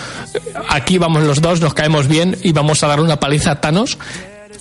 aquí 0.69 0.97
vamos 0.97 1.25
los 1.25 1.42
dos, 1.42 1.61
nos 1.61 1.75
caemos 1.75 2.09
bien 2.09 2.37
y 2.42 2.53
vamos 2.53 2.83
a 2.83 2.87
darle 2.87 3.05
una 3.05 3.21
paliza 3.21 3.51
a 3.53 3.61
Thanos. 3.61 3.99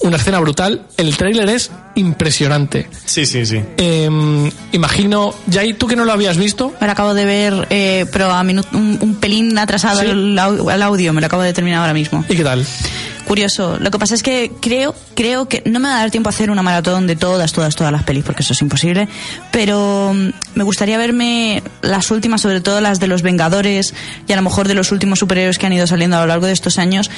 Una 0.01 0.17
escena 0.17 0.39
brutal. 0.41 0.81
El 0.97 1.15
tráiler 1.15 1.47
es 1.47 1.71
impresionante. 1.95 2.89
Sí, 3.05 3.25
sí, 3.25 3.45
sí. 3.45 3.61
Eh, 3.77 4.51
imagino, 4.73 5.33
Jay, 5.49 5.73
tú 5.73 5.87
que 5.87 5.95
no 5.95 6.03
lo 6.03 6.11
habías 6.11 6.35
visto, 6.37 6.73
Me 6.81 6.87
lo 6.87 6.91
acabo 6.91 7.13
de 7.13 7.23
ver, 7.23 7.67
eh, 7.69 8.05
pero 8.11 8.25
a 8.25 8.41
un, 8.41 8.61
un 8.73 9.15
pelín 9.15 9.57
atrasado 9.57 10.01
¿Sí? 10.01 10.07
el 10.07 10.37
audio, 10.37 11.13
me 11.13 11.21
lo 11.21 11.27
acabo 11.27 11.43
de 11.43 11.53
terminar 11.53 11.79
ahora 11.79 11.93
mismo. 11.93 12.25
¿y 12.27 12.35
qué 12.35 12.43
tal? 12.43 12.65
Curioso. 13.25 13.77
Lo 13.79 13.91
que 13.91 13.99
pasa 13.99 14.15
es 14.15 14.23
que 14.23 14.51
creo, 14.61 14.95
creo 15.15 15.47
que 15.49 15.61
no 15.65 15.79
me 15.79 15.89
va 15.89 15.95
a 15.95 15.99
dar 15.99 16.11
tiempo 16.11 16.29
a 16.29 16.31
hacer 16.31 16.49
una 16.49 16.61
maratón 16.63 17.07
de 17.07 17.15
todas, 17.15 17.51
todas, 17.53 17.75
todas 17.75 17.91
las 17.91 18.03
pelis, 18.03 18.23
porque 18.23 18.43
eso 18.43 18.53
es 18.53 18.61
imposible. 18.61 19.07
Pero 19.51 20.13
mm, 20.13 20.29
me 20.55 20.63
gustaría 20.63 20.97
verme 20.97 21.61
las 21.81 22.11
últimas, 22.11 22.41
sobre 22.41 22.61
todo 22.61 22.79
las 22.81 22.99
de 22.99 23.07
los 23.07 23.21
Vengadores 23.21 23.93
y 24.27 24.33
a 24.33 24.35
lo 24.35 24.41
mejor 24.41 24.67
de 24.67 24.75
los 24.75 24.91
últimos 24.91 25.19
superhéroes 25.19 25.57
que 25.57 25.65
han 25.65 25.73
ido 25.73 25.87
saliendo 25.87 26.17
a 26.17 26.21
lo 26.21 26.27
largo 26.27 26.45
de 26.45 26.53
estos 26.53 26.77
años, 26.79 27.09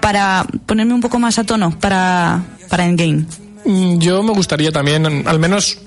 para 0.00 0.44
ponerme 0.66 0.94
un 0.94 1.00
poco 1.00 1.18
más 1.18 1.38
a 1.38 1.44
tono 1.44 1.78
para, 1.78 2.42
para 2.68 2.84
Endgame. 2.84 3.24
Mm, 3.64 3.98
Yo 3.98 4.22
me 4.22 4.32
gustaría 4.32 4.72
también, 4.72 5.06
al 5.28 5.38
menos 5.38 5.78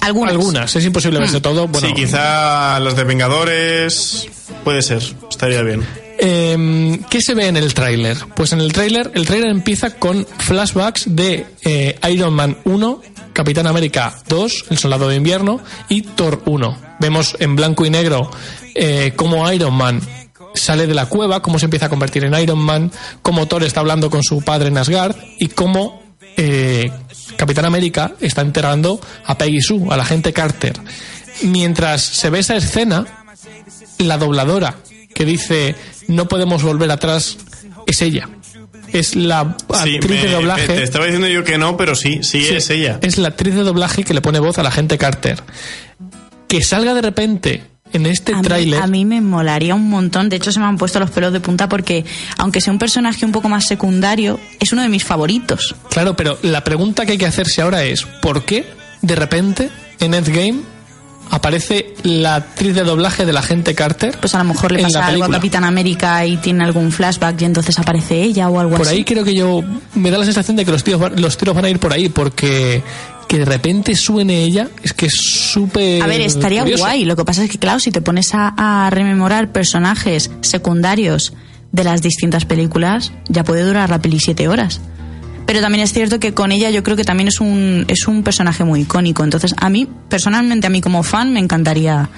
Algunas. 0.00 0.32
algunas. 0.32 0.76
Es 0.76 0.84
imposible 0.84 1.20
verse 1.20 1.40
todo. 1.40 1.68
Bueno, 1.68 1.86
sí, 1.86 1.94
quizá 1.94 2.80
las 2.80 2.96
de 2.96 3.04
Vengadores. 3.04 4.26
Puede 4.64 4.82
ser, 4.82 5.00
estaría 5.30 5.62
bien. 5.62 5.84
Eh, 6.24 7.00
¿Qué 7.10 7.20
se 7.20 7.34
ve 7.34 7.48
en 7.48 7.56
el 7.56 7.74
tráiler? 7.74 8.16
Pues 8.36 8.52
en 8.52 8.60
el 8.60 8.72
tráiler, 8.72 9.10
el 9.12 9.26
tráiler 9.26 9.50
empieza 9.50 9.90
con 9.90 10.24
flashbacks 10.24 11.16
de 11.16 11.46
eh, 11.64 11.98
Iron 12.12 12.32
Man 12.32 12.58
1, 12.62 13.02
Capitán 13.32 13.66
América 13.66 14.16
2, 14.28 14.66
El 14.70 14.78
Soldado 14.78 15.08
de 15.08 15.16
Invierno 15.16 15.60
y 15.88 16.02
Thor 16.02 16.40
1. 16.44 16.78
Vemos 17.00 17.36
en 17.40 17.56
blanco 17.56 17.84
y 17.84 17.90
negro 17.90 18.30
eh, 18.76 19.14
cómo 19.16 19.50
Iron 19.50 19.74
Man 19.74 20.00
sale 20.54 20.86
de 20.86 20.94
la 20.94 21.06
cueva, 21.06 21.42
cómo 21.42 21.58
se 21.58 21.64
empieza 21.64 21.86
a 21.86 21.88
convertir 21.88 22.24
en 22.24 22.34
Iron 22.34 22.60
Man, 22.60 22.92
cómo 23.22 23.48
Thor 23.48 23.64
está 23.64 23.80
hablando 23.80 24.08
con 24.08 24.22
su 24.22 24.42
padre 24.42 24.68
en 24.68 24.78
Asgard 24.78 25.16
y 25.40 25.48
cómo 25.48 26.04
eh, 26.36 26.92
Capitán 27.36 27.64
América 27.64 28.12
está 28.20 28.42
enterrando 28.42 29.00
a 29.26 29.36
Peggy 29.36 29.60
Sue, 29.60 29.88
a 29.90 29.96
la 29.96 30.04
gente 30.04 30.32
Carter. 30.32 30.74
Mientras 31.42 32.00
se 32.00 32.30
ve 32.30 32.38
esa 32.38 32.54
escena, 32.54 33.24
la 33.98 34.18
dobladora 34.18 34.76
que 35.14 35.24
dice 35.24 35.74
no 36.08 36.28
podemos 36.28 36.62
volver 36.62 36.90
atrás 36.90 37.36
es 37.86 38.02
ella. 38.02 38.28
Es 38.92 39.16
la 39.16 39.56
Sí, 39.84 39.96
actriz 39.96 40.22
de 40.22 40.30
doblaje. 40.30 40.66
te 40.66 40.82
estaba 40.82 41.06
diciendo 41.06 41.26
yo 41.28 41.44
que 41.44 41.56
no, 41.56 41.76
pero 41.78 41.94
sí, 41.94 42.18
sí, 42.22 42.44
Sí, 42.44 42.54
es 42.54 42.68
ella. 42.70 42.98
Es 43.02 43.16
la 43.18 43.28
actriz 43.28 43.54
de 43.54 43.62
doblaje 43.62 44.04
que 44.04 44.12
le 44.12 44.20
pone 44.20 44.38
voz 44.38 44.58
a 44.58 44.62
la 44.62 44.70
gente 44.70 44.98
Carter. 44.98 45.42
Que 46.48 46.62
salga 46.62 46.92
de 46.92 47.00
repente 47.00 47.62
en 47.94 48.04
este 48.06 48.34
tráiler. 48.42 48.82
A 48.82 48.86
mí 48.86 49.04
me 49.06 49.20
molaría 49.22 49.74
un 49.74 49.88
montón. 49.88 50.28
De 50.28 50.36
hecho, 50.36 50.52
se 50.52 50.60
me 50.60 50.66
han 50.66 50.76
puesto 50.76 50.98
los 51.00 51.10
pelos 51.10 51.32
de 51.32 51.40
punta 51.40 51.68
porque, 51.68 52.04
aunque 52.36 52.60
sea 52.60 52.72
un 52.72 52.78
personaje 52.78 53.24
un 53.24 53.32
poco 53.32 53.48
más 53.48 53.64
secundario, 53.66 54.38
es 54.60 54.72
uno 54.72 54.82
de 54.82 54.88
mis 54.88 55.04
favoritos. 55.04 55.74
Claro, 55.90 56.14
pero 56.14 56.38
la 56.42 56.62
pregunta 56.64 57.06
que 57.06 57.12
hay 57.12 57.18
que 57.18 57.26
hacerse 57.26 57.62
ahora 57.62 57.84
es: 57.84 58.04
¿por 58.20 58.44
qué 58.44 58.66
de 59.00 59.14
repente 59.14 59.70
en 60.00 60.12
Endgame 60.14 60.60
aparece 61.32 61.94
la 62.04 62.36
actriz 62.36 62.74
de 62.74 62.82
doblaje 62.84 63.24
de 63.26 63.32
la 63.32 63.42
gente 63.42 63.74
Carter? 63.74 64.16
Pues 64.20 64.34
a 64.34 64.38
lo 64.38 64.44
mejor 64.44 64.70
le 64.70 64.82
pasa 64.82 65.06
algo 65.06 65.24
a? 65.24 65.30
Capitán 65.30 65.64
América 65.64 66.24
y 66.26 66.36
tiene 66.36 66.62
algún 66.62 66.92
flashback 66.92 67.40
y 67.40 67.44
entonces 67.46 67.78
aparece 67.78 68.22
ella 68.22 68.48
o 68.48 68.60
algo 68.60 68.76
Por 68.76 68.86
así. 68.86 68.96
ahí 68.96 69.04
creo 69.04 69.24
que 69.24 69.34
yo 69.34 69.62
me 69.94 70.10
da 70.10 70.18
la 70.18 70.24
sensación 70.24 70.56
de 70.56 70.64
que 70.64 70.70
los 70.70 70.84
tiros, 70.84 71.00
van- 71.00 71.20
los 71.20 71.36
tiros 71.36 71.54
van 71.56 71.64
a 71.64 71.70
ir 71.70 71.78
por 71.80 71.92
ahí, 71.92 72.08
porque 72.10 72.82
que 73.28 73.38
de 73.38 73.44
repente 73.46 73.96
suene 73.96 74.42
ella 74.44 74.68
es 74.82 74.92
que 74.92 75.06
es 75.06 75.14
súper. 75.16 76.02
A 76.02 76.06
ver, 76.06 76.20
estaría 76.20 76.60
curioso. 76.62 76.84
guay. 76.84 77.06
Lo 77.06 77.16
que 77.16 77.24
pasa 77.24 77.42
es 77.42 77.50
que, 77.50 77.58
claro, 77.58 77.80
si 77.80 77.90
te 77.90 78.02
pones 78.02 78.34
a, 78.34 78.52
a 78.86 78.90
rememorar 78.90 79.52
personajes 79.52 80.30
secundarios 80.42 81.32
de 81.72 81.84
las 81.84 82.02
distintas 82.02 82.44
películas, 82.44 83.12
ya 83.30 83.42
puede 83.44 83.62
durar 83.62 83.88
la 83.88 84.02
peli 84.02 84.20
siete 84.20 84.48
horas. 84.48 84.82
Pero 85.52 85.60
también 85.60 85.84
es 85.84 85.92
cierto 85.92 86.18
que 86.18 86.32
con 86.32 86.50
ella 86.50 86.70
yo 86.70 86.82
creo 86.82 86.96
que 86.96 87.04
también 87.04 87.28
es 87.28 87.38
un, 87.38 87.84
es 87.86 88.08
un 88.08 88.22
personaje 88.22 88.64
muy 88.64 88.80
icónico. 88.80 89.22
Entonces, 89.22 89.54
a 89.58 89.68
mí, 89.68 89.86
personalmente, 90.08 90.66
a 90.66 90.70
mí 90.70 90.80
como 90.80 91.02
fan, 91.02 91.30
me 91.34 91.40
encantaría. 91.40 92.08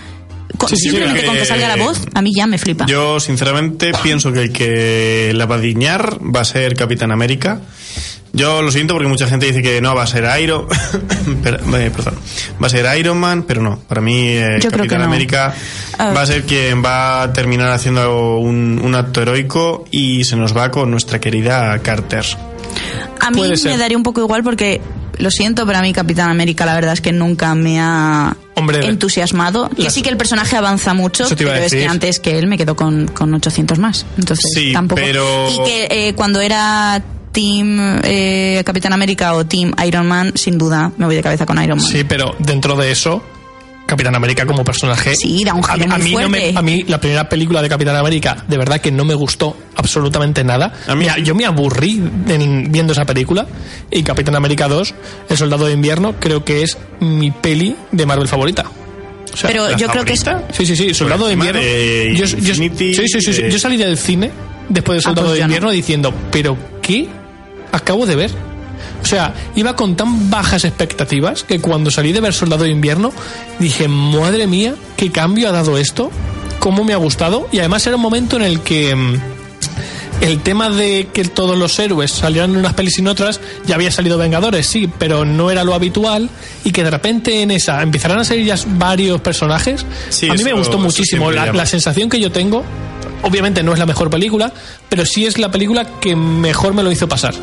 con- 0.57 0.69
Sí, 0.69 0.77
sí, 0.77 0.83
sí, 0.83 0.89
simplemente 0.91 1.23
que- 1.23 1.27
con 1.27 1.37
que 1.37 1.45
salga 1.45 1.67
la 1.67 1.75
voz, 1.85 2.01
a 2.15 2.23
mí 2.23 2.31
ya 2.33 2.47
me 2.47 2.59
flipa. 2.59 2.87
Yo, 2.87 3.19
sinceramente, 3.19 3.91
pienso 4.05 4.33
que 4.33 4.43
el 4.43 4.53
que 4.53 5.33
la 5.35 5.47
va 5.47 5.57
a 5.57 5.59
diñar 5.59 6.21
va 6.23 6.43
a 6.43 6.45
ser 6.45 6.77
Capitán 6.77 7.11
América. 7.11 7.61
Yo 8.33 8.63
lo 8.63 8.71
siento 8.71 8.95
porque 8.95 9.09
mucha 9.09 9.27
gente 9.27 9.47
dice 9.47 9.63
que 9.63 9.81
no, 9.81 9.97
va 9.97 10.05
a 10.05 10.07
ser 10.07 10.29
Iron... 10.41 10.67
Pero- 11.43 11.59
eh, 11.77 11.91
perdón. 11.91 12.15
Va 12.63 12.69
a 12.69 12.71
ser 12.71 12.87
Iron 13.01 13.19
Man, 13.19 13.43
pero 13.49 13.63
no. 13.63 13.81
Para 13.81 14.01
mí, 14.01 14.29
eh, 14.29 14.59
Capitán 14.63 15.01
no. 15.01 15.05
América 15.07 15.53
va 15.99 16.21
a 16.23 16.27
ser 16.27 16.45
quien 16.45 16.85
va 16.85 17.23
a 17.23 17.33
terminar 17.33 17.71
haciendo 17.73 18.37
un, 18.39 18.81
un 18.81 18.95
acto 18.95 19.23
heroico 19.23 19.87
y 19.91 20.23
se 20.23 20.37
nos 20.37 20.57
va 20.57 20.71
con 20.71 20.89
nuestra 20.93 21.19
querida 21.21 21.77
Carter. 21.81 22.25
A 23.21 23.31
mí 23.31 23.43
me 23.65 23.77
daría 23.77 23.97
un 23.97 24.03
poco 24.03 24.21
igual 24.21 24.43
porque, 24.43 24.81
lo 25.19 25.31
siento, 25.31 25.65
pero 25.67 25.79
a 25.79 25.83
mí 25.83 25.93
Capitán 25.93 26.29
América 26.31 26.67
la 26.67 26.75
verdad 26.75 26.93
es 26.93 27.01
que 27.01 27.13
nunca 27.13 27.55
me 27.55 27.81
ha 27.81 28.37
Hombre, 28.57 28.87
entusiasmado. 28.87 29.69
Que 29.71 29.91
sí 29.91 30.03
que 30.03 30.09
el 30.11 30.17
personaje 30.17 30.57
avanza 30.57 30.95
mucho, 30.95 31.27
pero 31.37 31.53
es 31.55 31.73
que 31.73 31.87
antes 31.87 32.21
que 32.21 32.39
él 32.39 32.47
me 32.47 32.57
quedó 32.59 32.77
con, 32.77 33.07
con 33.09 33.33
800 33.35 33.79
más. 33.79 34.07
Entonces 34.19 34.45
Sí, 34.55 34.73
tampoco. 34.73 35.01
pero- 35.03 35.49
Y 35.51 35.59
que 35.65 35.89
eh, 35.91 36.15
cuando 36.15 36.41
era 36.41 37.03
Team 37.33 38.01
eh, 38.05 38.63
Capitán 38.65 38.93
América 38.93 39.35
o 39.35 39.45
Team 39.45 39.73
Iron 39.87 40.07
Man, 40.07 40.33
sin 40.37 40.57
duda 40.59 40.93
me 40.97 41.07
voy 41.07 41.17
de 41.17 41.23
cabeza 41.23 41.47
con 41.47 41.63
Iron 41.63 41.79
Man. 41.79 41.87
Sí, 41.87 42.05
pero 42.05 42.35
dentro 42.39 42.77
de 42.77 42.91
eso, 42.93 43.23
Capitán 43.87 44.15
América 44.15 44.47
como 44.47 44.65
personaje. 44.65 45.15
Sí, 45.15 45.45
da 45.45 45.53
un 45.55 45.63
a, 45.65 45.75
giro 45.75 45.87
mí- 45.87 45.93
a 45.95 45.99
muy 45.99 46.05
mí 46.05 46.13
no 46.15 46.29
me- 46.29 46.39
fuerte. 46.41 46.59
a 46.59 46.63
mí 46.63 46.85
la 46.89 46.99
primera 47.01 47.29
película 47.29 47.61
de 47.63 47.69
Capitán 47.69 47.97
América, 47.97 48.45
de 48.49 48.57
verdad 48.57 48.81
que 48.81 48.91
no 48.91 49.05
me 49.05 49.15
gustó 49.15 49.57
absolutamente 49.77 50.43
nada. 50.43 50.73
A 50.89 50.95
mí- 50.95 51.07
yo 51.23 51.35
me 51.35 51.45
aburrí 51.45 52.03
en- 52.29 52.73
viendo 52.73 52.93
esa 52.95 53.05
película. 53.05 53.47
Y 53.91 54.03
Capitán 54.03 54.37
América 54.37 54.69
2, 54.69 54.95
El 55.29 55.37
Soldado 55.37 55.67
de 55.67 55.75
Invierno, 55.75 56.15
creo 56.19 56.45
que 56.45 56.63
es 56.63 56.79
mi 57.01 57.31
peli 57.31 57.77
de 57.93 58.07
Marvel 58.07 58.27
favorita. 58.29 58.65
O 59.33 59.37
sea, 59.37 59.49
pero 59.51 59.69
¿la 59.69 59.77
yo 59.77 59.89
creo 59.89 60.05
que 60.05 60.13
es. 60.15 60.25
Sí, 60.53 60.65
sí, 60.65 60.77
sí, 60.77 60.95
Soldado 60.95 61.21
Por 61.23 61.29
de 61.29 61.35
Invierno. 61.35 61.61
de 61.61 62.15
yo, 62.17 62.25
yo- 62.25 62.37
Infinity, 62.39 62.95
sí, 62.95 63.09
sí, 63.09 63.21
sí, 63.21 63.33
sí. 63.35 63.43
de- 63.43 63.51
Yo 63.51 63.59
salí 63.59 63.77
del 63.77 63.99
cine 63.99 64.31
después 64.69 64.97
de 64.97 65.01
Ah, 65.01 65.03
Soldado 65.03 65.27
pues 65.29 65.35
de 65.35 65.41
yo 65.41 65.47
no. 65.47 65.51
Invierno 65.53 65.71
diciendo, 65.73 66.15
¿pero 66.31 66.57
qué 66.81 67.09
acabo 67.73 68.07
de 68.07 68.17
ver? 68.17 68.31
O 69.05 69.07
sea, 69.07 69.35
iba 69.55 69.77
con 69.77 69.97
tan 69.97 70.31
bajas 70.31 70.65
expectativas 70.65 71.45
que 71.45 71.61
cuando 71.61 71.91
salí 71.91 72.13
de 72.13 72.23
ver 72.23 72.33
Soldado 72.33 72.65
de 72.65 72.71
Invierno 72.71 73.13
dije, 73.59 73.87
madre 73.87 74.47
mía, 74.47 74.77
qué 74.97 75.13
cambio 75.13 75.51
ha 75.51 75.53
dado 75.53 75.77
esto, 75.77 76.11
cómo 76.59 76.85
me 76.85 76.95
ha 76.95 76.97
gustado. 76.97 77.47
Y 77.53 77.59
además 77.59 77.87
era 77.87 77.97
un 77.97 78.03
momento 78.03 78.37
en 78.37 78.43
el 78.45 78.61
que 78.61 78.97
mm, 78.97 79.21
el 80.23 80.41
tema 80.41 80.71
de 80.71 81.09
que 81.13 81.25
todos 81.25 81.59
los 81.59 81.79
héroes 81.79 82.13
salieran 82.13 82.53
en 82.53 82.57
unas 82.57 82.73
pelis 82.73 82.97
y 82.97 83.03
en 83.03 83.09
otras, 83.09 83.43
ya 83.67 83.75
había 83.75 83.91
salido 83.91 84.17
Vengadores, 84.17 84.67
sí, 84.67 84.89
pero 84.99 85.27
no 85.27 85.51
era 85.51 85.65
lo 85.65 85.75
habitual. 85.75 86.31
Y 86.65 86.73
que 86.73 86.83
de 86.83 86.91
repente 86.91 87.43
en 87.43 87.51
esa 87.51 87.83
empezaran 87.83 88.19
a 88.21 88.25
salir 88.25 88.47
ya 88.47 88.57
varios 88.79 89.21
personajes. 89.21 89.85
Sí, 90.09 90.31
a 90.31 90.33
mí 90.33 90.43
me 90.43 90.55
gustó 90.55 90.79
muchísimo. 90.79 91.31
La, 91.31 91.53
la 91.53 91.67
sensación 91.67 92.09
que 92.09 92.19
yo 92.19 92.33
tengo, 92.33 92.65
obviamente 93.21 93.63
no 93.63 93.75
es 93.75 93.79
la 93.79 93.85
mejor 93.85 94.09
película, 94.09 94.51
pero 94.89 95.05
sí 95.05 95.27
es 95.27 95.37
la 95.37 95.51
película 95.51 96.01
que 96.01 96.17
mejor 96.17 96.73
me 96.73 96.83
lo 96.83 96.91
hizo 96.91 97.07
pasar. 97.07 97.35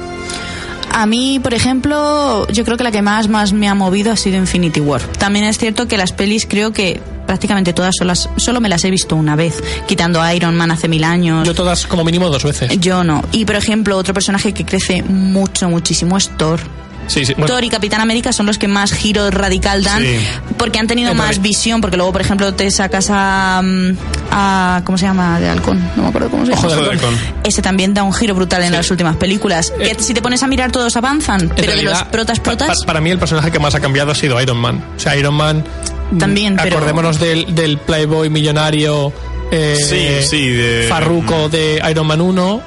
A 0.93 1.05
mí, 1.05 1.39
por 1.41 1.53
ejemplo, 1.53 2.45
yo 2.49 2.65
creo 2.65 2.77
que 2.77 2.83
la 2.83 2.91
que 2.91 3.01
más, 3.01 3.29
más 3.29 3.53
me 3.53 3.69
ha 3.69 3.75
movido 3.75 4.11
ha 4.11 4.17
sido 4.17 4.37
Infinity 4.37 4.81
War. 4.81 5.01
También 5.01 5.45
es 5.45 5.57
cierto 5.57 5.87
que 5.87 5.97
las 5.97 6.11
pelis 6.11 6.45
creo 6.45 6.73
que 6.73 6.99
prácticamente 7.25 7.71
todas 7.71 7.95
solas, 7.97 8.29
solo 8.35 8.59
me 8.59 8.67
las 8.67 8.83
he 8.83 8.91
visto 8.91 9.15
una 9.15 9.37
vez, 9.37 9.63
quitando 9.87 10.21
a 10.21 10.33
Iron 10.35 10.55
Man 10.57 10.69
hace 10.69 10.89
mil 10.89 11.05
años. 11.05 11.47
Yo 11.47 11.55
todas 11.55 11.87
como 11.87 12.03
mínimo 12.03 12.29
dos 12.29 12.43
veces. 12.43 12.77
Yo 12.79 13.05
no. 13.05 13.23
Y 13.31 13.45
por 13.45 13.55
ejemplo, 13.55 13.97
otro 13.97 14.13
personaje 14.13 14.53
que 14.53 14.65
crece 14.65 15.01
mucho, 15.01 15.69
muchísimo 15.69 16.17
es 16.17 16.29
Thor. 16.37 16.59
Sí, 17.07 17.25
sí. 17.25 17.33
Bueno, 17.33 17.47
Thor 17.47 17.63
y 17.63 17.69
Capitán 17.69 17.99
América 18.01 18.31
son 18.31 18.45
los 18.45 18.57
que 18.57 18.67
más 18.67 18.93
giro 18.93 19.29
radical 19.31 19.83
dan 19.83 20.01
Sí. 20.03 20.17
porque 20.57 20.79
han 20.79 20.87
tenido 20.87 21.11
En 21.11 21.17
más 21.17 21.27
realidad- 21.27 21.43
visión. 21.43 21.81
Porque 21.81 21.97
luego, 21.97 22.11
por 22.13 22.21
ejemplo, 22.21 22.53
te 22.53 22.69
sacas 22.71 23.07
a, 23.09 23.61
mm, 23.63 23.97
a. 24.31 24.81
¿Cómo 24.85 24.97
se 24.97 25.05
llama? 25.05 25.39
De 25.39 25.49
halcón. 25.49 25.79
No 25.95 26.03
me 26.03 26.09
acuerdo 26.09 26.29
cómo 26.29 26.45
se 26.45 26.51
llama. 26.51 26.67
Ojo 26.67 26.81
de 26.83 26.89
halcón. 26.91 27.15
Ese 27.43 27.61
también 27.61 27.93
da 27.93 28.03
un 28.03 28.13
giro 28.13 28.33
brutal 28.35 28.61
en 28.63 28.69
Sí. 28.69 28.75
las 28.75 28.91
últimas 28.91 29.15
películas. 29.17 29.73
Eh, 29.79 29.93
que 29.95 30.03
si 30.03 30.13
te 30.13 30.21
pones 30.21 30.41
a 30.43 30.47
mirar, 30.47 30.71
todos 30.71 30.95
avanzan. 30.95 31.49
Pero 31.49 31.71
de 31.71 31.83
los 31.83 31.83
realidad, 31.93 32.09
protas, 32.11 32.39
pa- 32.39 32.43
protas. 32.43 32.67
pa- 32.79 32.85
para 32.85 33.01
mí 33.01 33.09
el 33.09 33.19
personaje 33.19 33.51
que 33.51 33.59
más 33.59 33.75
ha 33.75 33.79
cambiado 33.79 34.11
ha 34.11 34.15
sido 34.15 34.39
Iron 34.41 34.57
Man. 34.57 34.83
O 34.95 34.99
sea, 34.99 35.15
Iron 35.17 35.33
Man. 35.35 35.63
mm, 36.11 36.17
También, 36.17 36.55
pero- 36.61 36.77
Acordémonos 36.77 37.19
del, 37.19 37.53
del 37.55 37.77
Playboy 37.77 38.29
millonario. 38.29 39.11
eh, 39.51 39.75
Sí, 39.77 40.29
sí, 40.29 40.47
de- 40.49 40.85
Farruko 40.87 41.49
de 41.49 41.81
Iron 41.91 42.07
Man 42.07 42.21
1. 42.21 42.61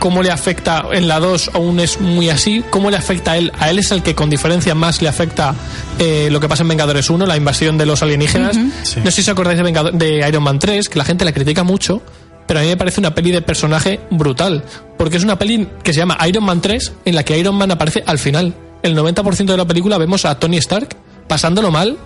¿Cómo 0.00 0.22
le 0.22 0.30
afecta 0.32 0.86
en 0.92 1.06
la 1.06 1.20
2? 1.20 1.50
Aún 1.54 1.78
es 1.78 2.00
muy 2.00 2.28
así. 2.30 2.64
¿Cómo 2.70 2.90
le 2.90 2.96
afecta 2.96 3.32
a 3.32 3.36
él? 3.38 3.52
A 3.60 3.70
él 3.70 3.78
es 3.78 3.92
el 3.92 4.02
que 4.02 4.14
con 4.16 4.28
diferencia 4.30 4.74
más 4.74 5.00
le 5.02 5.08
afecta 5.08 5.54
eh, 5.98 6.28
lo 6.32 6.40
que 6.40 6.48
pasa 6.48 6.62
en 6.62 6.68
Vengadores 6.70 7.08
1, 7.10 7.24
la 7.26 7.36
invasión 7.36 7.78
de 7.78 7.86
los 7.86 8.02
alienígenas. 8.02 8.56
Sí. 8.82 8.98
No 9.04 9.10
sé 9.10 9.16
si 9.16 9.20
os 9.20 9.28
acordáis 9.28 9.58
de, 9.58 9.62
Vengado- 9.64 9.92
de 9.92 10.26
Iron 10.28 10.42
Man 10.42 10.58
3, 10.58 10.88
que 10.88 10.98
la 10.98 11.04
gente 11.04 11.24
la 11.24 11.32
critica 11.32 11.62
mucho. 11.62 12.02
Pero 12.48 12.58
a 12.60 12.62
mí 12.64 12.68
me 12.70 12.76
parece 12.76 12.98
una 12.98 13.14
peli 13.14 13.30
de 13.30 13.42
personaje 13.42 14.00
brutal. 14.10 14.64
Porque 14.98 15.18
es 15.18 15.22
una 15.22 15.38
peli 15.38 15.68
que 15.84 15.92
se 15.92 15.98
llama 16.00 16.18
Iron 16.26 16.42
Man 16.44 16.60
3, 16.60 16.92
en 17.04 17.14
la 17.14 17.22
que 17.22 17.38
Iron 17.38 17.54
Man 17.54 17.70
aparece 17.70 18.02
al 18.06 18.18
final. 18.18 18.54
El 18.82 18.96
90% 18.96 19.44
de 19.44 19.56
la 19.56 19.66
película 19.66 19.98
vemos 19.98 20.24
a 20.24 20.36
Tony 20.38 20.56
Stark 20.56 20.96
pasándolo 21.28 21.70
mal, 21.70 21.96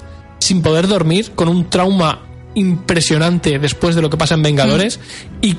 sin 0.40 0.60
poder 0.60 0.86
dormir, 0.88 1.30
con 1.34 1.48
un 1.48 1.70
trauma 1.70 2.20
impresionante 2.54 3.58
después 3.58 3.94
de 3.94 4.02
lo 4.02 4.10
que 4.10 4.16
pasa 4.16 4.34
en 4.34 4.42
Vengadores. 4.42 5.00
Y 5.40 5.56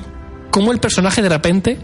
cómo 0.50 0.70
el 0.72 0.78
personaje 0.78 1.22
de 1.22 1.28
repente, 1.30 1.78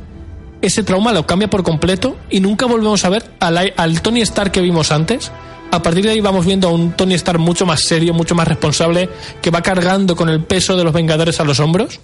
ese 0.63 0.85
trauma 0.85 1.13
lo 1.13 1.27
cambia 1.27 1.51
por 1.51 1.63
completo 1.63 2.17
y 2.31 2.41
nunca 2.41 2.67
volvemos 2.67 3.05
a 3.05 3.11
ver 3.11 3.25
al, 3.41 4.01
Tony 4.01 4.23
Stark 4.23 4.53
que 4.53 4.61
vimos 4.61 4.93
antes. 4.93 5.31
A 5.71 5.83
partir 5.83 6.05
de 6.05 6.11
ahí 6.11 6.21
vamos 6.21 6.47
viendo 6.47 6.69
a 6.69 6.73
un 6.73 6.93
Tony 6.93 7.15
Stark 7.15 7.41
mucho 7.41 7.67
más 7.67 7.83
serio, 7.83 8.15
mucho 8.15 8.35
más 8.35 8.47
responsable, 8.47 9.09
que 9.41 9.51
va 9.51 9.63
cargando 9.63 10.15
con 10.15 10.29
el 10.29 10.45
peso 10.45 10.77
de 10.77 10.85
los 10.85 10.93
Vengadores 10.93 11.41
a 11.41 11.45
los 11.45 11.61
hombros. 11.61 12.01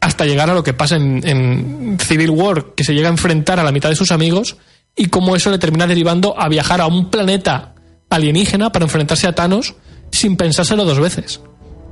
hasta 0.00 0.24
llegar 0.24 0.48
a 0.48 0.54
lo 0.54 0.62
que 0.62 0.74
pasa 0.74 0.96
en, 0.96 1.26
en 1.26 1.98
Civil 1.98 2.30
War, 2.30 2.74
que 2.76 2.84
se 2.84 2.94
llega 2.94 3.08
a 3.08 3.10
enfrentar 3.10 3.58
a 3.58 3.64
la 3.64 3.72
mitad 3.72 3.88
de 3.88 3.96
sus 3.96 4.12
amigos 4.12 4.56
y 4.94 5.06
cómo 5.06 5.34
eso 5.34 5.50
le 5.50 5.58
termina 5.58 5.86
derivando 5.86 6.38
a 6.38 6.48
viajar 6.48 6.80
a 6.80 6.86
un 6.86 7.10
planeta 7.10 7.74
alienígena 8.10 8.70
para 8.70 8.84
enfrentarse 8.84 9.26
a 9.26 9.34
Thanos 9.34 9.74
sin 10.12 10.36
pensárselo 10.36 10.84
dos 10.84 11.00
veces. 11.00 11.40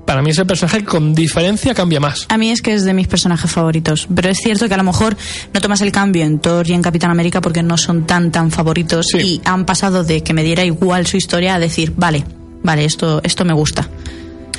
Para 0.07 0.23
mí 0.23 0.31
es 0.31 0.38
el 0.38 0.47
personaje 0.47 0.79
que 0.79 0.85
con 0.85 1.14
diferencia 1.14 1.75
cambia 1.75 1.99
más. 1.99 2.27
A 2.29 2.38
mí 2.38 2.51
es 2.51 2.62
que 2.62 2.73
es 2.73 2.85
de 2.85 2.95
mis 2.95 3.09
personajes 3.09 3.51
favoritos. 3.51 4.07
Pero 4.14 4.29
es 4.29 4.38
cierto 4.38 4.69
que 4.69 4.75
a 4.75 4.77
lo 4.77 4.85
mejor 4.85 5.16
no 5.53 5.61
tomas 5.61 5.81
el 5.81 5.90
cambio 5.90 6.25
en 6.25 6.38
Thor 6.38 6.69
y 6.69 6.75
en 6.75 6.83
Capitán 6.83 7.11
América 7.11 7.40
porque 7.40 7.62
no 7.62 7.77
son 7.77 8.07
tan, 8.07 8.31
tan 8.31 8.53
favoritos. 8.53 9.07
Sí. 9.11 9.19
Y 9.19 9.40
han 9.45 9.66
pasado 9.66 10.05
de 10.05 10.23
que 10.23 10.33
me 10.33 10.45
diera 10.45 10.64
igual 10.64 11.07
su 11.07 11.16
historia 11.16 11.57
a 11.57 11.59
decir, 11.59 11.92
vale, 11.97 12.25
vale, 12.62 12.85
esto, 12.85 13.21
esto 13.25 13.45
me 13.45 13.53
gusta. 13.53 13.88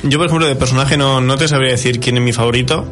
Yo, 0.02 0.18
por 0.18 0.26
ejemplo, 0.26 0.46
de 0.46 0.54
personaje 0.54 0.96
no, 0.96 1.20
no 1.20 1.36
te 1.36 1.48
sabría 1.48 1.70
decir 1.70 1.98
quién 1.98 2.18
es 2.18 2.22
mi 2.22 2.32
favorito. 2.32 2.86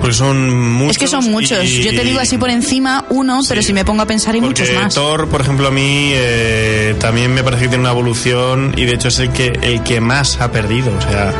Porque 0.00 0.14
son 0.14 0.50
muchos. 0.72 0.92
es 0.92 0.98
que 0.98 1.06
son 1.08 1.30
muchos. 1.30 1.64
y- 1.64 1.82
Yo 1.82 1.90
te 1.90 2.02
digo 2.04 2.20
así 2.20 2.38
por 2.38 2.48
encima 2.50 3.04
uno, 3.10 3.40
pero 3.48 3.62
si 3.62 3.72
me 3.72 3.84
pongo 3.84 4.02
a 4.02 4.06
pensar 4.06 4.34
hay 4.34 4.40
Porque 4.40 4.62
muchos 4.62 4.74
más. 4.82 4.94
Thor, 4.94 5.28
por 5.28 5.40
ejemplo, 5.42 5.68
a 5.68 5.70
mí 5.70 6.10
eh, 6.14 6.94
también 6.98 7.32
me 7.34 7.42
parece 7.44 7.64
que 7.64 7.68
tiene 7.68 7.82
una 7.82 7.90
evolución 7.92 8.72
y 8.76 8.84
de 8.86 8.94
hecho 8.94 9.08
es 9.08 9.18
el 9.18 9.30
que, 9.30 9.52
el 9.62 9.82
que 9.82 10.00
más 10.00 10.40
ha 10.40 10.50
perdido. 10.50 10.90
O 10.96 11.00
sea. 11.02 11.32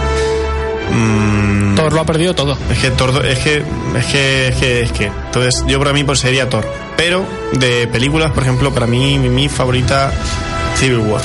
mm, 0.92 1.74
Thor 1.74 1.92
lo 1.92 2.00
ha 2.00 2.04
perdido 2.06 2.34
todo. 2.34 2.58
Es 2.70 2.78
que 2.78 2.90
Thor, 2.90 3.24
es 3.26 3.38
que, 3.38 3.62
es 3.96 4.06
que, 4.06 4.48
es 4.48 4.56
que, 4.56 4.80
es 4.82 4.92
que. 4.92 5.06
Entonces, 5.06 5.64
yo 5.66 5.78
para 5.78 5.92
mí 5.92 6.04
pues 6.04 6.18
sería 6.20 6.48
Thor. 6.48 6.66
Pero 6.96 7.24
de 7.52 7.86
películas, 7.86 8.32
por 8.32 8.42
ejemplo, 8.42 8.72
para 8.74 8.86
mí 8.86 9.18
mi, 9.18 9.28
mi 9.30 9.48
favorita 9.48 10.12
Civil 10.76 10.98
War. 10.98 11.22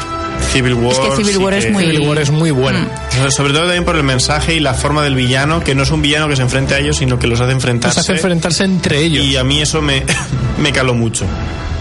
Civil 0.55 0.73
War. 0.75 0.91
Es 0.93 0.99
que 0.99 1.11
Civil 1.17 1.33
sí 1.35 1.37
War 1.37 1.53
es 1.53 1.65
que- 1.65 1.71
muy- 1.71 1.83
Civil 1.85 2.07
War 2.07 2.17
es 2.19 2.31
muy 2.31 2.51
buena. 2.51 2.79
Mm. 2.79 3.31
Sobre 3.31 3.53
todo 3.53 3.63
también 3.63 3.85
por 3.85 3.95
el 3.95 4.03
mensaje 4.03 4.55
y 4.55 4.59
la 4.59 4.73
forma 4.73 5.03
del 5.03 5.15
villano, 5.15 5.63
que 5.63 5.75
no 5.75 5.83
es 5.83 5.91
un 5.91 6.01
villano 6.01 6.27
que 6.27 6.35
se 6.35 6.41
enfrente 6.41 6.73
a 6.75 6.79
ellos, 6.79 6.97
sino 6.97 7.19
que 7.19 7.27
los 7.27 7.39
hace 7.39 7.47
Los 7.53 7.55
enfrentarse. 7.55 7.99
hace 7.99 8.13
enfrentarse 8.13 8.63
entre 8.63 8.99
ellos. 9.03 9.23
y 9.25 9.35
a 9.37 9.43
mí 9.43 9.61
eso 9.61 9.81
me, 9.81 10.03
me 10.59 10.71
caló 10.71 10.93
mucho. 10.93 11.25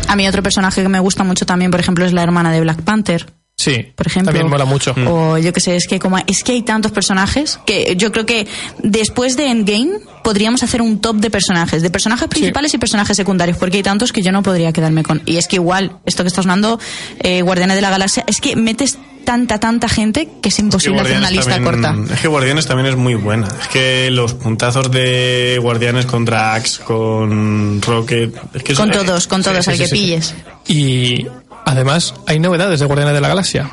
A 0.09 0.17
mí 0.17 0.29
otro 0.29 0.43
personaje 0.43 0.83
que 0.83 0.89
me 0.89 1.01
gusta 1.01 1.25
mucho 1.25 1.47
también, 1.47 1.71
por 1.71 1.81
ejemplo, 1.81 2.05
es 2.05 2.13
la 2.13 2.23
hermana 2.23 2.53
de 2.53 2.61
Black 2.61 2.83
Panther. 2.83 3.27
Sí, 3.57 3.87
por 3.95 4.07
ejemplo. 4.09 4.33
también 4.33 4.51
mola 4.51 4.65
mucho. 4.65 4.95
O 5.07 5.39
yo 5.39 5.53
que 5.53 5.61
sé, 5.61 5.77
es 5.77 5.87
que 5.87 5.99
como 5.99 6.19
es 6.27 6.43
que 6.43 6.53
hay 6.53 6.63
tantos 6.63 6.93
personajes 6.93 7.59
que 7.65 7.95
yo 7.97 8.11
creo 8.13 8.27
que 8.27 8.47
después 8.83 9.37
de 9.37 9.47
Endgame 9.49 10.01
podríamos 10.25 10.63
hacer 10.63 10.83
un 10.83 11.01
top 11.01 11.17
de 11.17 11.31
personajes, 11.31 11.81
de 11.83 11.89
personajes 11.91 12.29
principales 12.29 12.75
y 12.75 12.79
personajes 12.79 13.17
secundarios, 13.17 13.57
porque 13.57 13.77
hay 13.79 13.83
tantos 13.83 14.13
que 14.13 14.23
yo 14.23 14.33
no 14.33 14.43
podría 14.43 14.73
quedarme 14.73 15.03
con. 15.03 15.23
Y 15.25 15.37
es 15.37 15.47
que 15.47 15.57
igual, 15.57 15.97
esto 16.05 16.25
que 16.25 16.29
estás 16.29 16.45
hablando, 16.45 16.79
eh, 17.21 17.43
Guardianes 17.43 17.77
de 17.77 17.83
la 17.83 17.91
Galaxia, 17.91 18.25
es 18.27 18.41
que 18.41 18.57
metes 18.57 18.99
tanta, 19.25 19.59
tanta 19.59 19.89
gente 19.89 20.29
que 20.43 20.51
es 20.51 20.59
imposible 20.59 21.01
hacer 21.01 21.17
una 21.17 21.31
lista 21.31 21.53
también- 21.53 21.83
corta. 21.83 22.15
Es 22.15 22.21
que 22.21 22.29
Guardianes 22.29 22.67
también 22.67 22.89
es 22.89 22.97
muy 22.97 23.15
buena. 23.15 23.49
Es 23.63 23.69
que 23.69 24.11
los 24.11 24.35
puntazos 24.35 24.91
de 24.91 25.59
Guardianes 25.63 26.05
con 26.07 26.25
Drax, 26.27 26.79
con 26.81 27.81
Rocket. 27.81 28.35
Es 28.53 28.63
que 28.63 28.75
Con 28.75 28.91
todos, 28.91 29.27
con 29.27 29.43
sí, 29.43 29.49
todos, 29.51 29.69
al 29.69 29.77
sí, 29.79 29.85
que 29.85 29.89
pilles. 29.89 30.35
Y 30.67 31.27
además 31.65 32.15
hay 32.27 32.39
novedades 32.39 32.81
de 32.81 32.87
Guardianes 32.87 33.15
de 33.15 33.21
la 33.21 33.29
Galaxia. 33.29 33.71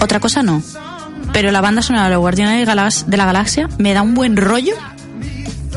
Otra 0.00 0.20
cosa 0.20 0.42
no. 0.42 0.62
Pero 1.36 1.50
la 1.50 1.60
banda 1.60 1.82
sonora 1.82 2.04
de 2.04 2.12
los 2.14 2.20
Guardianes 2.20 2.66
de, 3.06 3.16
la 3.18 3.26
Galaxia 3.26 3.68
me 3.76 3.92
da 3.92 4.00
un 4.00 4.14
buen 4.14 4.38
rollo. 4.38 4.72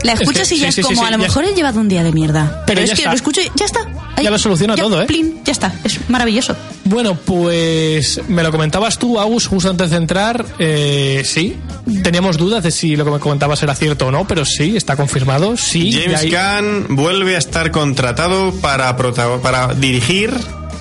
La 0.04 0.14
Es 0.14 0.22
escuchas 0.22 0.48
que- 0.48 0.56
y 0.56 0.60
ya 0.60 0.68
sí, 0.68 0.70
es 0.70 0.76
sí, 0.76 0.82
sí, 0.82 0.88
como 0.88 1.02
sí, 1.02 1.08
a 1.08 1.12
lo 1.12 1.18
mejor 1.18 1.44
he 1.44 1.54
llevado 1.54 1.82
un 1.82 1.90
día 1.90 2.02
de 2.02 2.14
mierda. 2.14 2.64
Pero, 2.66 2.80
Pero 2.80 2.82
es 2.84 2.90
que 2.92 2.96
está. 3.02 3.10
lo 3.10 3.16
escucho 3.18 3.42
y 3.42 3.52
ya 3.58 3.66
está. 3.66 3.82
Ahí. 4.16 4.24
Ya 4.24 4.32
lo 4.32 4.40
soluciona 4.40 4.76
Ya, 4.76 4.84
todo, 4.84 5.02
¿eh? 5.02 5.06
plin, 5.06 5.42
ya 5.44 5.52
está. 5.52 5.74
Es 5.84 6.00
maravilloso. 6.10 6.56
Bueno, 6.86 7.16
pues 7.16 8.22
me 8.30 8.42
lo 8.42 8.52
comentabas 8.54 8.98
tú, 8.98 9.20
Agus, 9.20 9.48
justo 9.48 9.70
antes 9.70 9.90
de 9.92 9.98
entrar. 9.98 10.46
Eh, 10.60 11.24
sí, 11.26 11.58
teníamos 12.04 12.38
dudas 12.38 12.64
de 12.64 12.72
si 12.72 12.96
lo 12.96 13.04
que 13.04 13.12
me 13.12 13.20
comentabas 13.20 13.62
era 13.62 13.76
cierto 13.76 14.08
o 14.08 14.12
no, 14.12 14.26
pero 14.26 14.46
sí, 14.46 14.78
está 14.78 14.96
confirmado. 14.96 15.58
Sí, 15.58 15.92
James 15.92 16.22
hay- 16.22 16.32
Gunn 16.32 16.96
vuelve 16.96 17.36
a 17.36 17.40
estar 17.40 17.70
contratado 17.72 18.54
para, 18.62 18.96
para 18.96 19.74
dirigir 19.74 20.32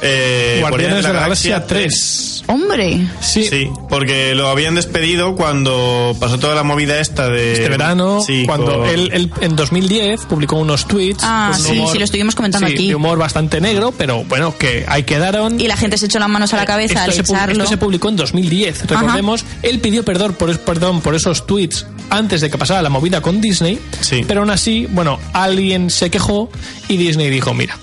eh, 0.02 0.58
Guardianes 0.60 1.04
de 1.04 1.12
la 1.12 1.20
Galaxia 1.20 1.66
3. 1.66 2.44
Hombre. 2.46 3.06
Sí. 3.20 3.44
Sí, 3.44 3.68
porque 3.90 4.34
lo 4.34 4.48
habían 4.48 4.74
despedido 4.74 5.34
cuando 5.36 6.16
pasó 6.18 6.38
toda 6.38 6.54
la 6.54 6.62
movida 6.62 6.98
esta 6.98 7.28
de... 7.28 7.52
este 7.52 7.68
verano, 7.68 8.22
Sí, 8.26 8.44
cuando 8.46 8.78
con- 8.78 8.88
él, 8.88 9.10
él 9.12 9.30
en 9.42 9.54
2010 9.54 10.22
publicó 10.26 10.56
unos 10.56 10.86
tweets. 10.88 11.20
Ah, 11.22 11.52
sí, 11.54 11.82
sí, 11.92 11.98
lo 11.98 12.04
estuvimos 12.04 12.34
comentando 12.34 12.66
sí, 12.68 12.72
aquí. 12.74 12.88
De 12.88 12.94
humor 12.94 13.18
bastante 13.18 13.60
negro, 13.60 13.92
pero 13.96 14.24
bueno, 14.24 14.56
que 14.56 14.86
ahí 14.88 15.02
quedaron. 15.02 15.60
Y 15.60 15.68
la 15.68 15.76
gente 15.76 15.98
se 15.98 16.06
echó 16.06 16.18
las 16.18 16.28
manos 16.30 16.54
a 16.54 16.56
la 16.56 16.64
cabeza 16.64 17.02
al 17.04 17.10
esto, 17.10 17.22
se, 17.24 17.30
pu- 17.30 17.36
echarlo. 17.36 17.52
esto 17.64 17.66
se 17.66 17.76
publicó 17.76 18.08
en 18.08 18.16
2010. 18.16 18.86
Recordemos, 18.86 19.44
él 19.62 19.80
pidió 19.80 20.04
perdón 20.04 20.32
por, 20.34 20.48
es- 20.48 20.58
perdón 20.58 21.02
por 21.02 21.14
esos 21.14 21.46
tweets 21.46 21.86
antes 22.08 22.40
de 22.40 22.48
que 22.48 22.56
pasara 22.56 22.80
la 22.80 22.88
movida 22.88 23.20
con 23.20 23.42
Disney. 23.42 23.78
Sí. 24.00 24.22
Pero 24.26 24.40
aún 24.40 24.50
así, 24.50 24.86
bueno, 24.90 25.18
alguien 25.34 25.90
se 25.90 26.10
quejó 26.10 26.50
y 26.88 26.96
Disney 26.96 27.28
dijo, 27.28 27.52
mira, 27.52 27.76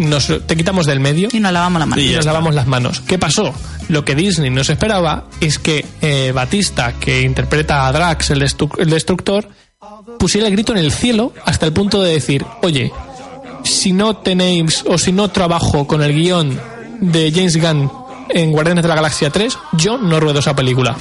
nos, 0.00 0.32
te 0.46 0.56
quitamos 0.56 0.86
del 0.86 1.00
medio 1.00 1.28
Y 1.32 1.40
nos 1.40 1.52
lavamos 1.52 1.80
la 1.80 1.86
mano. 1.86 2.02
y 2.02 2.10
nos 2.10 2.24
lavamos 2.24 2.54
las 2.54 2.66
manos. 2.66 3.00
¿Qué 3.00 3.18
pasó? 3.18 3.54
Lo 3.88 4.04
que 4.04 4.14
Disney 4.14 4.50
no 4.50 4.64
se 4.64 4.72
esperaba 4.72 5.24
es 5.40 5.58
que 5.58 5.84
eh, 6.00 6.32
Batista, 6.34 6.94
que 6.94 7.22
interpreta 7.22 7.86
a 7.86 7.92
Drax, 7.92 8.30
el, 8.30 8.42
el 8.42 8.90
destructor, 8.90 9.48
pusiera 10.18 10.46
el 10.46 10.52
grito 10.52 10.72
en 10.72 10.78
el 10.78 10.92
cielo 10.92 11.32
hasta 11.44 11.66
el 11.66 11.72
punto 11.72 12.02
de 12.02 12.12
decir, 12.12 12.44
oye, 12.62 12.92
si 13.64 13.92
no 13.92 14.16
tenéis 14.16 14.84
o 14.86 14.98
si 14.98 15.12
no 15.12 15.28
trabajo 15.28 15.86
con 15.86 16.02
el 16.02 16.12
guion 16.14 16.60
de 17.00 17.32
James 17.32 17.56
Gunn 17.60 17.90
en 18.34 18.52
Guardianes 18.52 18.82
de 18.82 18.88
la 18.88 18.94
Galaxia 18.94 19.30
3, 19.30 19.58
yo 19.72 19.98
no 19.98 20.20
ruedo 20.20 20.38
esa 20.40 20.54
película. 20.54 20.96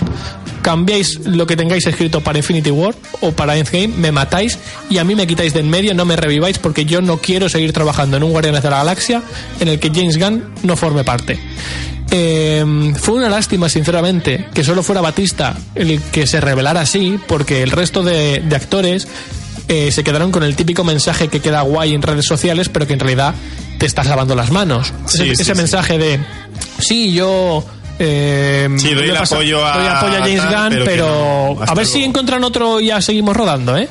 Cambiáis 0.61 1.25
lo 1.25 1.47
que 1.47 1.55
tengáis 1.55 1.85
escrito 1.87 2.21
para 2.21 2.37
Infinity 2.37 2.71
War 2.71 2.95
o 3.21 3.31
para 3.31 3.57
Endgame, 3.57 3.87
me 3.89 4.11
matáis 4.11 4.57
y 4.89 4.97
a 4.97 5.03
mí 5.03 5.15
me 5.15 5.27
quitáis 5.27 5.53
de 5.53 5.61
en 5.61 5.69
medio, 5.69 5.93
no 5.93 6.05
me 6.05 6.15
reviváis 6.15 6.57
porque 6.57 6.85
yo 6.85 7.01
no 7.01 7.17
quiero 7.17 7.49
seguir 7.49 7.73
trabajando 7.73 8.17
en 8.17 8.23
un 8.23 8.31
Guardianes 8.31 8.63
de 8.63 8.69
la 8.69 8.77
Galaxia 8.77 9.21
en 9.59 9.67
el 9.67 9.79
que 9.79 9.89
James 9.89 10.17
Gunn 10.17 10.53
no 10.63 10.75
forme 10.75 11.03
parte. 11.03 11.39
Eh, 12.11 12.93
fue 12.97 13.15
una 13.15 13.29
lástima, 13.29 13.69
sinceramente, 13.69 14.47
que 14.53 14.63
solo 14.63 14.81
fuera 14.81 15.01
Batista 15.01 15.55
el 15.75 16.01
que 16.01 16.25
se 16.25 16.41
revelara 16.41 16.81
así, 16.81 17.19
porque 17.27 17.61
el 17.61 17.71
resto 17.71 18.03
de, 18.03 18.39
de 18.39 18.55
actores 18.55 19.07
eh, 19.69 19.91
se 19.91 20.03
quedaron 20.03 20.31
con 20.31 20.41
el 20.41 20.55
típico 20.55 20.83
mensaje 20.83 21.27
que 21.27 21.41
queda 21.41 21.61
guay 21.61 21.93
en 21.93 22.01
redes 22.01 22.25
sociales, 22.25 22.69
pero 22.69 22.87
que 22.87 22.93
en 22.93 22.99
realidad 22.99 23.35
te 23.77 23.85
estás 23.85 24.07
lavando 24.07 24.33
las 24.35 24.51
manos. 24.51 24.91
Sí, 25.05 25.21
ese 25.21 25.25
sí, 25.25 25.31
ese 25.31 25.43
sí. 25.45 25.53
mensaje 25.53 25.97
de, 25.99 26.19
sí, 26.79 27.13
yo... 27.13 27.63
eh, 27.99 28.67
Sí, 28.77 28.93
doy 28.93 29.09
el 29.09 29.17
apoyo 29.17 29.65
a- 29.65 29.77
doy 29.77 29.87
apoyo 29.87 30.15
a 30.15 30.19
James 30.19 30.43
Gunn, 30.45 30.69
pero 30.69 30.85
pero, 30.85 31.55
que 31.59 31.65
no, 31.65 31.71
a 31.71 31.75
ver 31.75 31.85
si 31.85 32.03
encuentran 32.03 32.43
otro 32.43 32.79
y 32.79 32.87
ya 32.87 33.01
seguimos 33.01 33.35
rodando, 33.35 33.77
¿eh? 33.77 33.87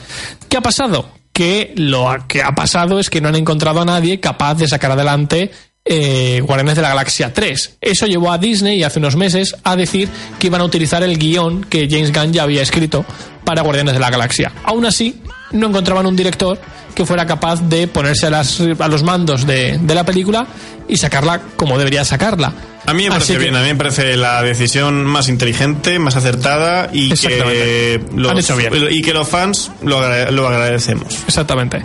¿Qué 0.49 0.57
ha 0.57 0.61
pasado? 0.61 1.11
Que 1.33 1.73
lo 1.77 2.17
que 2.27 2.43
ha 2.43 2.53
pasado 2.55 2.99
es 2.99 3.11
que 3.11 3.21
no 3.21 3.29
han 3.29 3.37
encontrado 3.37 3.81
a 3.81 3.85
nadie 3.85 4.19
capaz 4.19 4.55
de 4.55 4.67
sacar 4.67 4.91
adelante 4.93 5.51
eh, 5.85 6.43
Guardianes 6.45 6.77
de 6.77 6.83
la 6.83 6.89
Galaxia 6.91 7.33
3. 7.33 7.79
Eso 7.81 8.07
llevó 8.07 8.33
a 8.33 8.39
Disney 8.39 8.83
hace 8.83 8.99
unos 8.99 9.15
meses 9.17 9.55
a 9.63 9.77
decir 9.77 10.09
que 10.39 10.49
iban 10.49 10.61
a 10.61 10.65
utilizar 10.65 11.03
el 11.03 11.17
guion 11.17 11.63
que 11.65 11.87
James 11.89 12.13
Gunn 12.13 12.33
ya 12.33 12.43
había 12.43 12.63
escrito 12.63 13.05
para 13.45 13.63
Guardianes 13.63 13.95
de 13.95 14.01
la 14.01 14.11
Galaxia. 14.11 14.53
Aún 14.65 14.85
así, 14.85 15.21
no 15.53 15.69
encontraban 15.69 16.07
un 16.07 16.17
director 16.17 16.59
que 16.95 17.05
fuera 17.07 17.27
capaz 17.27 17.61
de 17.63 17.87
ponerse 17.87 18.27
a, 18.27 18.31
las- 18.31 18.61
a 18.61 18.89
los 18.89 19.03
mandos 19.03 19.47
de, 19.47 19.79
de 19.79 19.95
la 19.95 20.05
película 20.05 20.47
y 20.89 20.97
sacarla 20.97 21.41
como 21.57 21.79
debería 21.79 22.05
sacarla. 22.05 22.53
A 22.87 22.95
mí 22.95 23.05
me 23.05 23.11
parece 23.11 23.35
que- 23.35 23.39
bien, 23.39 23.55
a 23.57 23.61
mí 23.61 23.69
me 23.69 23.75
parece 23.77 24.17
la 24.17 24.43
decisión 24.43 25.05
más 25.05 25.29
inteligente, 25.29 25.99
más 25.99 26.17
acertada 26.17 26.89
y 26.93 27.11
que, 27.15 28.01
los, 28.15 28.31
Han 28.33 28.39
hecho 28.39 28.57
bien. 28.57 28.73
y 28.91 29.03
que 29.03 29.13
los 29.13 29.29
fans 29.29 29.71
lo, 29.83 30.01
lo 30.33 30.49
agradecemos. 30.49 31.15
Exactamente. 31.27 31.83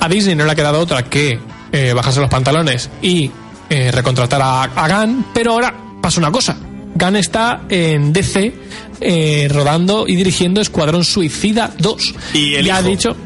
A 0.00 0.08
Disney 0.08 0.34
no 0.34 0.44
le 0.44 0.52
ha 0.52 0.54
quedado 0.54 0.80
otra 0.80 1.02
que 1.04 1.38
eh, 1.72 1.92
bajarse 1.92 2.20
los 2.20 2.30
pantalones 2.30 2.88
y 3.02 3.30
eh, 3.68 3.90
recontratar 3.90 4.40
a, 4.42 4.62
a 4.64 4.88
Gunn, 5.04 5.26
pero 5.34 5.52
ahora 5.52 5.74
pasa 6.00 6.20
una 6.20 6.30
cosa. 6.30 6.56
Gunn 6.94 7.16
está 7.16 7.62
en 7.68 8.12
DC 8.12 8.54
eh, 9.00 9.48
rodando 9.50 10.06
y 10.06 10.16
dirigiendo 10.16 10.60
Escuadrón 10.60 11.04
Suicida 11.04 11.72
2. 11.78 12.14
Y 12.34 12.54
el 12.54 12.64
ya 12.66 12.76
ha 12.76 12.80
hijo. 12.80 12.88
dicho 12.88 13.16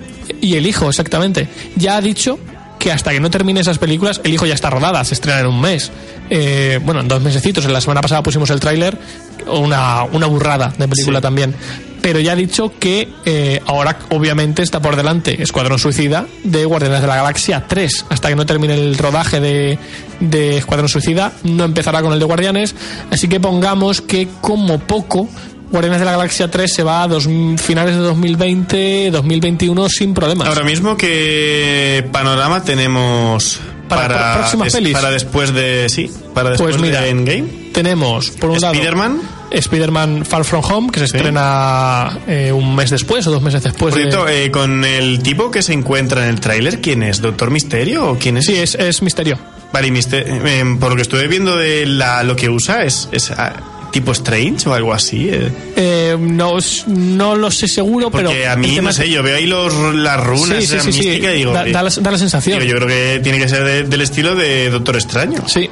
y 0.41 0.55
el 0.55 0.67
hijo, 0.67 0.89
exactamente. 0.89 1.49
Ya 1.77 1.97
ha 1.97 2.01
dicho 2.01 2.39
que 2.79 2.93
hasta 2.93 3.11
que 3.13 3.21
no 3.21 3.31
termine 3.31 3.61
esas 3.61 3.79
películas, 3.79 4.21
el 4.25 4.33
hijo 4.35 4.47
ya 4.47 4.55
está 4.55 4.71
rodada, 4.71 5.05
se 5.05 5.15
estrena 5.15 5.41
en 5.41 5.47
un 5.47 5.61
mes. 5.61 5.91
Eh, 6.31 6.79
bueno, 6.85 7.01
en 7.01 7.09
dos 7.09 7.21
mesecitos. 7.23 7.65
En 7.65 7.73
la 7.73 7.81
semana 7.81 8.01
pasada 8.01 8.23
pusimos 8.23 8.51
el 8.51 8.61
tráiler, 8.61 8.99
una, 9.47 10.05
una 10.05 10.27
burrada 10.27 10.73
de 10.79 10.89
película 10.89 11.19
Sí. 11.19 11.23
también. 11.23 11.55
pero 12.01 12.21
ya 12.21 12.33
ha 12.33 12.37
dicho 12.37 12.73
que 12.79 13.09
eh, 13.27 13.61
ahora 13.67 13.99
obviamente 14.11 14.63
está 14.63 14.81
por 14.81 14.95
delante 14.97 15.43
Escuadrón 15.43 15.79
Suicida 15.81 16.27
de 16.45 16.65
Guardianes 16.65 17.01
de 17.03 17.07
la 17.09 17.17
Galaxia 17.17 17.65
3. 17.67 18.07
Hasta 18.09 18.29
que 18.29 18.37
no 18.37 18.47
termine 18.47 18.75
el 18.75 18.97
rodaje 18.97 19.41
de, 19.41 19.79
de 20.21 20.57
Escuadrón 20.59 20.89
Suicida, 20.89 21.33
no 21.43 21.65
empezará 21.65 22.01
con 22.01 22.13
el 22.13 22.19
de 22.21 22.25
Guardianes. 22.25 22.75
Así 23.11 23.29
que 23.29 23.41
pongamos 23.41 24.01
que 24.01 24.29
como 24.41 24.79
poco 24.79 25.29
Guardianes 25.71 25.99
de 26.01 26.05
la 26.07 26.13
Galaxia 26.13 26.51
3 26.51 26.73
se 26.73 26.83
va 26.83 27.03
a 27.03 27.09
dos, 27.09 27.29
finales 27.59 27.95
de 27.95 28.01
2020, 28.01 29.11
2021 29.11 29.89
sin 29.89 30.15
problemas. 30.15 30.49
Ahora 30.49 30.63
mismo, 30.65 30.97
¿qué 30.97 32.09
panorama 32.11 32.63
tenemos 32.65 33.61
Para 33.89 34.09
para, 34.09 34.35
próximas 34.39 34.69
es- 34.69 34.75
pelis. 34.75 34.93
para 34.95 35.11
después 35.11 35.53
de. 35.53 35.89
Sí, 35.89 36.11
para 36.35 36.51
después 36.51 36.77
Pues 36.77 36.83
mira, 36.83 37.03
de 37.03 37.11
Endgame? 37.11 37.45
tenemos 37.73 38.31
por 38.31 38.51
un 38.51 38.61
lado 38.61 38.73
Spider-Man. 38.75 39.21
Spider-Man 39.51 40.25
Far 40.27 40.45
From 40.45 40.63
Home, 40.65 40.91
que 40.93 40.99
se 41.01 41.07
estrena 41.07 42.19
eh, 42.27 42.53
un 42.53 42.75
mes 42.77 42.91
después 42.91 43.27
o 43.27 43.31
dos 43.31 43.41
meses 43.43 43.63
después. 43.63 43.95
Por 43.95 44.03
de- 44.05 44.11
cierto, 44.11 44.29
eh, 44.29 44.51
con 44.51 44.85
el 44.85 45.21
tipo 45.23 45.51
que 45.51 45.63
se 45.63 45.73
encuentra 45.73 46.23
en 46.25 46.31
el 46.31 46.41
tráiler, 46.41 46.81
¿quién 46.81 47.03
es? 47.03 47.21
¿Doctor 47.23 47.51
Misterio 47.51 48.11
o 48.11 48.19
quién 48.19 48.37
es? 48.39 48.45
Sí, 48.47 48.57
es, 48.57 48.75
es 48.75 49.01
misterio. 49.03 49.39
Vale, 49.73 49.89
y 49.89 49.91
Mister- 49.91 50.25
eh, 50.27 50.65
por 50.81 50.91
lo 50.91 50.97
que 50.97 51.03
estuve 51.03 51.29
viendo 51.29 51.57
de 51.57 51.85
la, 51.87 52.23
lo 52.25 52.37
que 52.37 52.49
usa, 52.51 52.85
es, 52.85 53.09
es 53.13 53.31
ah, 53.33 53.53
tipo 53.91 54.13
Strange 54.13 54.69
o 54.69 54.75
algo 54.75 54.93
así. 54.93 55.29
eh. 55.31 55.51
Eh, 55.77 56.17
no, 56.19 56.57
no 56.87 57.37
lo 57.37 57.51
sé 57.51 57.69
seguro, 57.69 58.11
Porque 58.11 58.29
pero. 58.29 58.53
a 58.53 58.57
mí, 58.57 58.79
no 58.83 58.93
sé, 58.93 59.09
yo 59.11 59.23
veo 59.23 59.37
ahí 59.37 59.47
los, 59.47 59.73
las 59.95 60.23
runas, 60.25 60.65
Sí, 60.65 60.79
sí, 60.81 60.87
mística 60.87 61.33
y 61.35 61.39
digo, 61.39 61.53
Da- 61.53 61.67
eh, 61.67 61.73
da 61.73 61.83
la- 61.83 61.91
da 61.91 62.11
la 62.11 62.19
sensación. 62.19 62.59
digo, 62.59 62.71
yo 62.73 62.77
creo 62.77 62.89
que 62.89 63.21
tiene 63.23 63.39
que 63.39 63.49
ser 63.49 63.65
de- 63.65 63.83
del 63.85 64.01
estilo 64.01 64.35
de 64.35 64.71
Doctor 64.71 64.97
Extraño. 64.97 65.43
Sí. 65.49 65.69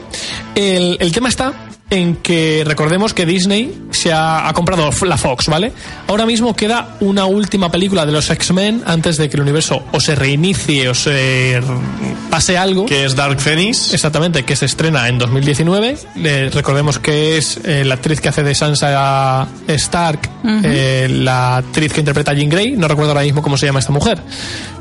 El, 0.55 0.97
el 1.01 1.13
tema 1.13 1.29
está 1.29 1.53
en 1.89 2.17
que 2.17 2.65
recordemos 2.67 3.15
que 3.15 3.25
Disney 3.27 3.73
se 3.93 4.13
ha, 4.13 4.49
ha 4.49 4.53
comprado 4.55 4.91
la 5.05 5.17
Fox, 5.17 5.47
¿vale? 5.47 5.73
Ahora 6.09 6.27
mismo 6.27 6.55
queda 6.57 6.97
una 7.01 7.27
última 7.27 7.71
película 7.71 8.05
de 8.05 8.11
los 8.13 8.29
X-Men 8.29 8.83
antes 8.87 9.17
de 9.19 9.29
que 9.31 9.37
el 9.37 9.43
universo 9.43 9.85
o 9.93 10.01
se 10.01 10.17
reinicie 10.17 10.89
o 10.89 10.95
se 10.95 11.61
pase 12.29 12.59
algo. 12.59 12.87
Que 12.87 13.05
es 13.05 13.15
Dark 13.15 13.39
Phoenix. 13.41 13.95
Exactamente, 13.95 14.45
que 14.45 14.57
se 14.57 14.67
estrena 14.67 15.07
en 15.09 15.19
2019. 15.19 15.97
Le- 16.17 16.51
recordemos 16.51 16.99
que 16.99 17.39
es 17.39 17.61
eh, 17.65 17.85
la 17.85 17.95
actriz 17.95 18.21
que 18.21 18.31
hace 18.31 18.43
de 18.43 18.55
Sansa 18.57 19.47
Stark, 19.69 20.29
eh, 20.65 21.07
la 21.09 21.59
actriz 21.59 21.93
que 21.93 22.01
interpreta 22.01 22.33
a 22.33 22.35
Jean 22.35 22.49
Grey. 22.49 22.73
No 22.73 22.89
recuerdo 22.89 23.13
ahora 23.13 23.23
mismo 23.23 23.43
cómo 23.43 23.57
se 23.57 23.67
llama 23.67 23.79
esta 23.79 23.93
mujer. 23.93 24.21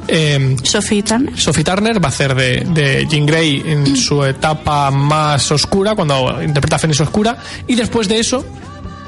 Eh, 0.08 0.56
Sophie 0.64 1.04
Turner. 1.04 1.38
Sophie 1.38 1.64
Turner 1.64 2.04
va 2.04 2.08
a 2.08 2.10
hacer 2.10 2.36
de, 2.36 2.66
de 2.74 3.08
Jean 3.10 3.26
Grey 3.26 3.64
en 3.66 3.96
su 3.96 4.24
etapa 4.24 4.92
más 4.92 5.52
oscura, 5.52 5.96
cuando 5.96 6.42
interpreta 6.42 6.76
a 6.76 6.80
Fénix 6.80 7.02
Oscura, 7.02 7.38
y 7.68 7.76
después 7.76 8.08
de 8.08 8.20
eso, 8.20 8.46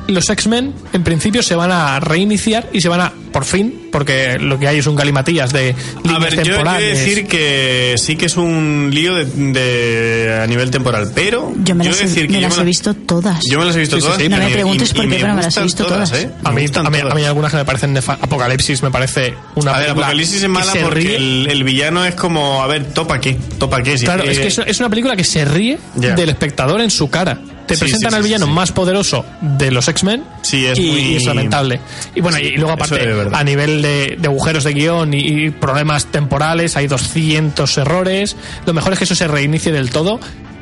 los 0.08 0.30
X-Men 0.30 0.74
en 0.93 1.03
principio 1.03 1.41
se 1.43 1.55
van 1.55 1.72
a 1.72 1.99
reiniciar 1.99 2.70
y 2.74 2.82
se 2.82 2.89
van 2.89 3.01
a, 3.01 3.14
por 3.32 3.45
fin, 3.45 3.88
porque 3.91 4.38
lo 4.39 4.58
que 4.60 4.68
hay 4.68 4.80
es 4.80 4.88
un 4.88 4.95
galimatías 4.95 5.51
de 5.53 5.76
A 6.03 6.08
líneas 6.08 6.22
ver, 6.22 6.30
yo, 6.30 6.36
yo 6.36 6.41
he 6.41 6.43
de 6.43 6.43
temporales. 6.51 6.97
decir 6.99 7.28
que 7.28 7.95
sí 7.97 8.16
que 8.16 8.26
es 8.28 8.38
un 8.38 8.89
lío 8.93 9.16
de, 9.16 9.26
de- 9.26 10.39
a 10.43 10.47
nivel 10.47 10.72
temporal, 10.72 11.12
pero 11.14 11.53
Yo 11.64 11.76
me 11.76 11.84
he 11.86 11.88
las, 11.89 11.99
he, 12.01 12.03
decir 12.05 12.28
que 12.28 12.34
me 12.34 12.41
yo 12.41 12.47
las 12.47 12.58
me 12.58 12.64
he 12.64 12.66
visto 12.66 12.93
todas. 12.93 13.39
Yo 13.49 13.60
me 13.60 13.66
las 13.66 13.76
he 13.76 13.80
visto 13.80 13.95
Sí, 13.97 14.01
todas. 14.01 14.18
sí. 14.18 14.30
No 14.30 14.38
me 14.38 14.49
y 14.49 14.53
preguntes 14.53 14.93
por 14.93 15.05
y 15.05 15.10
qué, 15.10 15.16
pero 15.20 15.34
me 15.36 15.41
las 15.41 15.58
he 15.58 15.64
visto 15.64 15.86
todas. 15.86 16.12
¿eh? 16.14 16.30
a 16.43 16.51
Me 16.51 16.62
mí, 16.62 16.62
a, 16.74 16.84
mí, 16.89 16.97
todas. 16.97 17.12
a 17.12 17.16
mí 17.16 17.24
algunas 17.26 17.51
que 17.51 17.58
me 17.58 17.66
parecen 17.66 17.93
nefa- 17.95 18.18
Apocalipsis 18.22 18.82
me 18.84 18.91
parece 18.91 19.34
una 19.55 19.74
A 19.76 19.80
ver, 19.80 19.89
Apocalipsis 19.91 20.43
es 20.43 20.49
mala 20.49 20.74
porque 20.82 21.16
el, 21.16 21.47
el 21.49 21.64
villano 21.64 22.05
es 22.05 22.16
como, 22.16 22.62
a 22.64 22.68
ver, 22.68 22.86
¿topa 22.93 23.20
qué? 23.20 23.38
¿Topa 23.58 23.82
qué? 23.84 23.97
Si 23.97 24.05
Claro, 24.05 24.24
es 24.24 24.39
que 24.39 24.47
es, 24.47 24.58
es 24.60 24.80
una 24.80 24.89
película 24.89 25.16
que 25.16 25.24
se 25.24 25.43
ríe 25.45 25.78
del 25.95 26.30
espectador 26.30 26.82
en 26.82 26.89
su 26.91 27.10
cara. 27.10 27.39
Te 27.68 27.76
Sí, 27.76 27.82
presentan 27.82 28.11
sí, 28.11 28.18
al 28.18 28.24
villano 28.24 28.47
más 28.47 28.72
poderoso 28.72 29.26
de 29.41 29.72
los 29.72 29.88
X-Men 29.88 30.24
Sí, 30.41 30.65
es 30.65 30.80
y, 30.80 30.82
muy- 30.89 30.99
y 31.01 31.15
es 31.18 31.26
lamentable. 31.26 31.80
Y 32.15 32.22
bueno, 32.22 32.39
y 32.39 32.51
luego 32.55 32.72
aparte, 32.72 32.95
es 33.03 33.34
a 33.34 33.43
nivel 33.43 33.82
de, 33.82 34.15
de 34.20 34.28
agujeros 34.28 34.63
de 34.63 34.74
guion 34.74 35.13
y, 35.13 35.18
y 35.20 35.49
problemas 35.51 36.05
temporales, 36.05 36.78
hay 36.78 36.88
200 36.88 37.78
errores. 37.78 38.36
Lo 38.65 38.74
mejor 38.74 38.93
es 38.93 38.99
que 38.99 39.05
eso 39.05 39.15
se 39.15 39.28
reinicie 39.28 39.72
del 39.72 39.89
todo 39.89 40.20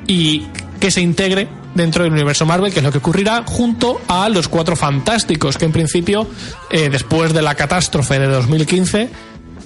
y 0.08 0.48
que 0.80 0.92
se 0.92 1.02
integre 1.02 1.48
dentro 1.76 2.04
del 2.04 2.14
universo 2.14 2.46
Marvel, 2.46 2.72
que 2.74 2.80
es 2.80 2.84
lo 2.86 2.92
que 2.92 2.98
ocurrirá 3.00 3.44
junto 3.46 4.02
a 4.08 4.28
los 4.30 4.48
Cuatro 4.48 4.76
Fantásticos, 4.76 5.58
que 5.58 5.66
en 5.66 5.72
principio, 5.72 6.28
eh, 6.72 6.90
después 6.90 7.34
de 7.34 7.42
la 7.42 7.54
catástrofe 7.56 8.18
de 8.20 8.28
2015, 8.28 9.10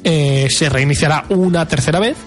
eh, 0.03 0.47
se 0.49 0.69
reiniciará 0.69 1.25
una 1.29 1.67
tercera 1.67 1.99
vez 1.99 2.17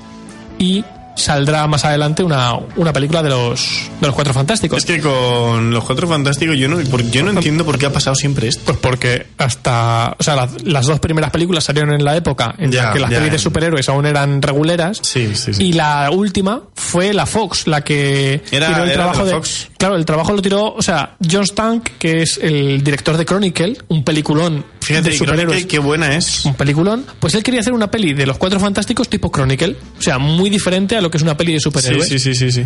y 0.58 0.84
saldrá 1.16 1.66
más 1.66 1.84
adelante 1.84 2.22
una, 2.22 2.54
una 2.76 2.92
película 2.92 3.22
de 3.22 3.30
los, 3.30 3.68
de 4.00 4.06
los 4.06 4.14
Cuatro 4.14 4.32
Fantásticos. 4.34 4.78
Es 4.78 4.84
que 4.84 5.00
con 5.00 5.70
los 5.72 5.84
cuatro 5.84 6.06
fantásticos 6.08 6.56
yo 6.56 6.68
no, 6.68 6.80
yo 6.80 7.22
no 7.22 7.30
entiendo 7.30 7.64
por 7.64 7.78
qué 7.78 7.86
ha 7.86 7.92
pasado 7.92 8.14
siempre 8.16 8.48
esto. 8.48 8.62
Pues 8.64 8.78
porque 8.78 9.26
hasta. 9.38 10.16
O 10.18 10.22
sea, 10.22 10.36
la- 10.36 10.48
las 10.64 10.86
dos 10.86 11.00
primeras 11.00 11.30
películas 11.30 11.64
salieron 11.64 11.92
en 11.94 12.04
la 12.04 12.16
época 12.16 12.54
en 12.58 12.72
Ya, 12.72 12.84
la 12.86 12.92
que 12.92 13.00
las 13.00 13.10
pelis 13.10 13.32
de 13.32 13.38
superhéroes 13.38 13.88
aún 13.88 14.06
eran 14.06 14.40
reguleras. 14.42 14.98
Sí, 15.02 15.34
sí, 15.34 15.54
sí. 15.54 15.64
Y 15.64 15.72
la 15.74 16.10
última 16.10 16.62
fue 16.74 17.12
la 17.12 17.26
Fox, 17.26 17.66
la 17.66 17.82
que 17.82 18.42
Era- 18.50 18.68
tiró 18.68 18.82
el 18.84 18.90
era 18.90 18.94
trabajo 18.94 19.24
de. 19.24 19.32
Fox. 19.32 19.68
Claro, 19.82 19.96
el 19.96 20.04
trabajo 20.04 20.32
lo 20.32 20.40
tiró. 20.40 20.72
O 20.74 20.80
sea, 20.80 21.16
John 21.28 21.42
Stank, 21.44 21.88
que 21.98 22.22
es 22.22 22.38
el 22.40 22.84
director 22.84 23.16
de 23.16 23.24
Chronicle, 23.24 23.76
un 23.88 24.04
peliculón 24.04 24.64
Fíjate, 24.80 25.10
de 25.10 25.16
superhéroes. 25.16 25.62
que 25.62 25.66
qué 25.66 25.78
buena 25.80 26.14
es. 26.14 26.44
Un 26.44 26.54
peliculón, 26.54 27.04
pues 27.18 27.34
él 27.34 27.42
quería 27.42 27.58
hacer 27.62 27.72
una 27.72 27.90
peli 27.90 28.14
de 28.14 28.24
los 28.24 28.38
cuatro 28.38 28.60
fantásticos 28.60 29.08
tipo 29.08 29.32
Chronicle, 29.32 29.76
o 29.98 30.00
sea, 30.00 30.18
muy 30.18 30.50
diferente 30.50 30.94
a 30.94 31.00
lo 31.00 31.10
que 31.10 31.16
es 31.16 31.24
una 31.24 31.36
peli 31.36 31.54
de 31.54 31.58
superhéroes. 31.60 32.06
sí, 32.08 32.20
sí, 32.20 32.32
sí, 32.32 32.52
sí. 32.52 32.64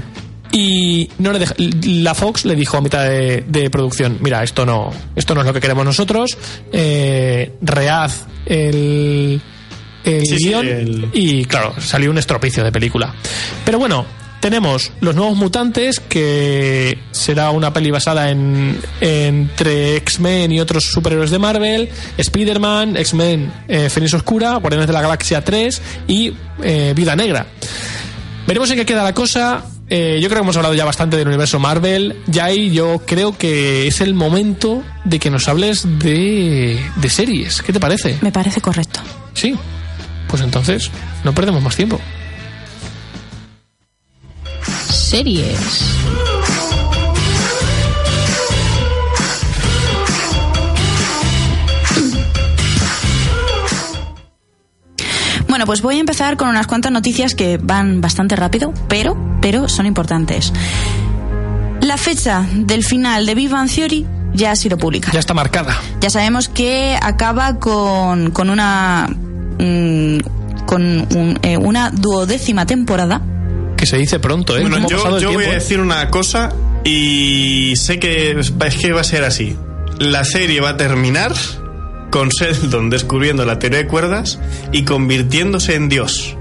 Y 0.52 1.08
no 1.18 1.32
le 1.32 1.38
deja- 1.38 1.54
la 1.58 2.14
Fox 2.14 2.44
le 2.44 2.54
dijo 2.54 2.76
a 2.76 2.80
mitad 2.82 3.04
de, 3.08 3.44
de 3.48 3.70
producción, 3.70 4.18
mira, 4.20 4.42
esto 4.44 4.66
no, 4.66 4.90
esto 5.16 5.34
no 5.34 5.40
es 5.40 5.46
lo 5.46 5.54
que 5.54 5.60
queremos 5.60 5.86
nosotros, 5.86 6.36
eh, 6.70 7.52
rehaz 7.62 8.26
el, 8.44 9.40
el 10.04 10.26
Sí, 10.26 10.38
sí, 10.38 10.48
guion 10.48 10.66
el- 10.68 11.08
y 11.14 11.44
claro, 11.46 11.74
salió 11.80 12.10
un 12.10 12.18
estropicio 12.18 12.62
de 12.62 12.70
película. 12.70 13.14
Pero 13.64 13.78
bueno, 13.78 14.04
tenemos 14.40 14.92
Los 15.00 15.14
Nuevos 15.14 15.36
Mutantes, 15.36 16.00
que 16.00 16.98
será 17.10 17.50
una 17.50 17.72
peli 17.72 17.90
basada 17.90 18.30
en 18.30 18.78
entre 19.00 19.96
X-Men 19.96 20.52
y 20.52 20.60
otros 20.60 20.84
superhéroes 20.84 21.30
de 21.30 21.38
Marvel, 21.38 21.88
Spider-Man, 22.16 22.96
X-Men, 22.96 23.52
eh, 23.68 23.88
Fénix 23.90 24.14
Oscura, 24.14 24.56
Guardianes 24.56 24.86
de 24.86 24.92
la 24.92 25.02
Galaxia 25.02 25.42
3 25.42 25.82
y 26.06 26.32
eh, 26.62 26.92
Vida 26.94 27.16
Negra. 27.16 27.46
Veremos 28.46 28.70
en 28.70 28.76
qué 28.76 28.86
queda 28.86 29.02
la 29.02 29.14
cosa. 29.14 29.64
Eh, 29.88 30.18
yo 30.20 30.28
creo 30.28 30.40
que 30.40 30.44
hemos 30.44 30.56
hablado 30.56 30.74
ya 30.74 30.84
bastante 30.84 31.16
del 31.16 31.28
universo 31.28 31.58
Marvel. 31.58 32.16
Jai, 32.32 32.70
yo 32.70 33.02
creo 33.06 33.36
que 33.36 33.86
es 33.86 34.00
el 34.00 34.14
momento 34.14 34.82
de 35.04 35.18
que 35.18 35.30
nos 35.30 35.48
hables 35.48 35.98
de, 35.98 36.80
de 36.96 37.08
series. 37.08 37.62
¿Qué 37.62 37.72
te 37.72 37.80
parece? 37.80 38.18
Me 38.20 38.32
parece 38.32 38.60
correcto. 38.60 39.00
Sí. 39.34 39.54
Pues 40.28 40.42
entonces, 40.42 40.90
no 41.24 41.34
perdemos 41.34 41.62
más 41.62 41.76
tiempo. 41.76 42.00
Series. 45.10 45.94
Bueno, 55.48 55.64
pues 55.66 55.80
voy 55.82 55.96
a 55.96 56.00
empezar 56.00 56.36
con 56.36 56.48
unas 56.48 56.66
cuantas 56.66 56.92
noticias 56.92 57.34
que 57.34 57.58
van 57.58 58.00
bastante 58.00 58.36
rápido, 58.36 58.72
pero, 58.88 59.16
pero 59.40 59.68
son 59.68 59.86
importantes. 59.86 60.52
La 61.80 61.96
fecha 61.96 62.44
del 62.52 62.82
final 62.82 63.26
de 63.26 63.34
Big 63.34 63.48
Bang 63.48 63.70
Theory 63.70 64.04
ya 64.34 64.50
ha 64.50 64.56
sido 64.56 64.76
publicada. 64.76 65.12
Ya 65.12 65.20
está 65.20 65.34
marcada. 65.34 65.76
Ya 66.00 66.10
sabemos 66.10 66.48
que 66.48 66.98
acaba 67.00 67.58
con, 67.58 68.30
con 68.32 68.50
una 68.50 69.08
mm, 69.58 70.18
con 70.66 70.82
un- 71.16 71.38
eh, 71.42 71.56
una 71.56 71.90
duodécima 71.90 72.66
temporada. 72.66 73.20
Que 73.76 73.86
se 73.86 73.96
dice 73.98 74.18
pronto, 74.18 74.56
¿eh? 74.56 74.62
Bueno, 74.62 74.76
¿Cómo 74.76 74.86
ha 74.86 75.10
yo, 75.10 75.18
yo 75.18 75.32
voy 75.32 75.44
a 75.44 75.50
eh? 75.50 75.54
decir 75.54 75.80
una 75.80 76.10
cosa 76.10 76.50
y 76.84 77.74
sé 77.76 77.98
que 77.98 78.30
es 78.40 78.50
que 78.80 78.92
va 78.92 79.00
a 79.00 79.04
ser 79.04 79.24
así. 79.24 79.56
La 79.98 80.24
serie 80.24 80.60
va 80.60 80.70
a 80.70 80.76
terminar 80.76 81.32
con 82.10 82.28
Sheldon 82.30 82.90
descubriendo 82.90 83.44
la 83.44 83.58
teoría 83.58 83.78
de 83.78 83.86
cuerdas 83.86 84.38
y 84.72 84.84
convirtiéndose 84.84 85.74
en 85.74 85.88
Dios. 85.88 86.36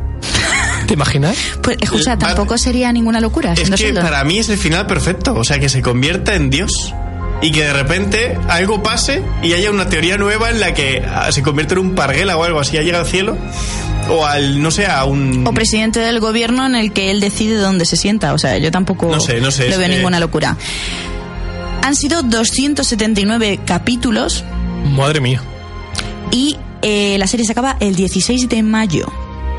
¿Te 0.88 0.94
imaginas? 0.94 1.38
Pues, 1.62 1.78
escucha, 1.82 2.12
Va- 2.12 2.18
tampoco 2.20 2.58
sería 2.58 2.92
ninguna 2.92 3.20
locura. 3.20 3.54
Es 3.54 3.70
que 3.70 3.76
Sheldon. 3.76 4.04
para 4.04 4.24
mí 4.24 4.38
es 4.40 4.50
el 4.50 4.58
final 4.58 4.86
perfecto, 4.88 5.34
o 5.36 5.44
sea, 5.44 5.60
que 5.60 5.68
se 5.70 5.82
convierta 5.82 6.36
en 6.36 6.50
Dios. 6.50 6.94
Y 7.42 7.52
que 7.52 7.64
de 7.66 7.74
repente 7.74 8.38
algo 8.48 8.82
pase 8.82 9.22
y 9.44 9.52
haya 9.54 9.70
una 9.70 9.90
teoría 9.90 10.18
nueva 10.18 10.50
en 10.52 10.60
la 10.62 10.74
que 10.74 11.04
ah, 11.06 11.30
se 11.32 11.44
convierte 11.44 11.74
en 11.74 11.80
un 11.82 11.96
parguela 11.96 12.38
o 12.38 12.44
algo 12.44 12.60
así, 12.62 12.78
llega 12.78 13.00
al 13.00 13.06
cielo. 13.06 13.38
O 14.10 14.24
al, 14.26 14.62
no 14.62 14.70
sé, 14.70 14.86
a 14.86 15.04
un... 15.06 15.46
o 15.48 15.54
presidente 15.54 16.00
del 16.00 16.20
gobierno 16.20 16.66
en 16.66 16.76
el 16.76 16.94
que 16.94 17.10
él 17.12 17.20
decide 17.20 17.56
dónde 17.56 17.86
se 17.86 17.96
sienta. 17.98 18.34
O 18.34 18.38
sea, 18.38 18.58
yo 18.60 18.70
tampoco 18.72 19.08
No 19.10 19.20
sé, 19.20 19.42
no 19.42 19.50
sé, 19.52 19.68
es 19.70 19.78
veo 19.78 19.88
que- 19.88 19.96
ninguna 19.96 20.20
locura. 20.20 20.58
Han 21.82 21.96
sido 21.96 22.22
279 22.24 23.60
capítulos 23.66 24.44
Madre 24.96 25.22
mía. 25.22 25.42
y 26.32 26.58
eh, 26.82 27.16
la 27.18 27.26
serie 27.28 27.46
se 27.46 27.52
acaba 27.52 27.78
el 27.80 27.96
16 27.96 28.48
de 28.50 28.62
mayo. 28.64 29.12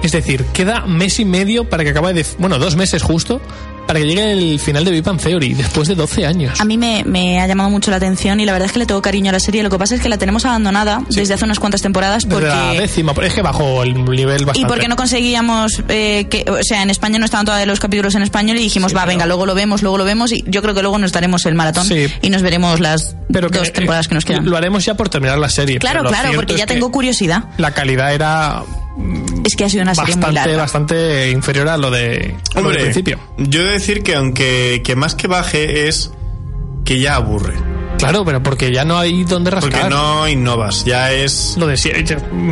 Es 0.03 0.13
decir, 0.13 0.45
queda 0.53 0.87
mes 0.87 1.19
y 1.19 1.25
medio 1.25 1.69
para 1.69 1.83
que 1.83 1.91
acabe 1.91 2.13
de. 2.15 2.25
Bueno, 2.39 2.59
dos 2.59 2.77
meses 2.77 3.03
justo 3.03 3.41
para 3.87 4.01
que 4.01 4.07
llegue 4.07 4.33
el 4.33 4.59
final 4.61 4.85
de 4.85 4.91
Big 4.91 5.03
Bang 5.05 5.21
Theory 5.21 5.55
después 5.55 5.89
de 5.89 5.95
12 5.95 6.27
años. 6.27 6.61
A 6.61 6.65
mí 6.65 6.77
me, 6.79 7.05
me 7.05 7.41
ha 7.41 7.47
llamado 7.47 7.71
mucho 7.71 7.91
la 7.91 7.99
atención 7.99 8.41
y 8.41 8.45
la 8.47 8.53
verdad 8.53 8.67
es 8.67 8.73
que 8.73 8.79
le 8.79 8.87
tengo 8.87 9.01
cariño 9.03 9.31
a 9.31 9.33
la 9.33 9.41
serie. 9.41 9.63
Lo 9.63 9.71
que 9.71 9.79
pasa 9.79 9.95
es 9.95 10.01
que 10.01 10.09
la 10.09 10.19
tenemos 10.19 10.45
abandonada 10.45 11.03
desde 11.09 11.35
hace 11.35 11.45
unas 11.45 11.59
cuantas 11.59 11.83
temporadas 11.83 12.25
Desde 12.25 12.35
porque... 12.35 12.49
la 12.49 12.73
décima, 12.73 13.15
pero 13.15 13.27
es 13.27 13.35
que 13.35 13.43
bajó 13.43 13.83
el 13.83 13.95
nivel 14.05 14.45
bastante. 14.45 14.61
Y 14.61 14.65
porque 14.65 14.89
no 14.89 14.97
conseguíamos 14.97 15.83
eh, 15.89 16.27
que, 16.31 16.45
o 16.51 16.63
sea, 16.63 16.83
en 16.83 16.91
España 16.91 17.19
no 17.19 17.25
estaban 17.25 17.47
todos 17.47 17.65
los 17.67 17.81
capítulos 17.81 18.15
en 18.15 18.23
español 18.23 18.57
y 18.59 18.63
dijimos, 18.63 18.95
va, 18.95 19.05
venga, 19.05 19.27
luego 19.27 19.47
lo 19.47 19.55
vemos, 19.55 19.83
luego 19.83 19.99
lo 19.99 20.05
vemos 20.05 20.33
y 20.33 20.45
yo 20.47 20.63
creo 20.63 20.75
que 20.75 20.83
luego 20.83 20.99
nos 20.99 21.13
daremos 21.13 21.47
el 21.47 21.55
maratón 21.55 21.87
Sí. 21.87 22.07
y 22.23 22.31
nos 22.31 22.43
veremos 22.43 22.81
las 22.81 23.17
Pero 23.33 23.51
que, 23.51 23.59
dos 23.59 23.73
temporadas 23.73 24.09
que 24.09 24.15
nos 24.15 24.25
eh, 24.25 24.29
quedan. 24.29 24.49
Lo 24.49 24.57
haremos 24.57 24.85
ya 24.85 24.95
por 24.95 25.09
terminar 25.09 25.39
la 25.39 25.49
serie. 25.49 25.79
Claro, 25.79 26.01
pero 26.03 26.11
claro, 26.11 26.33
porque 26.35 26.57
ya 26.57 26.67
tengo 26.67 26.91
curiosidad. 26.91 27.45
La 27.59 27.73
calidad 27.73 28.13
era 28.15 28.63
Es 29.45 29.55
que 29.57 29.65
ha 29.65 29.69
sido 29.69 29.83
una 29.83 29.95
serie 29.95 30.15
muy 30.17 30.23
bastante, 30.23 30.49
larga. 30.49 30.57
bastante 30.63 31.31
inferior 31.31 31.69
a 31.69 31.77
lo 31.77 31.91
de 31.91 32.35
a 32.55 32.61
lo 32.61 32.69
del 32.69 32.77
Hombre, 32.79 32.81
principio. 32.83 33.19
yo 33.37 33.61
he 33.61 33.65
de 33.65 33.73
decir 33.73 34.03
que 34.03 34.15
aunque 34.15 34.83
que 34.85 34.97
más 34.97 35.15
que 35.15 35.29
baje 35.29 35.87
es 35.89 36.11
que 36.85 36.99
ya 36.99 37.17
aburre. 37.17 37.55
Claro, 37.99 38.25
pero 38.27 38.43
porque 38.43 38.71
ya 38.73 38.85
no 38.85 38.99
hay 38.99 39.25
donde 39.25 39.51
rascar. 39.51 39.73
Porque 39.73 39.89
no 39.89 40.29
innovas, 40.29 40.85
ya 40.85 41.13
es... 41.13 41.55
Lo 41.57 41.67
de 41.67 41.77
sie- 41.77 41.93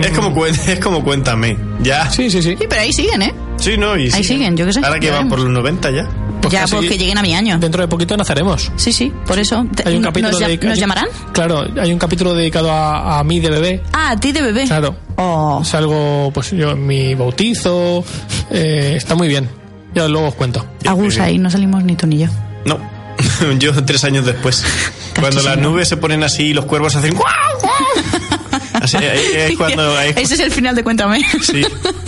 Es 0.03 0.11
como, 0.19 0.35
cuen- 0.35 0.59
es 0.69 0.81
como 0.81 1.05
cuéntame, 1.05 1.57
ya. 1.81 2.09
Sí, 2.11 2.31
sí, 2.31 2.41
sí. 2.43 2.57
Sí, 2.59 2.65
pero 2.69 2.81
ahí 2.81 2.93
siguen, 2.93 3.21
¿eh? 3.23 3.35
Sí, 3.59 3.77
no, 3.77 3.97
y 3.97 4.11
Ahí 4.13 4.25
siguen, 4.25 4.57
yo 4.57 4.65
qué 4.67 4.73
sé, 4.73 4.81
Ahora 4.83 4.99
que 4.99 5.11
van 5.11 5.29
por 5.29 5.39
los 5.39 5.51
90 5.51 5.91
ya. 5.91 6.09
Pues 6.45 6.53
ya, 6.53 6.61
casi 6.63 6.77
pues 6.77 6.89
que 6.89 6.99
lleguen 6.99 7.19
a 7.19 7.23
mi 7.23 7.35
año. 7.35 7.59
Dentro 7.59 7.83
de 7.83 7.89
poquito 7.89 8.17
naceremos. 8.17 8.71
Sí, 8.77 8.93
sí, 8.93 9.13
por 9.27 9.39
eso. 9.39 9.67
Hay 9.85 9.97
un 9.97 10.03
capítulo 10.03 10.39
¿Nos, 10.39 10.63
nos 10.63 10.79
llamarán? 10.79 11.07
Claro, 11.33 11.65
hay 11.81 11.93
un 11.93 11.99
capítulo 11.99 12.35
dedicado 12.35 12.71
a, 12.71 13.19
a 13.19 13.25
mí 13.25 13.41
de 13.41 13.51
bebé. 13.51 13.83
Ah, 13.93 14.11
a 14.11 14.21
ti 14.21 14.33
de 14.33 14.43
bebé. 14.43 14.65
Claro. 14.67 14.97
Oh. 15.17 15.61
Es 15.63 15.75
algo, 15.75 16.31
pues 16.35 16.51
yo, 16.51 16.71
en 16.73 16.87
mi 16.87 17.15
bautizo. 17.15 18.05
eh, 18.51 18.95
está 18.97 19.15
muy 19.15 19.29
bien. 19.29 19.49
Ya 19.95 20.09
luego 20.09 20.29
os 20.29 20.35
cuento. 20.35 20.65
Agus, 20.87 21.19
ahí 21.19 21.39
no 21.39 21.51
salimos 21.51 21.85
ni 21.85 21.95
tú 21.97 22.07
ni 22.07 22.19
yo. 22.19 22.27
No, 22.65 22.79
yo 23.59 23.73
tres 23.85 24.03
años 24.05 24.27
después. 24.27 24.65
Cuando 25.21 25.43
las 25.43 25.57
nubes 25.59 25.89
se 25.89 25.97
ponen 25.97 26.25
así 26.25 26.47
y 26.47 26.53
los 26.55 26.65
cuervos 26.65 26.97
hacen 26.97 27.15
¡guau, 27.15 27.33
guau! 27.61 28.61
Así, 28.73 28.97
es 29.01 29.57
cuando... 29.57 29.99
Ese 30.01 30.35
es 30.35 30.41
el 30.41 30.51
final 30.51 30.75
de 30.75 30.83
Cuéntame. 30.83 31.21
sí, 31.41 31.63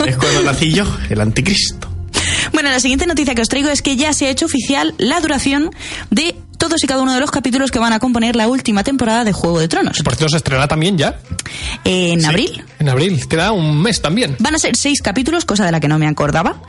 es 0.05 0.17
cuando 0.17 0.43
nací 0.43 0.73
yo, 0.73 0.83
el 1.09 1.21
anticristo. 1.21 1.86
Bueno, 2.57 2.71
la 2.71 2.79
siguiente 2.79 3.05
noticia 3.05 3.35
que 3.35 3.43
os 3.43 3.49
traigo 3.49 3.69
es 3.69 3.83
que 3.83 3.97
ya 3.97 4.13
se 4.13 4.25
ha 4.25 4.29
hecho 4.31 4.47
oficial 4.47 4.95
la 4.97 5.21
duración 5.21 5.69
de 6.09 6.35
todos 6.57 6.83
y 6.83 6.87
cada 6.87 7.03
uno 7.03 7.13
de 7.13 7.19
los 7.19 7.29
capítulos 7.29 7.69
que 7.69 7.77
van 7.77 7.93
a 7.93 7.99
componer 7.99 8.35
la 8.35 8.47
última 8.47 8.83
temporada 8.83 9.23
de 9.23 9.31
Juego 9.31 9.59
de 9.59 9.67
Tronos. 9.67 10.01
Por 10.01 10.15
cierto, 10.15 10.31
se 10.31 10.37
estrena 10.37 10.67
también 10.67 10.97
ya. 10.97 11.19
En 11.83 12.25
abril. 12.25 12.65
En 12.79 12.89
abril. 12.89 13.27
Queda 13.27 13.51
un 13.51 13.79
mes 13.79 14.01
también. 14.01 14.37
Van 14.39 14.55
a 14.55 14.57
ser 14.57 14.75
seis 14.75 15.03
capítulos, 15.03 15.45
cosa 15.45 15.67
de 15.67 15.71
la 15.71 15.79
que 15.79 15.87
no 15.87 15.99
me 15.99 16.07
acordaba. 16.07 16.59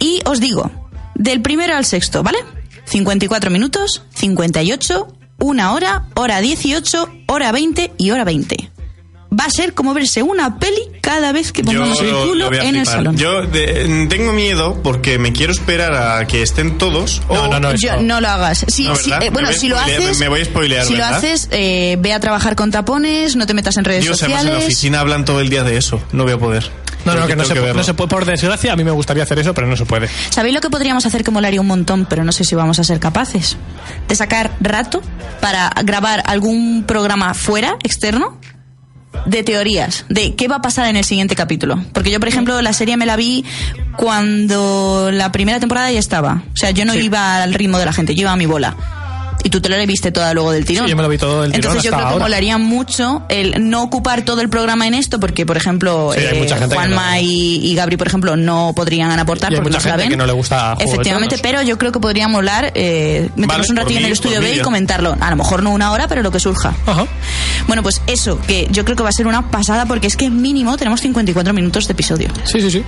Y 0.00 0.20
os 0.24 0.40
digo, 0.40 0.72
del 1.14 1.42
primero 1.42 1.76
al 1.76 1.84
sexto, 1.84 2.24
¿vale? 2.24 2.38
54 2.86 3.48
minutos, 3.48 4.02
58, 4.16 5.06
una 5.38 5.74
hora, 5.74 6.08
hora 6.16 6.40
18, 6.40 7.08
hora 7.28 7.52
20 7.52 7.92
y 7.98 8.10
hora 8.10 8.24
20. 8.24 8.72
Va 9.32 9.44
a 9.46 9.50
ser 9.50 9.74
como 9.74 9.92
verse 9.92 10.22
una 10.22 10.58
peli 10.58 10.80
cada 11.00 11.32
vez 11.32 11.50
que 11.52 11.64
pongamos 11.64 12.00
el 12.00 12.10
lo- 12.10 12.26
culo 12.28 12.52
en 12.52 12.76
el 12.76 12.86
salón. 12.86 13.16
Yo 13.16 13.42
de- 13.42 14.06
tengo 14.08 14.32
miedo 14.32 14.80
porque 14.82 15.18
me 15.18 15.32
quiero 15.32 15.52
esperar 15.52 15.94
a 15.94 16.26
que 16.26 16.42
estén 16.42 16.78
todos. 16.78 17.22
No, 17.28 17.42
o- 17.42 17.48
no, 17.48 17.58
no. 17.60 17.74
Yo- 17.74 18.00
no 18.00 18.20
lo 18.20 18.28
hagas. 18.28 18.62
Eh, 18.62 19.30
bueno, 19.32 19.52
si 19.52 19.68
lo 19.68 19.76
spoilear, 19.78 20.00
haces, 20.02 20.18
me 20.20 20.28
voy 20.28 20.40
a 20.40 20.44
spoilear, 20.44 20.84
si 20.86 20.94
lo 20.96 21.04
haces, 21.04 21.48
eh, 21.50 21.96
ve 21.98 22.12
a 22.12 22.20
trabajar 22.20 22.54
con 22.54 22.70
tapones, 22.70 23.34
no 23.36 23.46
te 23.46 23.54
metas 23.54 23.76
en 23.76 23.84
redes 23.84 24.04
Dios, 24.04 24.22
además 24.22 24.42
sociales. 24.42 24.56
en 24.56 24.60
la 24.62 24.66
oficina 24.66 25.00
hablan 25.00 25.24
todo 25.24 25.40
el 25.40 25.48
día 25.48 25.64
de 25.64 25.76
eso. 25.76 26.00
No 26.12 26.22
voy 26.22 26.32
a 26.32 26.38
poder. 26.38 26.70
No, 27.04 27.14
no, 27.14 27.26
que 27.28 27.36
no 27.36 27.44
se, 27.44 27.54
verlo. 27.54 27.74
no 27.74 27.84
se 27.84 27.94
puede. 27.94 28.08
Por 28.08 28.24
desgracia, 28.24 28.72
a 28.72 28.76
mí 28.76 28.82
me 28.82 28.90
gustaría 28.90 29.22
hacer 29.22 29.38
eso, 29.38 29.54
pero 29.54 29.68
no 29.68 29.76
se 29.76 29.86
puede. 29.86 30.08
¿Sabéis 30.30 30.54
lo 30.54 30.60
que 30.60 30.70
podríamos 30.70 31.06
hacer 31.06 31.22
que 31.22 31.30
molaría 31.30 31.60
un 31.60 31.66
montón, 31.68 32.04
pero 32.08 32.24
no 32.24 32.32
sé 32.32 32.42
si 32.44 32.56
vamos 32.56 32.80
a 32.80 32.84
ser 32.84 32.98
capaces? 32.98 33.56
De 34.08 34.16
sacar 34.16 34.50
rato 34.60 35.02
para 35.40 35.70
grabar 35.84 36.22
algún 36.26 36.82
programa 36.84 37.32
fuera, 37.34 37.76
externo, 37.84 38.38
de 39.26 39.42
teorías, 39.42 40.04
de 40.08 40.34
qué 40.34 40.48
va 40.48 40.56
a 40.56 40.62
pasar 40.62 40.86
en 40.88 40.96
el 40.96 41.04
siguiente 41.04 41.36
capítulo. 41.36 41.82
Porque 41.92 42.10
yo, 42.10 42.20
por 42.20 42.28
ejemplo, 42.28 42.60
la 42.62 42.72
serie 42.72 42.96
me 42.96 43.06
la 43.06 43.16
vi 43.16 43.44
cuando 43.96 45.10
la 45.12 45.32
primera 45.32 45.60
temporada 45.60 45.90
ya 45.90 45.98
estaba. 45.98 46.42
O 46.52 46.56
sea, 46.56 46.70
yo 46.70 46.84
no 46.84 46.94
iba 46.94 47.42
al 47.42 47.54
ritmo 47.54 47.78
de 47.78 47.84
la 47.84 47.92
gente, 47.92 48.14
yo 48.14 48.22
iba 48.22 48.32
a 48.32 48.36
mi 48.36 48.46
bola. 48.46 48.76
Y 49.46 49.48
tú 49.48 49.60
te 49.60 49.68
la 49.68 49.76
viste 49.86 50.10
toda 50.10 50.34
luego 50.34 50.50
del 50.50 50.64
tirón. 50.64 50.86
Sí, 50.86 50.90
yo 50.90 50.96
me 50.96 51.04
lo 51.04 51.08
vi 51.08 51.18
todo 51.18 51.42
del 51.42 51.52
tirón 51.52 51.66
Entonces 51.70 51.88
yo 51.88 51.96
creo 51.96 52.14
que 52.14 52.18
molaría 52.18 52.58
mucho 52.58 53.22
el 53.28 53.70
no 53.70 53.84
ocupar 53.84 54.24
todo 54.24 54.40
el 54.40 54.48
programa 54.48 54.88
en 54.88 54.94
esto, 54.94 55.20
porque, 55.20 55.46
por 55.46 55.56
ejemplo, 55.56 56.10
Sí, 56.16 56.20
eh, 56.20 56.48
Juanma 56.68 57.12
no. 57.12 57.20
y, 57.20 57.60
y 57.62 57.74
Gabri, 57.76 57.96
por 57.96 58.08
ejemplo, 58.08 58.34
no 58.36 58.72
podrían 58.74 59.16
aportar 59.20 59.54
porque 59.54 59.70
mucha 59.70 59.78
no 59.78 59.96
la 59.96 60.02
gente 60.02 60.10
que 60.10 60.16
no 60.16 60.26
le 60.26 60.32
gusta 60.32 60.76
Efectivamente, 60.80 61.38
pero 61.40 61.62
yo 61.62 61.78
creo 61.78 61.92
que 61.92 62.00
podría 62.00 62.26
molar 62.26 62.72
eh, 62.74 63.28
meternos 63.36 63.68
Vale, 63.68 63.70
un 63.70 63.76
ratillo 63.76 63.98
en 63.98 64.02
mí, 64.02 64.06
el 64.08 64.12
estudio 64.14 64.40
B 64.40 64.56
y 64.56 64.58
comentarlo. 64.58 65.16
A 65.20 65.30
lo 65.30 65.36
mejor 65.36 65.62
no 65.62 65.70
una 65.70 65.92
hora, 65.92 66.08
pero 66.08 66.24
lo 66.24 66.32
que 66.32 66.40
surja. 66.40 66.74
Ajá. 66.84 67.06
Bueno, 67.68 67.84
pues 67.84 68.02
eso, 68.08 68.40
que 68.48 68.66
yo 68.72 68.84
creo 68.84 68.96
que 68.96 69.04
va 69.04 69.10
a 69.10 69.12
ser 69.12 69.28
una 69.28 69.48
pasada 69.48 69.86
porque 69.86 70.08
es 70.08 70.16
que 70.16 70.28
mínimo 70.28 70.76
tenemos 70.76 71.00
54 71.02 71.54
minutos 71.54 71.86
de 71.86 71.92
episodio. 71.92 72.30
Sí, 72.42 72.60
sí, 72.60 72.68
sí. 72.68 72.84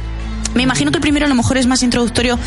Me 0.55 0.63
imagino 0.63 0.91
que 0.91 0.97
el 0.97 1.03
primero 1.03 1.27
a 1.27 1.29
lo 1.29 1.35
mejor 1.35 1.59
es 1.59 1.67
más 1.67 1.83
introductorio 1.83 2.39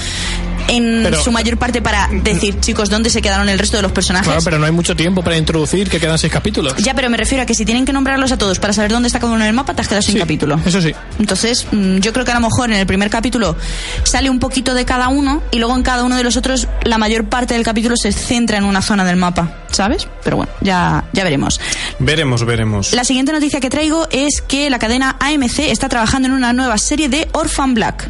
en 0.72 1.02
Pero- 1.04 1.22
su 1.24 1.32
mayor 1.32 1.58
parte 1.58 1.82
para 1.82 2.08
decir, 2.24 2.60
chicos, 2.60 2.90
¿dónde 2.90 3.10
se 3.10 3.22
quedaron 3.22 3.50
el 3.50 3.60
resto 3.60 3.78
de 3.78 3.84
los 3.84 3.92
personajes? 3.92 4.28
Claro, 4.28 4.42
pero 4.44 4.58
no 4.58 4.66
hay 4.66 4.72
mucho 4.72 4.96
tiempo 4.96 5.22
para 5.24 5.38
introducir, 5.38 5.90
que 5.90 6.00
quedan 6.00 6.18
seis 6.18 6.32
capítulos. 6.34 6.76
Ya, 6.78 6.94
pero 6.94 7.10
me 7.10 7.18
refiero 7.18 7.44
a 7.44 7.46
que 7.46 7.54
si 7.54 7.66
tienen 7.66 7.86
que 7.86 7.94
nombrarlos 7.94 8.32
a 8.32 8.38
todos 8.38 8.58
para 8.60 8.74
saber 8.74 8.92
dónde 8.92 9.08
está 9.08 9.20
cada 9.20 9.34
uno 9.34 9.44
en 9.44 9.50
el 9.50 9.54
mapa, 9.54 9.74
te 9.74 9.82
has 9.82 9.88
quedado 9.88 10.02
sin 10.02 10.14
Sí, 10.14 10.20
capítulo. 10.20 10.60
Eso 10.66 10.82
sí. 10.82 10.94
Entonces, 11.20 11.68
mm, 11.72 11.98
yo 11.98 12.14
creo 12.14 12.26
que 12.26 12.32
a 12.32 12.36
lo 12.36 12.42
mejor 12.42 12.72
en 12.72 12.78
el 12.78 12.86
primer 12.88 13.10
capítulo 13.10 13.56
sale 14.04 14.30
un 14.30 14.40
poquito 14.40 14.74
de 14.74 14.86
cada 14.86 15.10
uno 15.10 15.44
y 15.52 15.60
luego 15.60 15.76
en 15.76 15.84
cada 15.84 16.04
uno 16.04 16.16
de 16.16 16.24
los 16.24 16.38
otros 16.38 16.68
la 16.84 16.98
mayor 16.98 17.26
parte 17.26 17.54
del 17.54 17.64
capítulo 17.64 17.96
se 17.98 18.12
centra 18.12 18.58
en 18.58 18.64
una 18.64 18.82
zona 18.82 19.04
del 19.04 19.18
mapa, 19.18 19.58
¿sabes? 19.72 20.08
Pero 20.24 20.38
bueno, 20.38 20.52
ya, 20.62 21.04
ya 21.14 21.24
veremos. 21.24 21.60
Veremos, 22.00 22.46
veremos. 22.46 22.94
La 22.94 23.04
siguiente 23.04 23.32
noticia 23.34 23.60
que 23.60 23.70
traigo 23.70 24.08
es 24.12 24.42
que 24.42 24.70
la 24.70 24.80
cadena 24.80 25.18
AMC 25.20 25.60
está 25.72 25.90
trabajando 25.90 26.28
en 26.28 26.34
una 26.34 26.54
nueva 26.54 26.78
serie 26.78 27.10
de 27.10 27.28
Orphan 27.34 27.74
Black. 27.74 28.10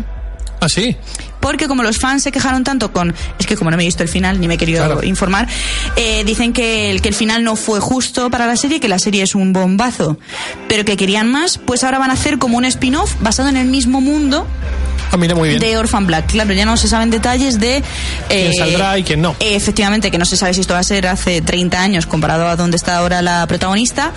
Ah, 0.62 0.70
sí. 0.70 0.96
Porque 1.40 1.68
como 1.68 1.82
los 1.82 1.98
fans 1.98 2.22
se 2.22 2.32
quejaron 2.32 2.64
tanto 2.64 2.94
con... 2.94 3.14
Es 3.40 3.48
que 3.48 3.58
como 3.58 3.72
no 3.72 3.78
me 3.78 3.84
he 3.84 3.88
visto 3.88 4.04
el 4.04 4.10
final 4.10 4.40
ni 4.40 4.48
me 4.48 4.54
he 4.54 4.58
querido 4.58 4.86
Claro. 4.86 5.04
informar, 5.04 5.48
eh, 5.96 6.24
dicen 6.24 6.54
que 6.54 6.92
el, 6.92 7.02
que 7.02 7.10
el 7.10 7.16
final 7.16 7.44
no 7.44 7.56
fue 7.56 7.80
justo 7.80 8.30
para 8.30 8.46
la 8.46 8.56
serie, 8.56 8.80
que 8.80 8.88
la 8.88 9.00
serie 9.00 9.24
es 9.24 9.34
un 9.34 9.52
bombazo, 9.54 10.20
pero 10.70 10.86
que 10.86 10.96
querían 10.98 11.32
más, 11.32 11.58
pues 11.58 11.84
ahora 11.84 11.98
van 11.98 12.12
a 12.12 12.14
hacer 12.14 12.38
como 12.38 12.58
un 12.58 12.66
spin-off 12.66 13.16
basado 13.22 13.50
en 13.50 13.58
el 13.58 13.68
mismo 13.68 14.02
mundo 14.02 14.46
Ah, 15.12 15.18
mira, 15.18 15.36
muy 15.36 15.50
bien. 15.50 15.60
de 15.60 15.78
Orphan 15.78 16.08
Black. 16.08 16.28
Claro, 16.32 16.54
ya 16.54 16.66
no 16.66 16.78
se 16.78 16.88
saben 16.88 17.10
detalles 17.10 17.60
de... 17.60 17.78
eh, 17.78 17.84
¿Quién 18.30 18.54
saldrá 18.54 18.98
y 18.98 19.04
quién 19.04 19.22
no? 19.22 19.36
eh, 19.40 19.56
efectivamente, 19.56 20.10
que 20.10 20.18
no 20.18 20.26
se 20.26 20.38
sabe 20.38 20.54
si 20.54 20.62
esto 20.62 20.74
va 20.74 20.80
a 20.80 20.84
ser 20.84 21.08
hace 21.08 21.42
30 21.42 21.82
años 21.82 22.06
comparado 22.06 22.48
a 22.48 22.56
donde 22.56 22.78
está 22.78 22.98
ahora 22.98 23.22
la 23.22 23.46
protagonista. 23.48 24.12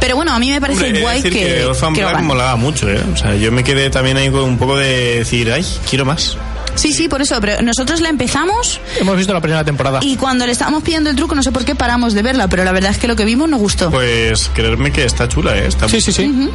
Pero 0.00 0.16
bueno, 0.16 0.32
a 0.32 0.38
mí 0.38 0.50
me 0.50 0.60
parece 0.60 0.86
Hombre, 0.86 1.00
guay 1.00 1.22
decir 1.22 1.32
que, 1.32 1.54
que 1.56 1.64
Orphan 1.64 1.94
que 1.94 2.02
Black 2.04 2.20
molaba 2.22 2.56
mucho, 2.56 2.88
¿eh? 2.90 3.00
O 3.12 3.16
sea, 3.16 3.34
yo 3.36 3.52
me 3.52 3.64
quedé 3.64 3.90
también 3.90 4.16
ahí 4.16 4.30
con 4.30 4.42
un 4.42 4.58
poco 4.58 4.76
de 4.76 5.18
decir, 5.18 5.50
ay, 5.52 5.64
quiero 5.88 6.04
más. 6.04 6.36
Sí, 6.74 6.92
sí, 6.92 7.08
por 7.08 7.22
eso. 7.22 7.40
Pero 7.40 7.62
nosotros 7.62 8.00
la 8.00 8.08
empezamos 8.08 8.80
Hemos 8.98 9.16
visto 9.16 9.32
la 9.32 9.40
primera 9.40 9.64
temporada. 9.64 10.00
y 10.02 10.16
cuando 10.16 10.44
le 10.46 10.52
estábamos 10.52 10.82
pidiendo 10.82 11.10
el 11.10 11.16
truco, 11.16 11.34
no 11.34 11.42
sé 11.42 11.52
por 11.52 11.64
qué 11.64 11.74
paramos 11.74 12.14
de 12.14 12.22
verla, 12.22 12.48
pero 12.48 12.64
la 12.64 12.72
verdad 12.72 12.90
es 12.90 12.98
que 12.98 13.06
lo 13.06 13.16
que 13.16 13.24
vimos 13.24 13.48
nos 13.48 13.60
gustó. 13.60 13.90
Pues 13.90 14.50
creerme 14.54 14.90
que 14.92 15.04
está 15.04 15.28
chula, 15.28 15.56
¿eh? 15.56 15.66
Está 15.68 15.88
Sí, 15.88 16.00
sí, 16.00 16.12
sí. 16.12 16.50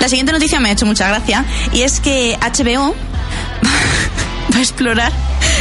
La 0.00 0.08
siguiente 0.08 0.32
noticia 0.32 0.60
me 0.60 0.68
ha 0.70 0.72
hecho 0.72 0.86
mucha 0.86 1.08
gracia 1.08 1.44
y 1.72 1.82
es 1.82 2.00
que 2.00 2.38
HBO 2.40 2.94
va 4.52 4.56
a 4.56 4.60
explorar 4.60 5.12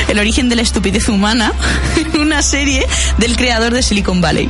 el 0.07 0.17
origen 0.19 0.49
de 0.49 0.55
la 0.55 0.61
estupidez 0.61 1.07
humana 1.09 1.51
en 1.97 2.19
una 2.21 2.41
serie 2.41 2.85
del 3.17 3.35
creador 3.35 3.73
de 3.73 3.83
Silicon 3.83 4.21
Valley. 4.21 4.49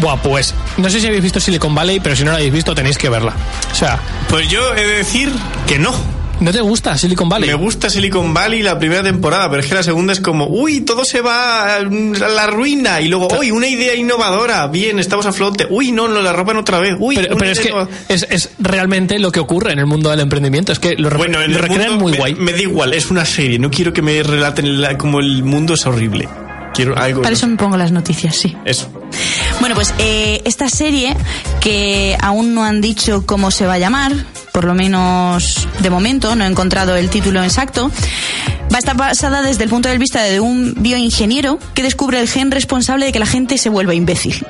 Buah, 0.00 0.16
pues 0.22 0.54
no 0.78 0.88
sé 0.88 1.00
si 1.00 1.06
habéis 1.06 1.22
visto 1.22 1.40
Silicon 1.40 1.74
Valley, 1.74 2.00
pero 2.00 2.16
si 2.16 2.24
no 2.24 2.30
la 2.30 2.38
habéis 2.38 2.52
visto 2.52 2.74
tenéis 2.74 2.96
que 2.98 3.08
verla. 3.10 3.34
O 3.70 3.74
sea, 3.74 3.98
Pues 4.28 4.48
yo 4.48 4.74
he 4.74 4.86
de 4.86 4.96
decir 4.96 5.30
que 5.66 5.78
no. 5.78 5.92
¿No 6.40 6.50
te 6.52 6.60
gusta 6.60 6.96
Silicon 6.98 7.28
Valley? 7.28 7.48
Me 7.48 7.54
gusta 7.54 7.88
Silicon 7.88 8.34
Valley 8.34 8.62
la 8.62 8.78
primera 8.78 9.02
temporada, 9.02 9.48
pero 9.48 9.62
es 9.62 9.68
que 9.68 9.74
la 9.74 9.82
segunda 9.82 10.12
es 10.12 10.20
como, 10.20 10.46
uy, 10.46 10.80
todo 10.80 11.04
se 11.04 11.20
va 11.20 11.76
a 11.76 11.80
la 11.80 12.46
ruina. 12.48 13.00
Y 13.00 13.08
luego, 13.08 13.28
uy, 13.38 13.50
una 13.50 13.68
idea 13.68 13.94
innovadora. 13.94 14.66
Bien, 14.66 14.98
estamos 14.98 15.26
a 15.26 15.32
flote. 15.32 15.66
Uy, 15.70 15.92
no, 15.92 16.08
nos 16.08 16.22
la 16.24 16.32
roban 16.32 16.56
otra 16.56 16.78
vez. 16.78 16.96
Uy, 16.98 17.14
pero, 17.16 17.36
pero 17.36 17.50
es 17.52 17.60
que 17.60 17.72
es, 18.08 18.26
es 18.30 18.50
realmente 18.58 19.18
lo 19.18 19.30
que 19.30 19.40
ocurre 19.40 19.72
en 19.72 19.78
el 19.78 19.86
mundo 19.86 20.10
del 20.10 20.20
emprendimiento. 20.20 20.72
Es 20.72 20.78
que 20.78 20.94
lo, 20.96 21.10
re- 21.10 21.18
Bueno, 21.18 21.40
en 21.42 21.52
lo 21.52 21.58
el 21.58 21.62
recrean 21.62 21.90
mundo 21.90 22.02
muy 22.04 22.12
me, 22.12 22.18
guay. 22.18 22.34
Me 22.34 22.52
da 22.52 22.60
igual, 22.62 22.94
es 22.94 23.10
una 23.10 23.24
serie. 23.24 23.58
No 23.58 23.70
quiero 23.70 23.92
que 23.92 24.02
me 24.02 24.22
relaten 24.22 24.80
la- 24.80 24.98
como 24.98 25.20
el 25.20 25.44
mundo 25.44 25.74
es 25.74 25.86
horrible. 25.86 26.28
Quiero 26.74 26.96
algo. 26.96 27.20
Para 27.20 27.32
no 27.32 27.36
eso 27.36 27.46
sé, 27.46 27.50
me 27.52 27.56
pongo 27.58 27.76
las 27.76 27.92
noticias, 27.92 28.34
sí. 28.34 28.56
eso. 28.64 28.90
Bueno, 29.60 29.74
pues 29.74 29.92
eh, 29.98 30.40
esta 30.46 30.68
serie, 30.70 31.14
que 31.60 32.16
aún 32.20 32.54
no 32.54 32.64
han 32.64 32.80
dicho 32.80 33.24
cómo 33.26 33.50
se 33.50 33.66
va 33.66 33.74
a 33.74 33.78
llamar, 33.78 34.12
por 34.52 34.64
lo 34.64 34.74
menos 34.74 35.66
de 35.80 35.90
momento, 35.90 36.36
no 36.36 36.44
he 36.44 36.46
encontrado 36.46 36.94
el 36.94 37.08
título 37.08 37.42
exacto, 37.42 37.90
va 38.72 38.76
a 38.76 38.78
estar 38.78 38.96
basada 38.96 39.42
desde 39.42 39.64
el 39.64 39.70
punto 39.70 39.88
de 39.88 39.98
vista 39.98 40.22
de 40.22 40.40
un 40.40 40.74
bioingeniero 40.78 41.58
que 41.74 41.82
descubre 41.82 42.20
el 42.20 42.28
gen 42.28 42.50
responsable 42.50 43.06
de 43.06 43.12
que 43.12 43.18
la 43.18 43.26
gente 43.26 43.58
se 43.58 43.70
vuelva 43.70 43.94
imbécil. 43.94 44.46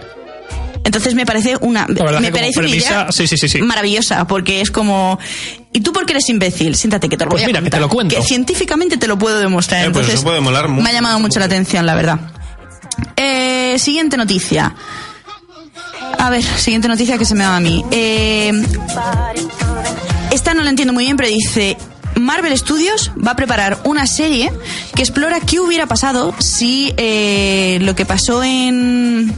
Entonces 0.84 1.14
me 1.14 1.24
parece 1.24 1.56
una, 1.60 1.86
me 1.86 1.94
parece 1.94 2.18
una 2.18 2.52
premisa, 2.52 2.90
idea 2.90 3.12
sí, 3.12 3.28
sí, 3.28 3.36
sí, 3.38 3.48
sí. 3.48 3.62
maravillosa, 3.62 4.26
porque 4.26 4.60
es 4.60 4.72
como, 4.72 5.18
¿y 5.72 5.80
tú 5.80 5.92
por 5.92 6.04
qué 6.06 6.12
eres 6.14 6.28
imbécil? 6.28 6.74
Siéntate 6.74 7.08
que 7.08 7.16
te 7.16 7.24
lo 7.24 7.30
Pues 7.30 7.42
voy 7.42 7.44
a 7.44 7.46
mira, 7.52 7.62
que 7.62 7.70
te 7.70 7.78
lo 7.80 7.88
cuento. 7.88 8.16
Que 8.16 8.22
científicamente 8.22 8.96
te 8.96 9.06
lo 9.06 9.16
puedo 9.16 9.38
demostrar. 9.38 9.82
Eh, 9.82 9.90
pues 9.90 9.98
Entonces, 10.06 10.14
eso 10.14 10.24
puede 10.24 10.40
molar 10.40 10.66
mucho. 10.68 10.82
me 10.82 10.90
ha 10.90 10.92
llamado 10.92 11.20
mucho 11.20 11.38
la 11.38 11.46
atención, 11.46 11.86
la 11.86 11.94
verdad. 11.94 12.18
Eh, 13.16 13.76
siguiente 13.78 14.16
noticia. 14.16 14.74
A 16.22 16.30
ver, 16.30 16.42
siguiente 16.44 16.86
noticia 16.88 17.18
que 17.18 17.24
se 17.24 17.34
me 17.34 17.44
va 17.44 17.56
a 17.56 17.60
mí. 17.60 17.84
Eh, 17.90 18.52
esta 20.30 20.54
no 20.54 20.62
la 20.62 20.70
entiendo 20.70 20.92
muy 20.94 21.04
bien, 21.04 21.16
pero 21.16 21.28
dice... 21.28 21.76
Marvel 22.14 22.56
Studios 22.58 23.10
va 23.26 23.30
a 23.30 23.36
preparar 23.36 23.80
una 23.84 24.06
serie 24.06 24.52
que 24.94 25.00
explora 25.00 25.40
qué 25.40 25.60
hubiera 25.60 25.86
pasado 25.86 26.34
si 26.40 26.92
eh, 26.98 27.78
lo 27.80 27.94
que 27.96 28.04
pasó 28.04 28.44
en 28.44 29.34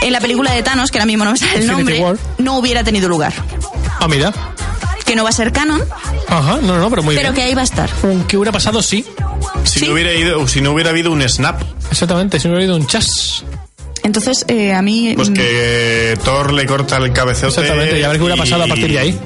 en 0.00 0.12
la 0.12 0.20
película 0.20 0.50
de 0.52 0.62
Thanos, 0.62 0.90
que 0.90 0.96
ahora 0.98 1.04
mismo 1.04 1.26
no 1.26 1.32
me 1.32 1.36
sale 1.36 1.58
el 1.58 1.66
nombre, 1.66 2.00
War. 2.00 2.16
no 2.38 2.56
hubiera 2.56 2.84
tenido 2.84 3.06
lugar. 3.06 3.34
Ah, 4.00 4.08
mira. 4.08 4.32
Que 5.04 5.14
no 5.14 5.24
va 5.24 5.28
a 5.28 5.32
ser 5.32 5.52
canon, 5.52 5.82
Ajá, 6.26 6.58
no, 6.62 6.78
no, 6.78 6.88
pero 6.88 7.02
muy 7.02 7.14
pero 7.16 7.30
que 7.30 7.36
bien. 7.36 7.48
ahí 7.48 7.54
va 7.54 7.60
a 7.60 7.64
estar. 7.64 7.90
¿Qué 8.26 8.38
hubiera 8.38 8.50
pasado? 8.52 8.80
Sí. 8.82 9.04
Si, 9.64 9.80
Sí. 9.80 9.86
no 9.86 9.92
hubiera 9.92 10.14
ido, 10.14 10.48
si 10.48 10.62
no 10.62 10.72
hubiera 10.72 10.88
habido 10.90 11.12
un 11.12 11.20
snap, 11.28 11.60
Exactamente, 11.90 12.40
si 12.40 12.48
no 12.48 12.54
hubiera 12.54 12.64
ido 12.72 12.76
un 12.76 12.86
chas. 12.86 13.44
Entonces, 14.02 14.44
eh, 14.48 14.72
a 14.72 14.82
mí... 14.82 15.12
pues 15.16 15.30
mm, 15.30 15.34
que 15.34 16.18
Thor 16.24 16.52
le 16.52 16.66
corta 16.66 16.96
el 16.96 17.12
cabezote. 17.12 17.60
Exactamente, 17.60 18.00
y 18.00 18.02
a 18.02 18.08
ver 18.08 18.16
qué 18.18 18.22
hubiera 18.24 18.40
pasado 18.40 18.64
a 18.64 18.66
partir 18.66 18.88
de 18.88 18.98
ahí. 18.98 19.18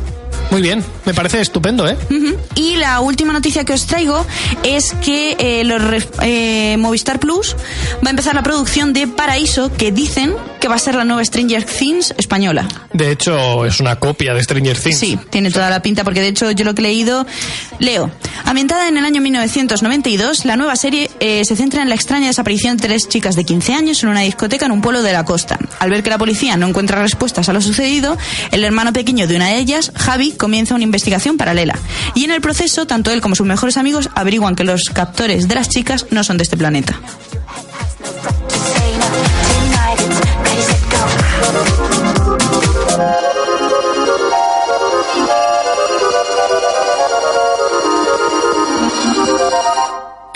Muy 0.52 0.60
bien, 0.60 0.84
me 1.06 1.14
parece 1.14 1.40
estupendo, 1.40 1.88
¿eh? 1.88 1.96
Ujú. 2.10 2.36
Y 2.56 2.76
la 2.76 3.00
última 3.00 3.32
noticia 3.32 3.64
que 3.64 3.72
os 3.72 3.86
traigo 3.86 4.26
es 4.62 4.92
que 5.02 5.34
eh, 5.38 5.64
los 5.64 5.80
eh, 6.20 6.76
Movistar 6.78 7.18
Plus 7.18 7.56
va 8.04 8.08
a 8.08 8.10
empezar 8.10 8.34
la 8.34 8.42
producción 8.42 8.92
de 8.92 9.06
Paraíso, 9.06 9.72
que 9.72 9.92
dicen 9.92 10.34
que 10.60 10.68
va 10.68 10.74
a 10.74 10.78
ser 10.78 10.94
la 10.94 11.04
nueva 11.04 11.24
Stranger 11.24 11.64
Things 11.64 12.14
española. 12.18 12.68
De 12.92 13.10
hecho, 13.10 13.64
es 13.64 13.80
una 13.80 13.96
copia 13.96 14.34
de 14.34 14.44
Stranger 14.44 14.78
Things. 14.78 14.98
Sí, 14.98 15.18
tiene 15.30 15.50
toda 15.50 15.70
la 15.70 15.80
pinta, 15.80 16.04
porque 16.04 16.20
de 16.20 16.28
hecho 16.28 16.50
yo 16.50 16.66
lo 16.66 16.74
que 16.74 16.82
he 16.82 16.84
leído, 16.84 17.26
leo, 17.78 18.10
ambientada 18.44 18.88
en 18.88 18.98
el 18.98 19.04
año 19.06 19.22
1992, 19.22 20.44
la 20.44 20.56
nueva 20.56 20.76
serie 20.76 21.10
eh, 21.20 21.44
se 21.46 21.56
centra 21.56 21.82
en 21.82 21.88
la 21.88 21.94
extraña 21.94 22.26
desaparición 22.26 22.76
de 22.76 22.86
tres 22.88 23.08
chicas 23.08 23.36
de 23.36 23.44
15 23.44 23.74
años 23.74 24.02
en 24.02 24.10
una 24.10 24.20
discoteca 24.20 24.66
en 24.66 24.72
un 24.72 24.82
pueblo 24.82 25.02
de 25.02 25.12
la 25.12 25.24
costa. 25.24 25.58
Al 25.80 25.88
ver 25.88 26.02
que 26.02 26.10
la 26.10 26.18
policía 26.18 26.56
no 26.58 26.68
encuentra 26.68 27.00
respuestas 27.00 27.48
a 27.48 27.52
lo 27.54 27.60
sucedido, 27.60 28.16
el 28.50 28.62
hermano 28.62 28.92
pequeño 28.92 29.26
de 29.26 29.34
una 29.36 29.48
de 29.48 29.58
ellas, 29.58 29.90
Javi, 29.96 30.32
comienza 30.42 30.74
una 30.74 30.82
investigación 30.82 31.36
paralela. 31.36 31.78
Y 32.16 32.24
en 32.24 32.32
el 32.32 32.40
proceso, 32.40 32.84
tanto 32.84 33.12
él 33.12 33.20
como 33.20 33.36
sus 33.36 33.46
mejores 33.46 33.76
amigos 33.76 34.10
averiguan 34.16 34.56
que 34.56 34.64
los 34.64 34.90
captores 34.92 35.46
de 35.46 35.54
las 35.54 35.68
chicas 35.68 36.06
no 36.10 36.24
son 36.24 36.36
de 36.36 36.42
este 36.42 36.56
planeta. 36.56 36.98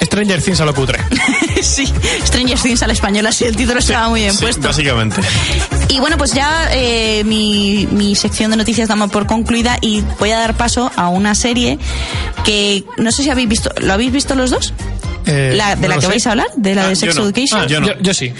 Stranger 0.00 0.40
Things 0.40 0.61
a 0.61 0.64
lo 0.64 0.72
cutre. 0.72 1.00
sí, 1.66 1.92
Stranger 2.26 2.58
Things 2.58 2.82
a 2.82 2.86
la 2.86 2.92
española, 2.92 3.32
sí, 3.32 3.44
el 3.44 3.56
título 3.56 3.78
estaba 3.80 4.08
muy 4.08 4.20
bien 4.20 4.32
Sí, 4.32 4.42
puesto. 4.42 4.66
básicamente. 4.68 5.20
Y 5.88 6.00
bueno, 6.00 6.16
pues 6.18 6.32
ya 6.32 6.68
eh, 6.72 7.22
mi, 7.24 7.86
mi 7.92 8.14
sección 8.14 8.50
de 8.50 8.56
noticias 8.56 8.88
damos 8.88 9.10
por 9.10 9.26
concluida 9.26 9.78
y 9.80 10.02
voy 10.18 10.30
a 10.30 10.38
dar 10.38 10.54
paso 10.56 10.90
a 10.96 11.08
una 11.08 11.34
serie 11.34 11.78
que 12.44 12.84
no 12.98 13.10
sé 13.12 13.22
si 13.22 13.30
habéis 13.30 13.48
visto. 13.48 13.70
¿Lo 13.80 13.92
habéis 13.92 14.12
visto 14.12 14.34
los 14.34 14.50
dos? 14.50 14.72
Eh, 15.26 15.54
La, 15.56 15.74
de 15.76 15.82
no 15.82 15.88
la 15.88 15.94
que 15.96 16.00
sé. 16.02 16.06
vais 16.08 16.26
a 16.26 16.30
hablar, 16.30 16.46
de 16.56 16.74
la 16.74 16.84
Ah, 16.84 16.88
de 16.88 16.94
yo 16.94 17.00
Sex 17.00 17.16
no. 17.16 17.22
Education. 17.24 17.60
Ah, 17.62 17.66
yo 17.66 17.80
no. 17.80 17.86
Yo, 17.88 17.94
yo 18.00 18.14
sí. 18.14 18.32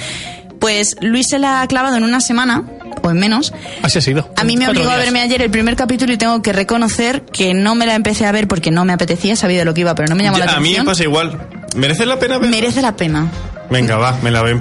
Pues 0.60 0.96
Luis 1.00 1.26
se 1.28 1.38
la 1.38 1.60
ha 1.62 1.66
clavado 1.68 1.96
en 1.96 2.02
una 2.04 2.20
semana, 2.20 2.64
o 3.02 3.10
en 3.10 3.18
menos. 3.18 3.52
Así 3.82 3.98
ha 3.98 4.00
sido. 4.00 4.32
A 4.36 4.44
mí 4.44 4.56
me 4.56 4.68
obligó 4.68 4.88
a 4.90 4.96
verme 4.96 5.20
ayer 5.20 5.42
el 5.42 5.50
primer 5.50 5.76
capítulo 5.76 6.12
y 6.12 6.16
tengo 6.16 6.40
que 6.42 6.52
reconocer 6.52 7.24
que 7.26 7.52
no 7.54 7.74
me 7.74 7.84
la 7.86 7.94
empecé 7.94 8.24
a 8.26 8.32
ver 8.32 8.48
porque 8.48 8.70
no 8.70 8.84
me 8.84 8.92
apetecía, 8.94 9.36
sabía 9.36 9.58
de 9.58 9.64
lo 9.66 9.74
que 9.74 9.82
iba, 9.82 9.94
pero 9.94 10.08
no 10.08 10.16
me 10.16 10.22
llamó 10.24 10.38
la 10.38 10.46
Ya, 10.46 10.52
a 10.52 10.60
mí 10.60 10.70
me 10.70 10.78
atención. 10.78 10.86
pasa 10.86 11.02
igual. 11.02 11.48
¿Merece 11.76 12.06
la 12.06 12.18
pena 12.18 12.38
ver? 12.38 12.50
Merece 12.50 12.82
la 12.82 12.96
pena. 12.96 13.28
Venga, 13.70 13.96
va, 13.96 14.18
me 14.22 14.30
la 14.30 14.42
ven. 14.42 14.60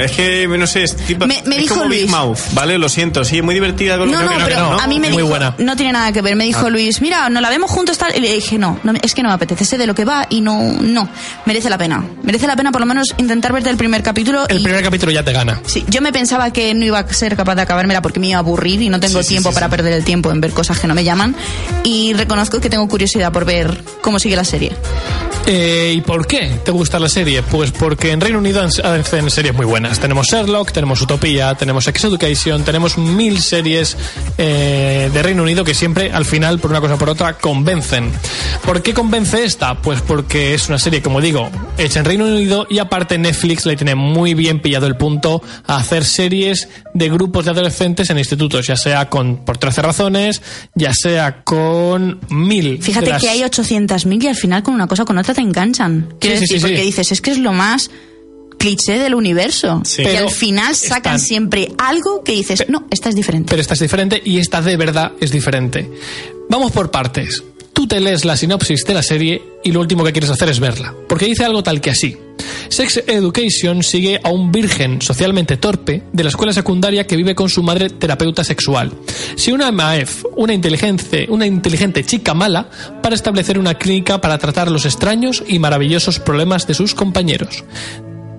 Es 0.00 0.12
que, 0.12 0.46
no 0.48 0.66
sé, 0.66 0.84
es 0.84 0.96
tipo. 0.96 1.26
Me- 1.26 1.42
me 1.46 1.56
es 1.56 1.62
dijo 1.62 1.74
como 1.76 1.88
Big 1.88 2.00
Luis. 2.02 2.10
Mouth, 2.10 2.38
¿vale? 2.52 2.78
Lo 2.78 2.88
siento, 2.88 3.24
sí, 3.24 3.42
muy 3.42 3.54
divertida. 3.54 3.98
Con 3.98 4.10
No, 4.10 4.22
no, 4.22 4.28
que 4.30 4.34
no, 4.38 4.46
que 4.46 4.54
pero 4.54 4.70
no. 4.70 4.80
a 4.80 4.86
mí 4.86 4.98
me 4.98 5.08
Muy 5.08 5.18
dijo, 5.18 5.28
buena. 5.28 5.54
no 5.58 5.76
tiene 5.76 5.92
nada 5.92 6.12
que 6.12 6.22
ver. 6.22 6.36
Me 6.36 6.44
Ah. 6.44 6.46
dijo 6.46 6.70
Luis, 6.70 7.00
mira, 7.00 7.28
nos 7.28 7.42
la 7.42 7.50
vemos 7.50 7.70
juntos 7.70 7.98
tal. 7.98 8.16
Y 8.16 8.20
le 8.20 8.32
dije, 8.32 8.58
no, 8.58 8.78
no, 8.82 8.92
es 9.02 9.14
que 9.14 9.22
no 9.22 9.28
me 9.28 9.34
apetece, 9.34 9.64
sé 9.64 9.78
de 9.78 9.86
lo 9.86 9.94
que 9.94 10.04
va 10.04 10.26
y 10.30 10.40
no, 10.40 10.72
no, 10.80 11.08
merece 11.44 11.68
la 11.70 11.78
pena. 11.78 12.04
Merece 12.22 12.46
la 12.46 12.56
pena 12.56 12.72
por 12.72 12.80
lo 12.80 12.86
menos 12.86 13.14
intentar 13.18 13.52
verte 13.52 13.68
el 13.70 13.76
primer 13.76 14.02
capítulo. 14.02 14.46
El 14.48 14.60
y- 14.60 14.64
primer 14.64 14.82
capítulo 14.82 15.12
ya 15.12 15.22
te 15.22 15.32
gana. 15.32 15.60
Sí, 15.66 15.84
yo 15.88 16.00
me 16.00 16.12
pensaba 16.12 16.50
que 16.52 16.72
no 16.74 16.84
iba 16.84 16.98
a 16.98 17.12
ser 17.12 17.36
capaz 17.36 17.54
de 17.56 17.62
acabármela 17.62 18.00
porque 18.02 18.20
me 18.20 18.28
iba 18.28 18.36
a 18.36 18.40
aburrir 18.40 18.80
y 18.82 18.88
no 18.88 18.98
tengo 19.00 19.18
Sí, 19.18 19.24
sí, 19.24 19.28
tiempo 19.34 19.50
sí, 19.50 19.54
para 19.54 19.66
sí. 19.66 19.70
perder 19.70 19.92
el 19.92 20.04
tiempo 20.04 20.30
en 20.30 20.40
ver 20.40 20.52
cosas 20.52 20.78
que 20.78 20.86
no 20.86 20.94
me 20.94 21.04
llaman. 21.04 21.34
Y 21.84 22.14
reconozco 22.14 22.60
que 22.60 22.70
tengo 22.70 22.88
curiosidad 22.88 23.32
por 23.32 23.44
ver 23.44 23.78
cómo 24.00 24.18
sigue 24.18 24.36
la 24.36 24.44
serie. 24.44 24.72
Eh, 25.48 25.92
¿Y 25.96 26.00
por 26.00 26.26
qué 26.26 26.58
te 26.64 26.72
gusta 26.72 26.98
la 26.98 27.08
serie? 27.08 27.40
Pues 27.42 27.70
porque 27.70 28.10
en 28.10 28.20
Reino 28.20 28.38
Unido 28.38 28.45
hacen 28.54 29.30
series 29.30 29.54
muy 29.54 29.66
buenas. 29.66 29.98
Tenemos 29.98 30.28
Sherlock, 30.28 30.70
tenemos 30.70 31.00
Utopía, 31.02 31.54
tenemos 31.56 31.84
Sex 31.84 32.04
Education, 32.04 32.62
tenemos 32.64 32.96
mil 32.96 33.40
series 33.40 33.96
eh, 34.38 35.10
de 35.12 35.22
Reino 35.22 35.42
Unido 35.42 35.64
que 35.64 35.74
siempre, 35.74 36.12
al 36.12 36.24
final, 36.24 36.60
por 36.60 36.70
una 36.70 36.80
cosa 36.80 36.94
o 36.94 36.98
por 36.98 37.08
otra, 37.10 37.38
convencen. 37.38 38.12
¿Por 38.64 38.82
qué 38.82 38.94
convence 38.94 39.44
esta? 39.44 39.80
Pues 39.82 40.00
porque 40.00 40.54
es 40.54 40.68
una 40.68 40.78
serie, 40.78 41.02
como 41.02 41.20
digo, 41.20 41.50
hecha 41.76 41.98
en 41.98 42.04
Reino 42.04 42.24
Unido 42.24 42.66
y 42.70 42.78
aparte 42.78 43.18
Netflix 43.18 43.66
le 43.66 43.74
tiene 43.76 43.94
muy 43.96 44.34
bien 44.34 44.60
pillado 44.60 44.86
el 44.86 44.96
punto 44.96 45.42
a 45.66 45.76
hacer 45.78 46.04
series 46.04 46.68
de 46.94 47.08
grupos 47.08 47.44
de 47.46 47.50
adolescentes 47.50 48.10
en 48.10 48.18
institutos, 48.18 48.66
ya 48.66 48.76
sea 48.76 49.08
con 49.08 49.38
por 49.44 49.58
13 49.58 49.82
razones, 49.82 50.40
ya 50.74 50.92
sea 50.94 51.42
con 51.42 52.20
mil. 52.30 52.80
Fíjate 52.82 53.08
las- 53.10 53.22
que 53.22 53.28
hay 53.28 53.42
800.000 53.42 54.22
y 54.22 54.28
al 54.28 54.36
final 54.36 54.62
con 54.62 54.74
una 54.74 54.86
cosa 54.86 55.02
o 55.02 55.06
con 55.06 55.18
otra 55.18 55.34
te 55.34 55.40
enganchan. 55.40 56.14
Quiero 56.20 56.36
sí, 56.36 56.42
decir, 56.42 56.48
sí, 56.48 56.54
sí. 56.54 56.60
porque 56.60 56.82
dices, 56.82 57.12
es 57.12 57.20
que 57.20 57.32
es 57.32 57.38
lo 57.38 57.52
más 57.52 57.90
cliché 58.66 58.98
del 58.98 59.14
universo. 59.14 59.82
Sí. 59.84 60.02
Que 60.02 60.08
Pero 60.10 60.24
al 60.26 60.30
final 60.30 60.74
sacan 60.74 61.16
están- 61.16 61.20
siempre 61.20 61.72
algo 61.78 62.22
que 62.24 62.32
dices, 62.32 62.64
no, 62.68 62.86
esta 62.90 63.08
es 63.08 63.14
diferente. 63.14 63.48
pero 63.50 63.60
esta 63.62 63.74
es 63.74 63.80
diferente 63.80 64.20
y 64.24 64.38
esta 64.38 64.60
de 64.62 64.76
verdad 64.76 65.12
es 65.20 65.30
diferente. 65.30 65.90
Vamos 66.50 66.72
por 66.72 66.90
partes. 66.90 67.42
Tú 67.72 67.86
te 67.86 68.00
lees 68.00 68.24
la 68.24 68.36
sinopsis 68.38 68.84
de 68.86 68.94
la 68.94 69.02
serie 69.02 69.42
y 69.62 69.70
lo 69.70 69.80
último 69.80 70.02
que 70.02 70.10
quieres 70.12 70.30
hacer 70.30 70.48
es 70.48 70.60
verla, 70.60 70.94
porque 71.08 71.26
dice 71.26 71.44
algo 71.44 71.62
tal 71.62 71.80
que 71.82 71.90
así. 71.90 72.16
Sex 72.70 73.02
Education 73.06 73.82
sigue 73.82 74.18
a 74.24 74.30
un 74.30 74.50
virgen 74.50 75.02
socialmente 75.02 75.56
torpe 75.58 76.02
de 76.12 76.22
la 76.24 76.30
escuela 76.30 76.52
secundaria 76.54 77.06
que 77.06 77.16
vive 77.16 77.34
con 77.34 77.50
su 77.50 77.62
madre 77.62 77.90
terapeuta 77.90 78.44
sexual. 78.44 78.92
Si 79.36 79.52
una 79.52 79.70
MAEF, 79.72 80.24
una 80.36 80.54
inteligente, 80.54 81.26
una 81.28 81.46
inteligente 81.46 82.02
chica 82.04 82.32
mala, 82.32 82.68
para 83.02 83.14
establecer 83.14 83.58
una 83.58 83.74
clínica 83.74 84.20
para 84.22 84.38
tratar 84.38 84.70
los 84.70 84.86
extraños 84.86 85.44
y 85.46 85.58
maravillosos 85.58 86.18
problemas 86.18 86.66
de 86.66 86.74
sus 86.74 86.94
compañeros. 86.94 87.62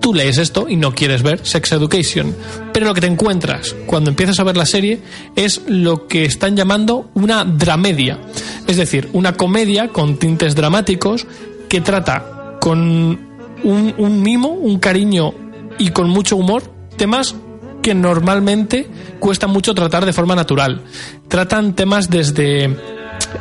Tú 0.00 0.14
lees 0.14 0.38
esto 0.38 0.66
y 0.68 0.76
no 0.76 0.94
quieres 0.94 1.22
ver 1.22 1.40
Sex 1.44 1.72
Education, 1.72 2.34
pero 2.72 2.86
lo 2.86 2.94
que 2.94 3.00
te 3.00 3.06
encuentras 3.06 3.74
cuando 3.86 4.10
empiezas 4.10 4.38
a 4.38 4.44
ver 4.44 4.56
la 4.56 4.66
serie 4.66 5.00
es 5.36 5.62
lo 5.66 6.06
que 6.06 6.24
están 6.24 6.56
llamando 6.56 7.10
una 7.14 7.44
dramedia, 7.44 8.18
es 8.66 8.76
decir, 8.76 9.08
una 9.12 9.34
comedia 9.34 9.88
con 9.88 10.18
tintes 10.18 10.54
dramáticos 10.54 11.26
que 11.68 11.80
trata 11.80 12.56
con 12.60 13.28
un, 13.64 14.22
mimo, 14.22 14.50
un 14.50 14.78
cariño 14.78 15.34
y 15.78 15.90
con 15.90 16.08
mucho 16.08 16.36
humor 16.36 16.62
temas 16.96 17.34
que 17.82 17.94
normalmente 17.94 18.88
cuesta 19.18 19.46
mucho 19.46 19.74
tratar 19.74 20.04
de 20.04 20.12
forma 20.12 20.34
natural. 20.34 20.82
Tratan 21.28 21.74
temas 21.74 22.10
desde 22.10 22.76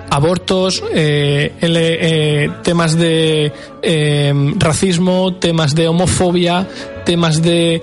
abortos, 0.09 0.83
eh, 0.93 1.53
eh, 1.61 2.49
temas 2.63 2.97
de 2.97 3.51
eh, 3.81 4.53
racismo, 4.57 5.35
temas 5.35 5.75
de 5.75 5.87
homofobia, 5.87 6.67
temas 7.05 7.41
de 7.41 7.81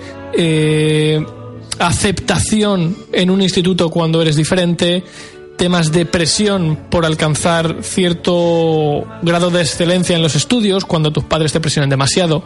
aceptación 1.79 2.97
en 3.13 3.31
un 3.31 3.43
instituto 3.43 3.91
cuando 3.91 4.21
eres 4.21 4.37
diferente, 4.37 5.05
temas 5.57 5.93
de 5.93 6.07
presión 6.07 6.77
por 6.91 7.05
alcanzar 7.05 7.77
cierto 7.83 9.05
grado 9.23 9.51
de 9.51 9.63
excelencia 9.63 10.17
en 10.17 10.23
los 10.23 10.35
estudios 10.35 10.85
cuando 10.85 11.13
tus 11.13 11.25
padres 11.25 11.53
te 11.53 11.61
presionan 11.61 11.91
demasiado, 11.91 12.43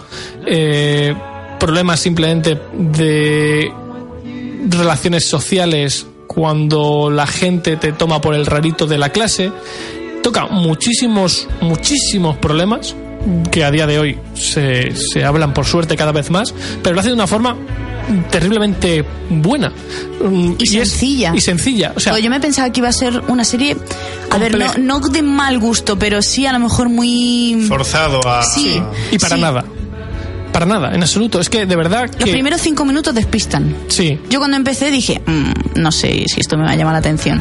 problemas 1.58 2.00
simplemente 2.00 2.58
de 2.74 3.72
relaciones 4.68 5.24
sociales 5.24 6.06
cuando 6.38 7.10
la 7.10 7.26
gente 7.26 7.76
te 7.76 7.90
toma 7.90 8.20
por 8.20 8.32
el 8.36 8.46
rarito 8.46 8.86
de 8.86 8.96
la 8.96 9.08
clase. 9.08 9.50
Toca 10.22 10.46
muchísimos, 10.46 11.48
muchísimos 11.60 12.36
problemas 12.36 12.94
que 13.50 13.64
a 13.64 13.72
día 13.72 13.88
de 13.88 13.98
hoy 13.98 14.18
se, 14.34 14.94
se 14.94 15.24
hablan 15.24 15.52
por 15.52 15.66
suerte 15.66 15.96
cada 15.96 16.12
vez 16.12 16.30
más, 16.30 16.54
pero 16.80 16.94
lo 16.94 17.00
hace 17.00 17.08
de 17.08 17.14
una 17.16 17.26
forma 17.26 17.56
terriblemente 18.30 19.04
buena. 19.30 19.72
Mm, 20.20 20.52
Y 20.58 20.62
es- 20.62 20.90
sencilla. 20.90 21.32
y 21.34 21.40
sencilla. 21.40 21.92
O 21.96 22.00
sea, 22.00 22.12
Pues 22.12 22.22
yo 22.22 22.30
me 22.30 22.38
pensaba 22.38 22.70
que 22.70 22.78
iba 22.78 22.88
a 22.88 22.92
ser 22.92 23.20
una 23.26 23.44
serie, 23.44 23.76
a 24.30 24.38
ver, 24.38 24.56
no, 24.56 25.00
no 25.00 25.00
de 25.08 25.22
mal 25.22 25.58
gusto, 25.58 25.98
pero 25.98 26.22
sí 26.22 26.46
a 26.46 26.52
lo 26.52 26.60
mejor 26.60 26.88
muy... 26.88 27.64
Forzado 27.68 28.20
a. 28.28 28.44
Sí. 28.44 28.80
y 29.10 29.18
para 29.18 29.34
sí. 29.34 29.42
nada. 29.42 29.64
Para 30.58 30.66
nada, 30.66 30.92
en 30.92 31.00
absoluto. 31.02 31.38
Es 31.38 31.48
que 31.48 31.66
de 31.66 31.76
verdad 31.76 32.10
que... 32.10 32.18
Los 32.20 32.30
primeros 32.30 32.60
cinco 32.60 32.84
minutos 32.84 33.14
despistan. 33.14 33.76
Sí. 33.86 34.18
Yo 34.28 34.40
cuando 34.40 34.56
empecé 34.56 34.90
dije, 34.90 35.20
"Mm, 35.24 35.80
no 35.80 35.92
sé 35.92 36.24
si 36.26 36.40
esto 36.40 36.56
me 36.58 36.64
va 36.64 36.72
a 36.72 36.74
llamar 36.74 36.94
la 36.94 36.98
atención. 36.98 37.40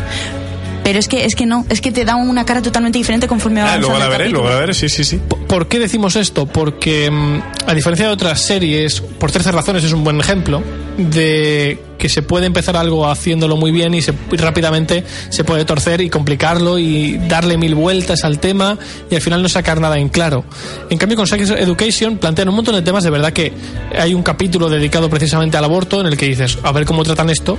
Pero 0.88 1.00
es 1.00 1.10
que, 1.10 1.26
es 1.26 1.36
que 1.36 1.46
no, 1.46 1.66
es 1.68 1.82
que 1.82 1.92
te 1.92 2.06
da 2.06 2.16
una 2.16 2.46
cara 2.46 2.62
totalmente 2.62 2.98
diferente 2.98 3.28
conforme 3.28 3.62
va 3.62 3.74
Ah, 3.74 3.78
luego 3.78 3.98
la 3.98 4.08
veré, 4.08 4.24
capítulo. 4.24 4.40
luego 4.44 4.54
la 4.54 4.60
veré, 4.62 4.74
sí, 4.74 4.88
sí, 4.88 5.04
sí. 5.04 5.20
¿Por 5.50 5.68
qué 5.68 5.80
decimos 5.80 6.16
esto? 6.16 6.46
Porque, 6.46 7.12
mm, 7.12 7.42
a 7.70 7.74
diferencia 7.74 8.08
de 8.08 8.14
otras 8.14 8.42
series, 8.42 9.02
por 9.02 9.30
terceras 9.30 9.54
razones 9.54 9.84
es 9.84 9.92
un 9.92 10.06
buen 10.06 10.18
ejemplo 10.22 10.64
de 10.98 11.78
que 11.98 12.08
se 12.08 12.22
puede 12.22 12.46
empezar 12.46 12.78
algo 12.78 13.06
haciéndolo 13.06 13.58
muy 13.58 13.72
bien 13.74 13.96
y, 13.96 14.02
se, 14.02 14.14
y 14.32 14.38
rápidamente 14.38 15.04
se 15.28 15.44
puede 15.44 15.66
torcer 15.66 16.00
y 16.00 16.10
complicarlo 16.10 16.80
y 16.80 17.18
darle 17.28 17.58
mil 17.58 17.76
vueltas 17.76 18.24
al 18.24 18.40
tema 18.40 18.78
y 19.12 19.16
al 19.16 19.22
final 19.22 19.42
no 19.44 19.50
sacar 19.50 19.82
nada 19.82 19.98
en 20.00 20.08
claro. 20.08 20.46
En 20.90 20.98
cambio, 20.98 21.18
con 21.18 21.28
Sex 21.28 21.50
Education 21.50 22.18
plantean 22.18 22.48
un 22.48 22.56
montón 22.56 22.76
de 22.76 22.82
temas, 22.82 23.04
de 23.04 23.10
verdad 23.10 23.34
que 23.34 23.52
hay 24.00 24.14
un 24.14 24.24
capítulo 24.24 24.70
dedicado 24.70 25.10
precisamente 25.10 25.58
al 25.58 25.66
aborto 25.66 26.00
en 26.00 26.08
el 26.08 26.16
que 26.16 26.28
dices, 26.28 26.58
a 26.64 26.72
ver 26.72 26.86
cómo 26.86 27.04
tratan 27.04 27.30
esto 27.30 27.58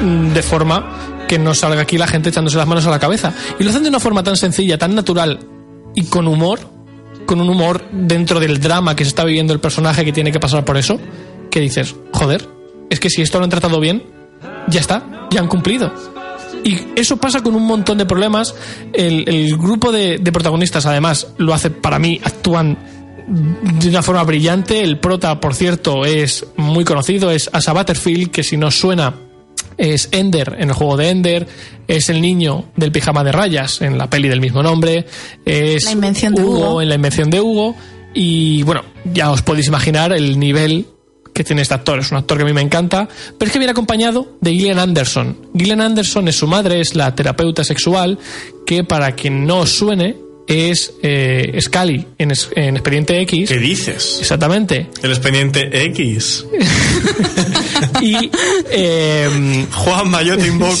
mm, 0.00 0.32
de 0.32 0.42
forma 0.44 1.12
que 1.32 1.38
no 1.38 1.54
salga 1.54 1.80
aquí 1.80 1.96
la 1.96 2.06
gente 2.06 2.28
echándose 2.28 2.58
las 2.58 2.66
manos 2.66 2.86
a 2.86 2.90
la 2.90 2.98
cabeza. 2.98 3.32
Y 3.58 3.64
lo 3.64 3.70
hacen 3.70 3.82
de 3.82 3.88
una 3.88 4.00
forma 4.00 4.22
tan 4.22 4.36
sencilla, 4.36 4.76
tan 4.76 4.94
natural 4.94 5.38
y 5.94 6.04
con 6.04 6.28
humor, 6.28 6.60
con 7.24 7.40
un 7.40 7.48
humor 7.48 7.88
dentro 7.90 8.38
del 8.38 8.60
drama 8.60 8.94
que 8.94 9.02
se 9.04 9.08
está 9.08 9.24
viviendo 9.24 9.54
el 9.54 9.58
personaje 9.58 10.04
que 10.04 10.12
tiene 10.12 10.30
que 10.30 10.38
pasar 10.38 10.62
por 10.62 10.76
eso, 10.76 11.00
que 11.50 11.60
dices, 11.60 11.96
joder, 12.12 12.46
es 12.90 13.00
que 13.00 13.08
si 13.08 13.22
esto 13.22 13.38
lo 13.38 13.44
han 13.44 13.50
tratado 13.50 13.80
bien, 13.80 14.02
ya 14.68 14.80
está, 14.80 15.26
ya 15.30 15.40
han 15.40 15.48
cumplido. 15.48 15.90
Y 16.64 16.78
eso 16.96 17.16
pasa 17.16 17.42
con 17.42 17.54
un 17.54 17.64
montón 17.64 17.96
de 17.96 18.04
problemas. 18.04 18.54
El, 18.92 19.56
grupo 19.56 19.90
de, 19.90 20.18
de 20.18 20.32
protagonistas, 20.32 20.84
además, 20.84 21.28
lo 21.38 21.54
hace 21.54 21.70
para 21.70 21.98
mí, 21.98 22.20
actúan 22.22 22.76
de 23.26 23.88
una 23.88 24.02
forma 24.02 24.22
brillante. 24.24 24.82
El 24.82 24.98
prota, 24.98 25.40
por 25.40 25.54
cierto, 25.54 26.04
es 26.04 26.44
muy 26.58 26.84
conocido, 26.84 27.30
es 27.30 27.48
Asa 27.54 27.72
Butterfield, 27.72 28.30
que 28.30 28.42
si 28.42 28.58
no 28.58 28.70
suena 28.70 29.14
es 29.78 30.08
Ender 30.12 30.56
en 30.58 30.68
el 30.68 30.74
juego 30.74 30.96
de 30.96 31.10
Ender, 31.10 31.46
es 31.88 32.08
el 32.08 32.20
niño 32.20 32.66
del 32.76 32.92
pijama 32.92 33.24
de 33.24 33.32
rayas 33.32 33.80
en 33.82 33.98
la 33.98 34.08
peli 34.08 34.28
del 34.28 34.40
mismo 34.40 34.62
nombre, 34.62 35.06
es 35.44 35.84
La 35.84 35.92
invención 35.92 36.34
de 36.34 36.42
Hugo. 36.42 36.82
en 36.82 36.88
la 36.88 36.94
invención 36.94 37.30
de 37.30 37.40
Hugo 37.40 37.74
y 38.14 38.62
bueno, 38.62 38.82
ya 39.12 39.30
os 39.30 39.42
podéis 39.42 39.68
imaginar 39.68 40.12
el 40.12 40.38
nivel 40.38 40.86
que 41.34 41.44
tiene 41.44 41.62
este 41.62 41.74
actor, 41.74 41.98
es 41.98 42.10
un 42.10 42.18
actor 42.18 42.36
que 42.36 42.42
a 42.42 42.46
mí 42.46 42.52
me 42.52 42.60
encanta, 42.60 43.08
pero 43.38 43.46
es 43.46 43.52
que 43.52 43.58
viene 43.58 43.72
acompañado 43.72 44.36
de 44.40 44.52
Gillian 44.52 44.78
Anderson. 44.78 45.36
Gillian 45.56 45.80
Anderson 45.80 46.28
es 46.28 46.36
su 46.36 46.46
madre, 46.46 46.80
es 46.80 46.94
la 46.94 47.14
terapeuta 47.14 47.64
sexual 47.64 48.18
que 48.66 48.84
para 48.84 49.12
quien 49.12 49.46
no 49.46 49.60
os 49.60 49.70
suene 49.70 50.16
es 50.46 50.92
eh, 51.02 51.58
Scully 51.60 52.06
en, 52.18 52.30
es- 52.30 52.50
en 52.54 52.76
Expediente 52.76 53.20
X. 53.22 53.48
¿Qué 53.48 53.58
dices? 53.58 54.18
Exactamente. 54.20 54.88
El 55.02 55.10
expediente 55.10 55.68
X. 55.86 56.46
Y 58.00 58.30
eh, 58.70 59.66
Juanma, 59.72 60.22
yo 60.22 60.36
te 60.36 60.46
invoco. 60.46 60.76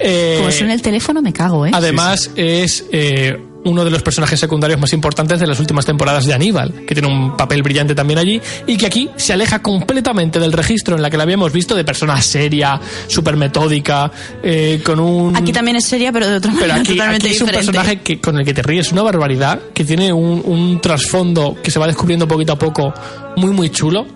eh, 0.00 0.36
Como 0.38 0.50
suena 0.50 0.74
el 0.74 0.82
teléfono 0.82 1.22
me 1.22 1.32
cago, 1.32 1.66
¿eh? 1.66 1.70
Además, 1.72 2.30
es 2.36 2.84
eh, 2.92 3.36
uno 3.68 3.84
de 3.84 3.90
los 3.90 4.02
personajes 4.02 4.40
secundarios 4.40 4.80
más 4.80 4.92
importantes 4.92 5.38
de 5.38 5.46
las 5.46 5.60
últimas 5.60 5.84
temporadas 5.86 6.24
de 6.26 6.34
Aníbal, 6.34 6.84
que 6.86 6.94
tiene 6.94 7.08
un 7.08 7.36
papel 7.36 7.62
brillante 7.62 7.94
también 7.94 8.18
allí, 8.18 8.40
y 8.66 8.76
que 8.76 8.86
aquí 8.86 9.10
se 9.16 9.32
aleja 9.32 9.60
completamente 9.60 10.40
del 10.40 10.52
registro 10.52 10.96
en 10.96 11.02
la 11.02 11.10
que 11.10 11.16
la 11.16 11.22
habíamos 11.24 11.52
visto 11.52 11.74
de 11.74 11.84
persona 11.84 12.20
seria, 12.20 12.80
súper 13.06 13.36
metódica, 13.36 14.10
eh, 14.42 14.80
con 14.84 15.00
un... 15.00 15.36
Aquí 15.36 15.52
también 15.52 15.76
es 15.76 15.84
seria, 15.84 16.12
pero 16.12 16.28
de 16.28 16.36
otra 16.36 16.50
Pero 16.52 16.60
manera 16.60 16.80
aquí, 16.80 16.92
totalmente 16.92 17.26
aquí 17.26 17.36
es 17.36 17.42
un 17.42 17.48
personaje 17.48 18.00
que, 18.00 18.20
con 18.20 18.38
el 18.38 18.44
que 18.44 18.54
te 18.54 18.62
ríes 18.62 18.90
una 18.92 19.02
barbaridad, 19.02 19.60
que 19.74 19.84
tiene 19.84 20.12
un, 20.12 20.42
un 20.44 20.80
trasfondo 20.80 21.56
que 21.62 21.70
se 21.70 21.78
va 21.78 21.86
descubriendo 21.86 22.26
poquito 22.26 22.54
a 22.54 22.58
poco 22.58 22.92
muy, 23.36 23.52
muy 23.52 23.70
chulo. 23.70 24.06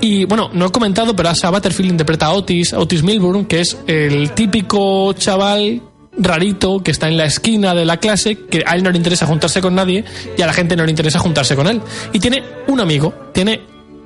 Y 0.00 0.24
bueno, 0.24 0.50
no 0.52 0.66
he 0.66 0.70
comentado, 0.70 1.14
pero 1.14 1.28
Asa 1.28 1.48
Butterfield 1.50 1.92
interpreta 1.92 2.26
a 2.26 2.32
Otis, 2.32 2.72
Otis 2.72 3.04
Milburn, 3.04 3.44
que 3.44 3.60
es 3.60 3.76
el 3.86 4.32
típico 4.32 5.12
chaval 5.12 5.80
rarito 6.18 6.82
que 6.82 6.90
está 6.90 7.08
en 7.08 7.16
la 7.16 7.24
esquina 7.24 7.74
de 7.74 7.84
la 7.84 7.96
clase, 7.98 8.36
que 8.50 8.62
a 8.66 8.74
él 8.76 8.82
no 8.82 8.90
le 8.90 8.98
interesa 8.98 9.26
juntarse 9.26 9.60
con 9.60 9.74
nadie 9.74 10.04
y 10.36 10.42
a 10.42 10.46
la 10.46 10.52
gente 10.52 10.76
no 10.76 10.84
le 10.84 10.90
interesa 10.90 11.18
juntarse 11.18 11.56
con 11.56 11.66
él. 11.66 11.80
Y 12.12 12.20
tiene 12.20 12.42
un 12.68 12.80
amigo, 12.80 13.14
tiene 13.32 13.60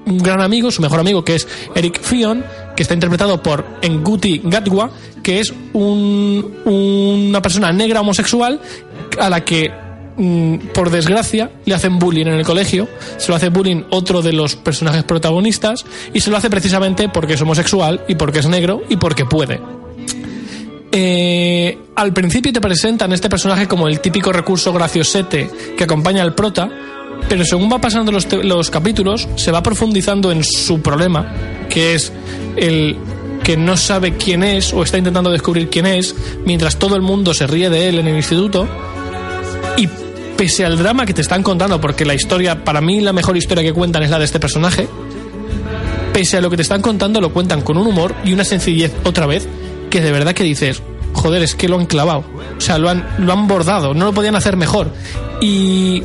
un 0.07 0.19
gran 0.19 0.41
amigo, 0.41 0.71
su 0.71 0.81
mejor 0.83 1.01
amigo, 1.01 1.25
que 1.25 1.35
es 1.35 1.49
Eric 1.75 2.01
Fion, 2.01 2.45
que 2.77 2.83
está 2.83 2.95
interpretado 2.95 3.43
por 3.43 3.65
Nguti 3.83 4.41
Gatwa, 4.45 4.91
que 5.23 5.41
es 5.41 5.53
un- 5.73 6.55
una 6.65 7.43
persona 7.43 7.73
negra 7.73 8.03
homosexual 8.03 8.61
a 9.19 9.29
la 9.29 9.45
que, 9.45 9.69
mm, 10.17 10.69
por 10.73 10.91
desgracia, 10.91 11.51
le 11.65 11.75
hacen 11.75 11.99
bullying 11.99 12.27
en 12.27 12.35
el 12.35 12.45
colegio. 12.45 12.87
Se 13.17 13.31
lo 13.31 13.35
hace 13.37 13.49
bullying 13.49 13.83
otro 13.91 14.23
de 14.23 14.33
los 14.33 14.55
personajes 14.55 15.03
protagonistas 15.03 15.85
y 16.15 16.21
se 16.21 16.31
lo 16.31 16.37
hace 16.37 16.51
precisamente 16.51 17.09
porque 17.09 17.35
es 17.35 17.41
homosexual 17.43 18.03
y 18.07 18.15
porque 18.15 18.39
es 18.39 18.47
negro 18.47 18.83
y 18.89 18.97
porque 18.99 19.25
puede. 19.25 19.61
Eh, 20.99 21.77
al 21.95 22.15
principio 22.15 22.55
te 22.55 22.61
presentan 22.63 23.13
este 23.13 23.29
personaje 23.29 23.69
como 23.69 23.87
el 23.87 24.01
típico 24.01 24.33
recurso 24.33 24.73
graciosete 24.73 25.51
que 25.77 25.85
acompaña 25.85 26.23
al 26.23 26.35
prota, 26.35 26.71
pero 27.29 27.45
según 27.45 27.71
va 27.71 27.79
pasando 27.79 28.11
los, 28.11 28.27
los 28.33 28.71
capítulos, 28.71 29.29
se 29.37 29.53
va 29.53 29.63
profundizando 29.63 30.33
en 30.33 30.43
su 30.43 30.81
problema, 30.81 31.31
que 31.69 31.95
es 31.95 32.15
el 32.57 32.97
que 33.45 33.59
no 33.59 33.77
sabe 33.77 34.17
quién 34.17 34.43
es 34.43 34.73
o 34.73 34.83
está 34.83 34.97
intentando 34.97 35.31
descubrir 35.31 35.69
quién 35.69 35.85
es, 35.85 36.15
mientras 36.47 36.79
todo 36.79 36.97
el 36.97 37.03
mundo 37.03 37.35
se 37.35 37.47
ríe 37.47 37.69
de 37.69 37.91
él 37.91 37.99
en 37.99 38.07
el 38.07 38.17
instituto. 38.17 38.67
Y 39.77 39.91
pese 40.39 40.65
al 40.65 40.79
drama 40.79 41.05
que 41.05 41.13
te 41.13 41.21
están 41.21 41.43
contando, 41.43 41.79
porque 41.79 42.07
la 42.07 42.15
historia, 42.15 42.65
para 42.65 42.81
mí 42.81 43.03
la 43.03 43.13
mejor 43.13 43.37
historia 43.37 43.63
que 43.63 43.75
cuentan 43.75 44.03
es 44.03 44.09
la 44.09 44.19
de 44.19 44.25
este 44.25 44.41
personaje, 44.41 44.89
pese 46.15 46.39
a 46.39 46.41
lo 46.41 46.49
que 46.49 46.57
te 46.57 46.63
están 46.63 46.81
contando, 46.81 47.21
lo 47.21 47.35
cuentan 47.35 47.61
con 47.61 47.77
un 47.77 47.87
humor 47.87 48.15
y 48.25 48.33
una 48.33 48.45
sencillez 48.45 48.95
otra 49.05 49.27
vez 49.27 49.47
que 49.91 50.01
de 50.01 50.13
verdad 50.13 50.35
que 50.35 50.45
dices, 50.45 50.83
joder, 51.13 51.43
es 51.43 51.55
que 51.55 51.69
lo 51.69 51.79
han 51.79 51.87
clavado. 51.87 52.25
O 52.57 52.61
sea, 52.61 52.79
lo 52.79 52.89
han, 52.89 53.07
lo 53.19 53.33
han 53.33 53.47
bordado, 53.47 53.95
no 53.95 54.05
lo 54.07 54.13
podían 54.13 54.37
hacer 54.37 54.57
mejor. 54.57 54.91
Y 55.41 56.03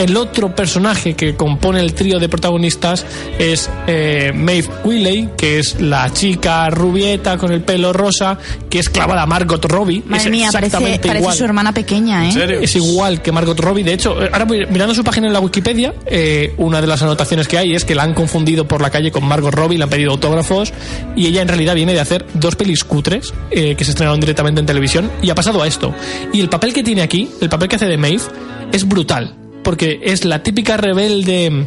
el 0.00 0.16
otro 0.16 0.54
personaje 0.54 1.14
que 1.14 1.36
compone 1.36 1.80
el 1.80 1.92
trío 1.92 2.18
de 2.18 2.28
protagonistas 2.30 3.04
es 3.38 3.68
eh, 3.86 4.32
Maeve 4.34 4.68
Willey, 4.82 5.28
que 5.36 5.58
es 5.58 5.78
la 5.78 6.10
chica 6.10 6.70
rubieta 6.70 7.36
con 7.36 7.52
el 7.52 7.60
pelo 7.60 7.92
rosa, 7.92 8.38
que 8.70 8.78
es 8.78 8.88
clavada 8.88 9.22
a 9.22 9.26
Margot 9.26 9.62
Robbie. 9.62 10.02
Madre 10.06 10.24
es 10.24 10.30
mía, 10.30 10.48
parece, 10.50 10.68
exactamente 10.68 11.06
parece 11.06 11.22
igual. 11.22 11.36
su 11.36 11.44
hermana 11.44 11.74
pequeña, 11.74 12.30
¿eh? 12.30 12.60
Es 12.62 12.74
igual 12.76 13.20
que 13.20 13.30
Margot 13.30 13.60
Robbie. 13.60 13.84
De 13.84 13.92
hecho, 13.92 14.22
eh, 14.22 14.30
ahora 14.32 14.46
mirando 14.46 14.94
su 14.94 15.04
página 15.04 15.26
en 15.26 15.34
la 15.34 15.40
Wikipedia, 15.40 15.92
eh, 16.06 16.54
una 16.56 16.80
de 16.80 16.86
las 16.86 17.02
anotaciones 17.02 17.46
que 17.46 17.58
hay 17.58 17.74
es 17.74 17.84
que 17.84 17.94
la 17.94 18.02
han 18.04 18.14
confundido 18.14 18.66
por 18.66 18.80
la 18.80 18.88
calle 18.88 19.12
con 19.12 19.26
Margot 19.26 19.52
Robbie, 19.52 19.76
le 19.76 19.84
han 19.84 19.90
pedido 19.90 20.12
autógrafos 20.12 20.72
y 21.14 21.26
ella 21.26 21.42
en 21.42 21.48
realidad 21.48 21.74
viene 21.74 21.92
de 21.92 22.00
hacer 22.00 22.24
dos 22.32 22.56
pelis 22.56 22.84
cutres 22.84 23.34
eh, 23.50 23.74
que 23.76 23.84
se 23.84 23.90
estrenaron 23.90 24.18
directamente 24.18 24.60
en 24.60 24.66
televisión 24.66 25.10
y 25.20 25.28
ha 25.28 25.34
pasado 25.34 25.62
a 25.62 25.66
esto. 25.66 25.94
Y 26.32 26.40
el 26.40 26.48
papel 26.48 26.72
que 26.72 26.82
tiene 26.82 27.02
aquí, 27.02 27.28
el 27.42 27.50
papel 27.50 27.68
que 27.68 27.76
hace 27.76 27.86
de 27.86 27.98
Maeve, 27.98 28.22
es 28.72 28.88
brutal. 28.88 29.39
Porque 29.62 30.00
es 30.02 30.24
la 30.24 30.42
típica 30.42 30.76
rebelde 30.76 31.66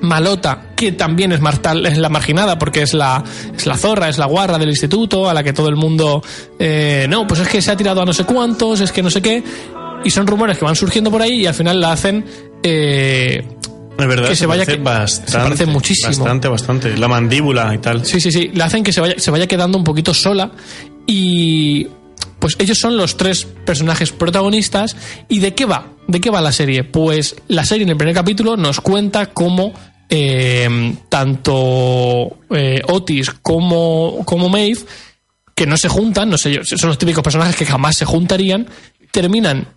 malota 0.00 0.70
que 0.76 0.92
también 0.92 1.30
es, 1.32 1.40
martal, 1.40 1.86
es 1.86 1.96
la 1.96 2.08
marginada 2.08 2.58
porque 2.58 2.82
es 2.82 2.92
la, 2.92 3.22
es 3.56 3.66
la 3.66 3.76
zorra, 3.76 4.08
es 4.08 4.18
la 4.18 4.26
guarra 4.26 4.58
del 4.58 4.68
instituto 4.70 5.28
a 5.30 5.34
la 5.34 5.44
que 5.44 5.52
todo 5.52 5.68
el 5.68 5.76
mundo 5.76 6.22
eh, 6.58 7.06
no, 7.08 7.24
pues 7.26 7.40
es 7.40 7.48
que 7.48 7.62
se 7.62 7.70
ha 7.70 7.76
tirado 7.76 8.02
a 8.02 8.04
no 8.04 8.12
sé 8.12 8.24
cuántos, 8.24 8.80
es 8.80 8.90
que 8.90 9.00
no 9.02 9.10
sé 9.10 9.22
qué 9.22 9.42
y 10.04 10.10
son 10.10 10.26
rumores 10.26 10.58
que 10.58 10.64
van 10.64 10.74
surgiendo 10.74 11.08
por 11.10 11.22
ahí 11.22 11.42
y 11.42 11.46
al 11.46 11.54
final 11.54 11.80
la 11.80 11.92
hacen 11.92 12.24
eh, 12.64 13.44
Es 13.96 14.06
verdad, 14.08 14.28
que 14.30 14.34
se 14.36 14.46
vaya 14.46 14.64
parece 14.64 14.78
que- 14.78 14.82
bastante, 14.82 15.30
se 15.32 15.38
parece 15.38 15.66
muchísimo. 15.66 16.08
Bastante, 16.24 16.48
bastante. 16.48 16.96
La 16.96 17.06
mandíbula 17.06 17.72
y 17.72 17.78
tal. 17.78 18.04
Sí, 18.04 18.20
sí, 18.20 18.32
sí. 18.32 18.50
Le 18.52 18.64
hacen 18.64 18.82
que 18.82 18.92
se 18.92 19.00
vaya, 19.00 19.14
se 19.18 19.30
vaya 19.30 19.46
quedando 19.46 19.78
un 19.78 19.84
poquito 19.84 20.12
sola. 20.12 20.50
Y 21.06 21.86
pues 22.42 22.56
ellos 22.58 22.76
son 22.76 22.96
los 22.96 23.16
tres 23.16 23.44
personajes 23.44 24.10
protagonistas. 24.10 24.96
¿Y 25.28 25.38
de 25.38 25.54
qué 25.54 25.64
va? 25.64 25.92
¿De 26.08 26.20
qué 26.20 26.28
va 26.28 26.40
la 26.40 26.50
serie? 26.50 26.82
Pues 26.82 27.36
la 27.46 27.64
serie 27.64 27.84
en 27.84 27.90
el 27.90 27.96
primer 27.96 28.16
capítulo 28.16 28.56
nos 28.56 28.80
cuenta 28.80 29.26
cómo 29.26 29.72
eh, 30.08 30.96
tanto 31.08 32.38
eh, 32.50 32.82
Otis 32.88 33.30
como, 33.30 34.22
como 34.24 34.48
Maeve, 34.48 34.80
que 35.54 35.66
no 35.66 35.76
se 35.76 35.88
juntan, 35.88 36.30
no 36.30 36.36
sé, 36.36 36.50
yo, 36.52 36.64
son 36.64 36.88
los 36.88 36.98
típicos 36.98 37.22
personajes 37.22 37.54
que 37.54 37.64
jamás 37.64 37.96
se 37.96 38.06
juntarían, 38.06 38.66
terminan 39.12 39.68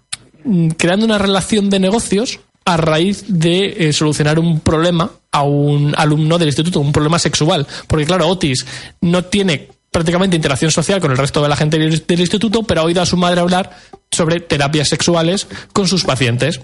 mm, 0.43 0.69
creando 0.69 1.05
una 1.05 1.19
relación 1.19 1.69
de 1.69 1.79
negocios 1.79 2.39
a 2.65 2.77
raíz 2.77 3.25
de 3.27 3.75
eh, 3.77 3.93
solucionar 3.93 4.39
un 4.39 4.59
problema 4.61 5.11
a 5.31 5.43
un 5.43 5.93
alumno 5.95 6.39
del 6.39 6.47
instituto, 6.47 6.79
un 6.79 6.91
problema 6.91 7.19
sexual. 7.19 7.67
Porque 7.85 8.07
claro, 8.07 8.27
Otis 8.27 8.65
no 9.01 9.23
tiene 9.25 9.74
prácticamente 9.95 10.35
interacción 10.35 10.71
social 10.71 10.99
con 10.99 11.11
el 11.11 11.17
resto 11.17 11.41
de 11.41 11.47
la 11.47 11.55
gente 11.55 11.77
del 11.77 12.19
instituto, 12.19 12.63
pero 12.63 12.81
ha 12.81 12.83
oído 12.83 13.01
a 13.01 13.05
su 13.05 13.15
madre 13.15 13.39
hablar 13.39 13.77
sobre 14.11 14.41
terapias 14.41 14.89
sexuales 14.89 15.47
con 15.71 15.87
sus 15.87 16.03
pacientes. 16.03 16.59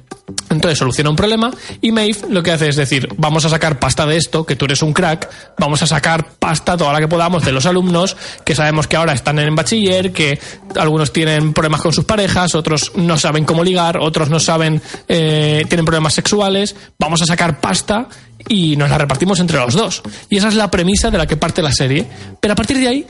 Entonces 0.49 0.77
soluciona 0.77 1.09
un 1.09 1.15
problema 1.15 1.49
y 1.79 1.93
Maeve 1.93 2.27
lo 2.29 2.43
que 2.43 2.51
hace 2.51 2.67
es 2.67 2.75
decir, 2.75 3.07
vamos 3.15 3.45
a 3.45 3.49
sacar 3.49 3.79
pasta 3.79 4.05
de 4.05 4.17
esto, 4.17 4.45
que 4.45 4.57
tú 4.57 4.65
eres 4.65 4.81
un 4.81 4.91
crack, 4.91 5.29
vamos 5.57 5.81
a 5.81 5.87
sacar 5.87 6.33
pasta 6.39 6.75
toda 6.75 6.91
la 6.91 6.99
que 6.99 7.07
podamos 7.07 7.45
de 7.45 7.53
los 7.53 7.65
alumnos, 7.65 8.17
que 8.43 8.53
sabemos 8.53 8.87
que 8.87 8.97
ahora 8.97 9.13
están 9.13 9.39
en 9.39 9.55
bachiller, 9.55 10.11
que 10.11 10.37
algunos 10.75 11.13
tienen 11.13 11.53
problemas 11.53 11.81
con 11.81 11.93
sus 11.93 12.03
parejas, 12.03 12.53
otros 12.53 12.91
no 12.95 13.17
saben 13.17 13.45
cómo 13.45 13.63
ligar, 13.63 13.97
otros 13.97 14.29
no 14.29 14.41
saben, 14.41 14.81
eh, 15.07 15.63
tienen 15.69 15.85
problemas 15.85 16.13
sexuales, 16.13 16.75
vamos 16.99 17.21
a 17.21 17.25
sacar 17.25 17.61
pasta 17.61 18.09
y 18.49 18.75
nos 18.75 18.89
la 18.89 18.97
repartimos 18.97 19.39
entre 19.39 19.57
los 19.57 19.73
dos. 19.73 20.01
Y 20.29 20.35
esa 20.37 20.49
es 20.49 20.55
la 20.55 20.69
premisa 20.69 21.09
de 21.09 21.17
la 21.17 21.27
que 21.27 21.37
parte 21.37 21.61
la 21.61 21.71
serie. 21.71 22.05
Pero 22.39 22.53
a 22.53 22.55
partir 22.55 22.77
de 22.77 22.87
ahí, 22.87 23.07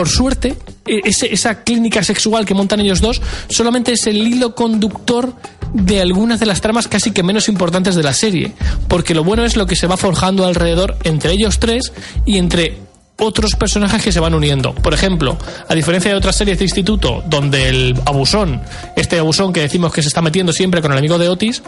por 0.00 0.08
suerte, 0.08 0.56
e- 0.86 1.02
esa 1.04 1.62
clínica 1.62 2.02
sexual 2.02 2.46
que 2.46 2.54
montan 2.54 2.80
ellos 2.80 3.02
dos 3.02 3.20
solamente 3.50 3.92
es 3.92 4.06
el 4.06 4.16
hilo 4.16 4.54
conductor 4.54 5.34
de 5.74 6.00
algunas 6.00 6.40
de 6.40 6.46
las 6.46 6.62
tramas 6.62 6.88
casi 6.88 7.10
que 7.10 7.22
menos 7.22 7.50
importantes 7.50 7.96
de 7.96 8.02
la 8.02 8.14
serie. 8.14 8.54
Porque 8.88 9.12
lo 9.12 9.24
bueno 9.24 9.44
es 9.44 9.58
lo 9.58 9.66
que 9.66 9.76
se 9.76 9.86
va 9.86 9.98
forjando 9.98 10.46
alrededor 10.46 10.96
entre 11.04 11.32
ellos 11.32 11.58
tres 11.58 11.92
y 12.24 12.38
entre 12.38 12.78
otros 13.18 13.56
personajes 13.56 14.02
que 14.02 14.10
se 14.10 14.20
van 14.20 14.32
uniendo. 14.32 14.74
Por 14.74 14.94
ejemplo, 14.94 15.36
a 15.68 15.74
diferencia 15.74 16.10
de 16.10 16.16
otras 16.16 16.36
series 16.36 16.56
de 16.56 16.64
instituto 16.64 17.22
donde 17.26 17.68
el 17.68 18.00
abusón, 18.06 18.62
este 18.96 19.18
abusón 19.18 19.52
que 19.52 19.60
decimos 19.60 19.92
que 19.92 20.00
se 20.00 20.08
está 20.08 20.22
metiendo 20.22 20.54
siempre 20.54 20.80
con 20.80 20.92
el 20.92 20.96
amigo 20.96 21.18
de 21.18 21.28
Otis, 21.28 21.62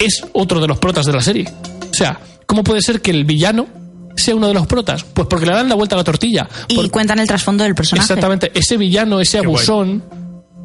es 0.00 0.26
otro 0.32 0.60
de 0.60 0.66
los 0.66 0.80
protas 0.80 1.06
de 1.06 1.12
la 1.12 1.20
serie. 1.20 1.48
O 1.88 1.94
sea, 1.94 2.18
¿cómo 2.46 2.64
puede 2.64 2.82
ser 2.82 3.00
que 3.00 3.12
el 3.12 3.24
villano 3.24 3.85
sea 4.16 4.34
uno 4.34 4.48
de 4.48 4.54
los 4.54 4.66
protas? 4.66 5.04
Pues 5.04 5.26
porque 5.28 5.46
le 5.46 5.52
dan 5.52 5.68
la 5.68 5.74
vuelta 5.74 5.94
a 5.94 5.98
la 5.98 6.04
tortilla. 6.04 6.48
Y 6.68 6.76
Por- 6.76 6.90
cuentan 6.90 7.18
el 7.18 7.26
trasfondo 7.26 7.64
del 7.64 7.74
personaje. 7.74 8.04
Exactamente, 8.04 8.50
ese 8.54 8.76
villano, 8.76 9.20
ese 9.20 9.40
Qué 9.40 9.46
guay. 9.46 9.56
abusón, 9.56 10.02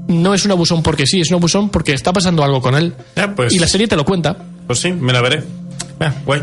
no 0.08 0.34
es 0.34 0.46
un 0.46 0.52
abusón 0.52 0.82
porque 0.84 1.06
sí, 1.06 1.22
es 1.22 1.30
un 1.30 1.36
abusón 1.36 1.70
porque 1.70 1.94
está 1.94 2.12
pasando 2.14 2.44
algo 2.44 2.62
con 2.62 2.76
él. 2.76 2.94
Ya, 3.16 3.34
pues- 3.36 3.54
Y 3.54 3.60
la 3.60 3.68
serie 3.68 3.88
te 3.88 3.96
lo 3.96 4.06
cuenta. 4.06 4.36
Pues 4.68 4.80
sí, 4.80 4.92
me 4.92 5.14
la 5.14 5.22
veré. 5.22 5.44
Ah, 6.00 6.14
guay. 6.26 6.42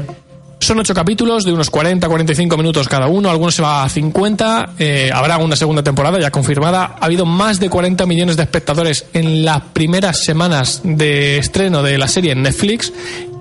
Son 0.61 0.77
ocho 0.81 0.93
capítulos 0.93 1.45
de 1.45 1.53
unos 1.53 1.71
40-45 1.71 2.57
minutos 2.57 2.89
cada 2.89 3.07
uno, 3.07 3.31
algunos 3.31 3.55
se 3.55 3.63
va 3.63 3.85
a 3.85 3.89
50, 3.89 4.71
eh, 4.81 5.09
habrá 5.15 5.39
una 5.39 5.55
segunda 5.55 5.85
temporada 5.85 6.19
ya 6.19 6.33
confirmada. 6.33 6.97
Ha 7.01 7.05
habido 7.07 7.25
más 7.25 7.61
de 7.61 7.71
40 7.71 8.07
millones 8.07 8.37
de 8.37 8.43
espectadores 8.43 9.07
en 9.13 9.45
las 9.45 9.61
primeras 9.73 10.25
semanas 10.25 10.81
de 10.83 11.39
estreno 11.39 11.81
de 11.85 11.97
la 11.97 12.09
serie 12.09 12.33
en 12.33 12.43
Netflix 12.43 12.93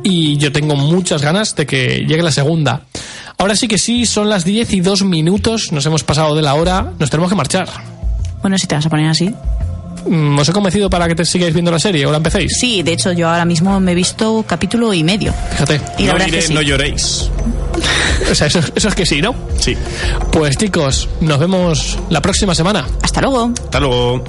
y 0.03 0.37
yo 0.37 0.51
tengo 0.51 0.75
muchas 0.75 1.23
ganas 1.23 1.55
de 1.55 1.65
que 1.65 2.05
llegue 2.07 2.21
la 2.21 2.31
segunda. 2.31 2.83
Ahora 3.37 3.55
sí 3.55 3.67
que 3.67 3.77
sí, 3.77 4.05
son 4.05 4.29
las 4.29 4.43
10 4.43 4.73
y 4.73 4.79
2 4.81 5.03
minutos, 5.03 5.71
nos 5.71 5.85
hemos 5.85 6.03
pasado 6.03 6.35
de 6.35 6.41
la 6.41 6.55
hora, 6.55 6.91
nos 6.97 7.09
tenemos 7.09 7.29
que 7.29 7.35
marchar. 7.35 7.69
Bueno, 8.41 8.57
si 8.57 8.65
te 8.67 8.75
vas 8.75 8.85
a 8.85 8.89
poner 8.89 9.09
así. 9.09 9.33
Mm, 10.07 10.39
¿Os 10.39 10.49
he 10.49 10.53
convencido 10.53 10.89
para 10.89 11.07
que 11.07 11.15
te 11.15 11.25
sigáis 11.25 11.53
viendo 11.53 11.69
la 11.71 11.79
serie 11.79 12.05
o 12.05 12.11
la 12.11 12.17
empecéis? 12.17 12.57
Sí, 12.59 12.81
de 12.81 12.93
hecho, 12.93 13.11
yo 13.11 13.29
ahora 13.29 13.45
mismo 13.45 13.79
me 13.79 13.91
he 13.91 13.95
visto 13.95 14.43
capítulo 14.47 14.93
y 14.93 15.03
medio. 15.03 15.33
Fíjate. 15.51 15.81
Y 15.99 16.03
la 16.03 16.07
no 16.07 16.13
verdad 16.13 16.25
diré, 16.25 16.37
es 16.39 16.43
que 16.45 16.47
sí. 16.49 16.53
no 16.53 16.61
lloréis. 16.61 17.29
O 18.29 18.35
sea, 18.35 18.47
eso, 18.47 18.59
eso 18.75 18.89
es 18.89 18.95
que 18.95 19.05
sí, 19.05 19.21
¿no? 19.21 19.33
Sí. 19.59 19.77
Pues 20.31 20.57
chicos, 20.57 21.07
nos 21.21 21.39
vemos 21.39 21.97
la 22.09 22.19
próxima 22.21 22.53
semana. 22.55 22.85
Hasta 23.01 23.21
luego. 23.21 23.51
Hasta 23.63 23.79
luego. 23.79 24.23